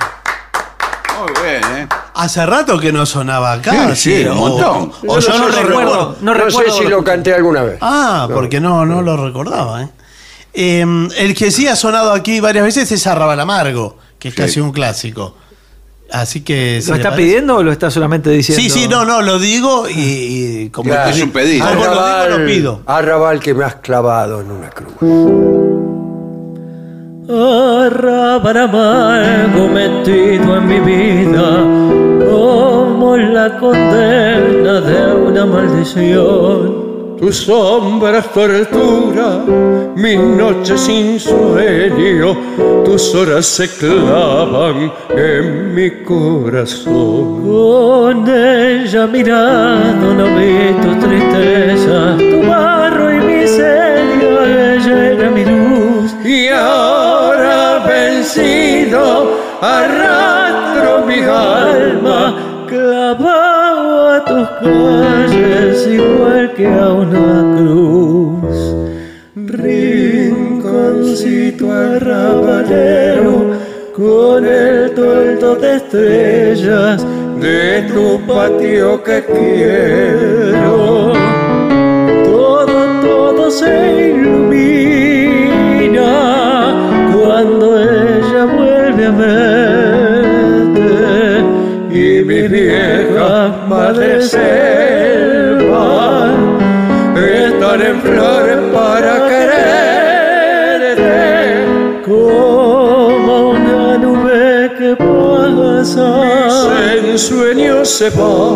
[1.20, 1.88] Muy bien, ¿eh?
[2.14, 3.94] Hace rato que no sonaba acá.
[3.94, 4.92] Sí, sí, un o- montón.
[5.06, 6.16] O, yo no, recuerdo.
[6.20, 6.72] No, No, recuerdo.
[6.72, 7.78] sé si lo canté alguna vez.
[7.80, 9.88] Ah, porque no, no lo recordaba, ¿eh?
[10.54, 14.58] Eh, el que sí ha sonado aquí varias veces es Arrabal Amargo, que es casi
[14.60, 15.36] un clásico.
[16.10, 16.80] Así que.
[16.82, 18.60] si ¿Lo está pidiendo o lo está solamente diciendo?
[18.60, 19.94] Sí, sí, no, no, lo digo y,
[20.64, 21.10] y como Claro.
[21.10, 21.64] que- Es un pedido.
[21.68, 21.90] Como lo
[22.24, 22.82] digo, lo pido.
[22.86, 24.92] arrabal que me has clavado en una cruz.
[27.28, 31.64] Arrabal amargo metido en mi vida
[32.28, 36.82] como la condena de una maldición.
[37.20, 39.44] Tu sombra es tortura,
[39.94, 42.36] mis noches sin sueño,
[42.84, 47.44] tus horas se clavan en mi corazón.
[47.46, 56.16] Con ella mirado no vi tu tristeza, tu barro y miseria, ella era mi luz.
[56.24, 57.01] Y ahora
[58.22, 62.36] vencido, arrastro mi alma
[62.68, 68.56] clavado a tus calles igual que a una cruz.
[69.34, 70.84] Rinconcito
[71.72, 73.34] arrabalero
[73.96, 77.04] con el toldo de estrellas
[77.40, 81.12] de tu patio que quiero.
[82.24, 85.42] todo, todo se ilumina
[87.22, 87.78] cuando
[88.92, 90.90] vuelve a verte
[91.90, 95.10] y mi vieja madre selva
[97.16, 99.62] Están en flores para quererte.
[102.04, 106.08] como una nube que pasa
[106.94, 108.54] En sueños se va,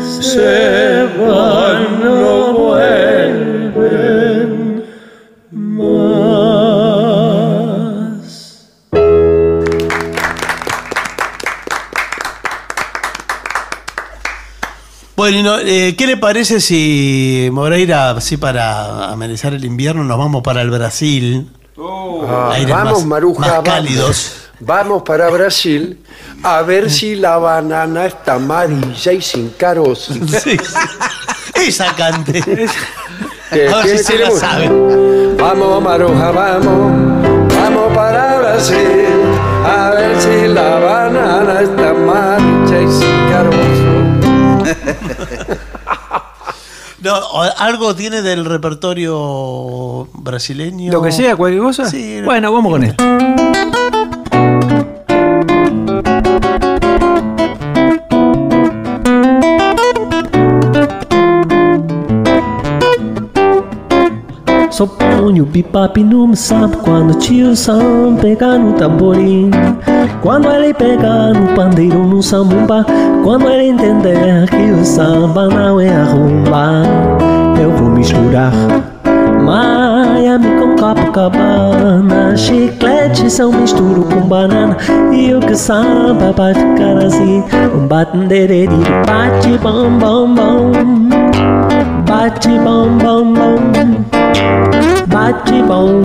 [0.00, 3.61] se van no vuelven
[15.34, 20.70] Eh, ¿qué le parece si Moreira, así para amenizar el invierno, nos vamos para el
[20.70, 21.48] Brasil?
[21.78, 23.64] Ah, Aires vamos, más- Maruja, más vamos.
[23.64, 24.32] cálidos.
[24.60, 25.98] Vamos para Brasil
[26.42, 30.10] a ver si la banana está amarilla y sin caros.
[30.42, 30.56] Sí.
[31.54, 32.42] Esa cante.
[33.52, 34.70] ¿Qué- A ver qué si se la sabe.
[35.38, 36.92] Vamos, Maruja, vamos.
[37.56, 39.08] Vamos para Brasil
[39.64, 43.21] a ver si la banana está amarilla y sin.
[47.02, 47.16] No,
[47.58, 50.92] ¿Algo tiene del repertorio brasileño?
[50.92, 51.90] Lo que sea, cualquier cosa.
[51.90, 52.20] Sí.
[52.22, 53.02] Bueno, vamos con esto.
[64.82, 69.48] Só põe o bipap no sabe quando tio Sam pega no tamborim.
[70.20, 72.84] Quando ele pega no pandeiro no samumba.
[73.22, 76.82] Quando ele entender que o samba não é a rumba.
[77.62, 78.52] Eu vou misturar
[79.40, 84.76] Miami com Copacabana Chiclete são misturo com banana
[85.12, 87.44] E o que samba vai ficar assim
[87.74, 88.68] Um batendereri
[89.06, 90.72] Bate bom bom bom
[92.06, 93.71] Bate bom bom bom
[95.22, 96.02] Bate bom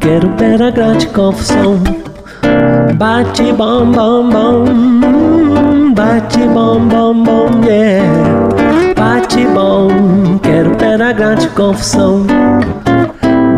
[0.00, 1.78] Quero ver a grande confusão
[2.96, 8.02] Bate bom bom bom Bate bom bom bom yeah
[8.96, 12.24] Bate bom Quero ver a grande confusão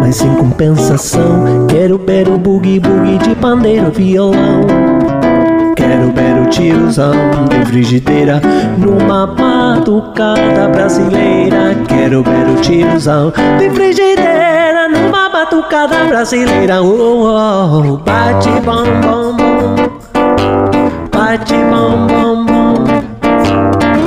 [0.00, 4.60] mas em compensação, quero ver o boogie boogie de pandeiro violão.
[5.74, 7.12] Quero ver o tiozão
[7.48, 8.40] de frigideira
[8.78, 11.74] numa batucada brasileira.
[11.88, 14.35] Quero ver o tiozão de frigideira
[14.88, 16.82] numa batucada brasileira.
[16.82, 17.96] Oh, oh, oh.
[17.98, 19.76] Bate bom bom bom,
[21.10, 22.84] bate bom bom bom,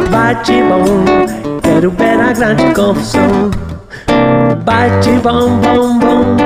[0.09, 1.59] bate bom.
[1.61, 3.51] Quero ver a grande confusão.
[4.65, 6.37] Bate bom bom bom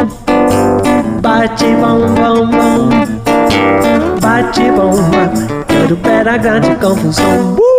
[1.22, 2.90] Bate bom bom bom
[4.22, 4.94] Bate bom
[5.68, 7.73] Quero ver a grande confusão Muy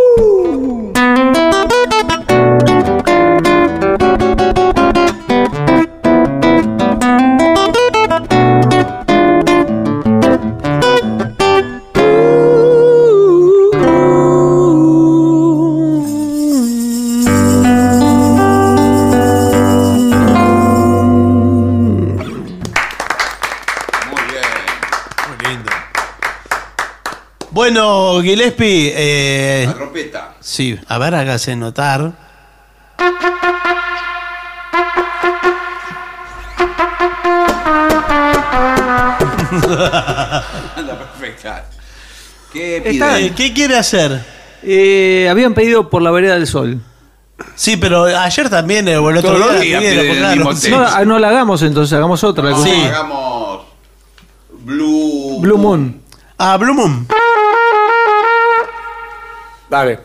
[28.15, 28.93] Bueno, Gillespie.
[28.97, 30.35] Eh, La trompeta.
[30.39, 32.13] sí, a ver, hágase notar.
[40.77, 41.65] Anda perfecta.
[42.53, 43.33] ¿Qué Está- pide?
[43.35, 44.25] ¿Qué quiere hacer?
[44.63, 46.81] Eh, habían pedido por la vereda del sol.
[47.57, 49.81] Sí, pero ayer también, eh, o el otro Todos los día.
[49.81, 50.71] días el Sí.
[50.71, 52.51] No, ah, no la hagamos entonces, hagamos otra.
[52.51, 52.71] No, Sí.
[52.71, 53.63] hagamos
[54.61, 55.41] Blue.
[55.41, 56.01] Blue Moon.
[56.39, 57.07] Ah, Blue Moon.
[59.69, 59.99] Dale.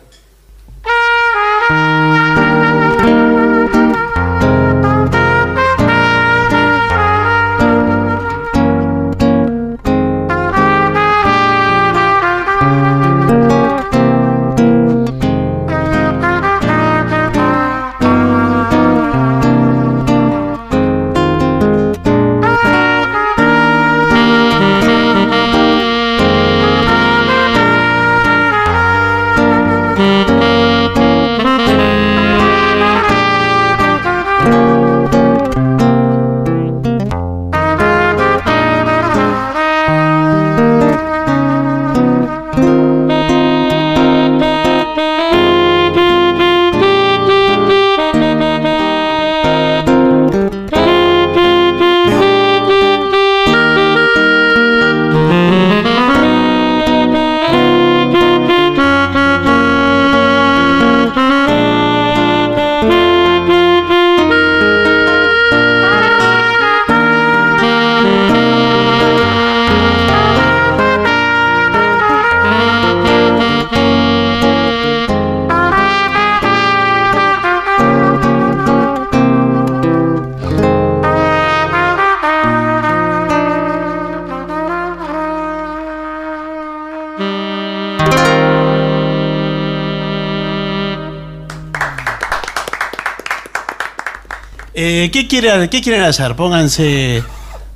[95.02, 96.36] Eh, ¿qué, quiere, ¿Qué quieren hacer?
[96.36, 97.24] Pónganse.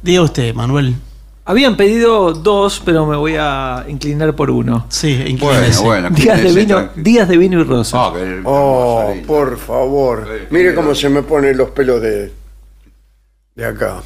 [0.01, 0.93] Diga usted, Manuel.
[1.45, 4.85] Habían pedido dos, pero me voy a inclinar por uno.
[4.89, 6.09] Sí, Bueno, bueno.
[6.09, 7.97] Días de, inclínese, vino, días de vino y rosa.
[7.97, 8.13] Ah,
[8.43, 10.27] Oh, por favor.
[10.49, 12.33] Mire cómo se me ponen los pelos de,
[13.55, 14.02] de acá.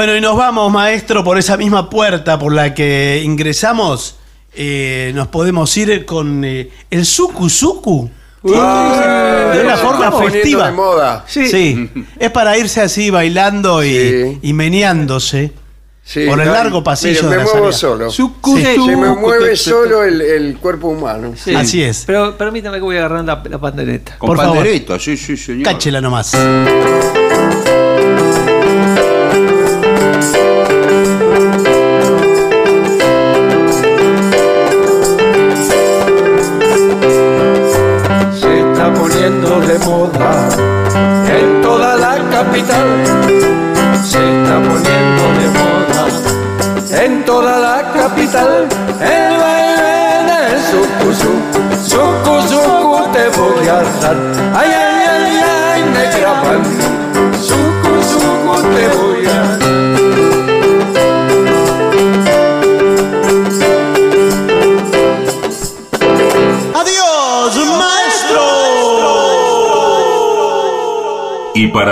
[0.00, 4.16] Bueno, y nos vamos, maestro, por esa misma puerta por la que ingresamos.
[4.54, 8.08] Eh, nos podemos ir con eh, el suku suku.
[8.42, 10.68] De una se forma festiva.
[10.68, 11.24] de moda.
[11.28, 11.90] Sí.
[12.18, 15.52] Es para irse así bailando y, y meneándose
[16.02, 18.10] Sí, por el largo pasillo mire, de me la muevo solo.
[18.10, 21.34] Suku, Se suku, me mueve solo el, el cuerpo humano.
[21.36, 21.54] Sí.
[21.54, 22.04] Así es.
[22.06, 24.16] Pero permítame que voy a agarrar la, la pandereta.
[24.16, 24.56] Con Por favor.
[24.56, 25.64] pandereta, sí, sí, señor.
[25.64, 26.34] Cáchela nomás.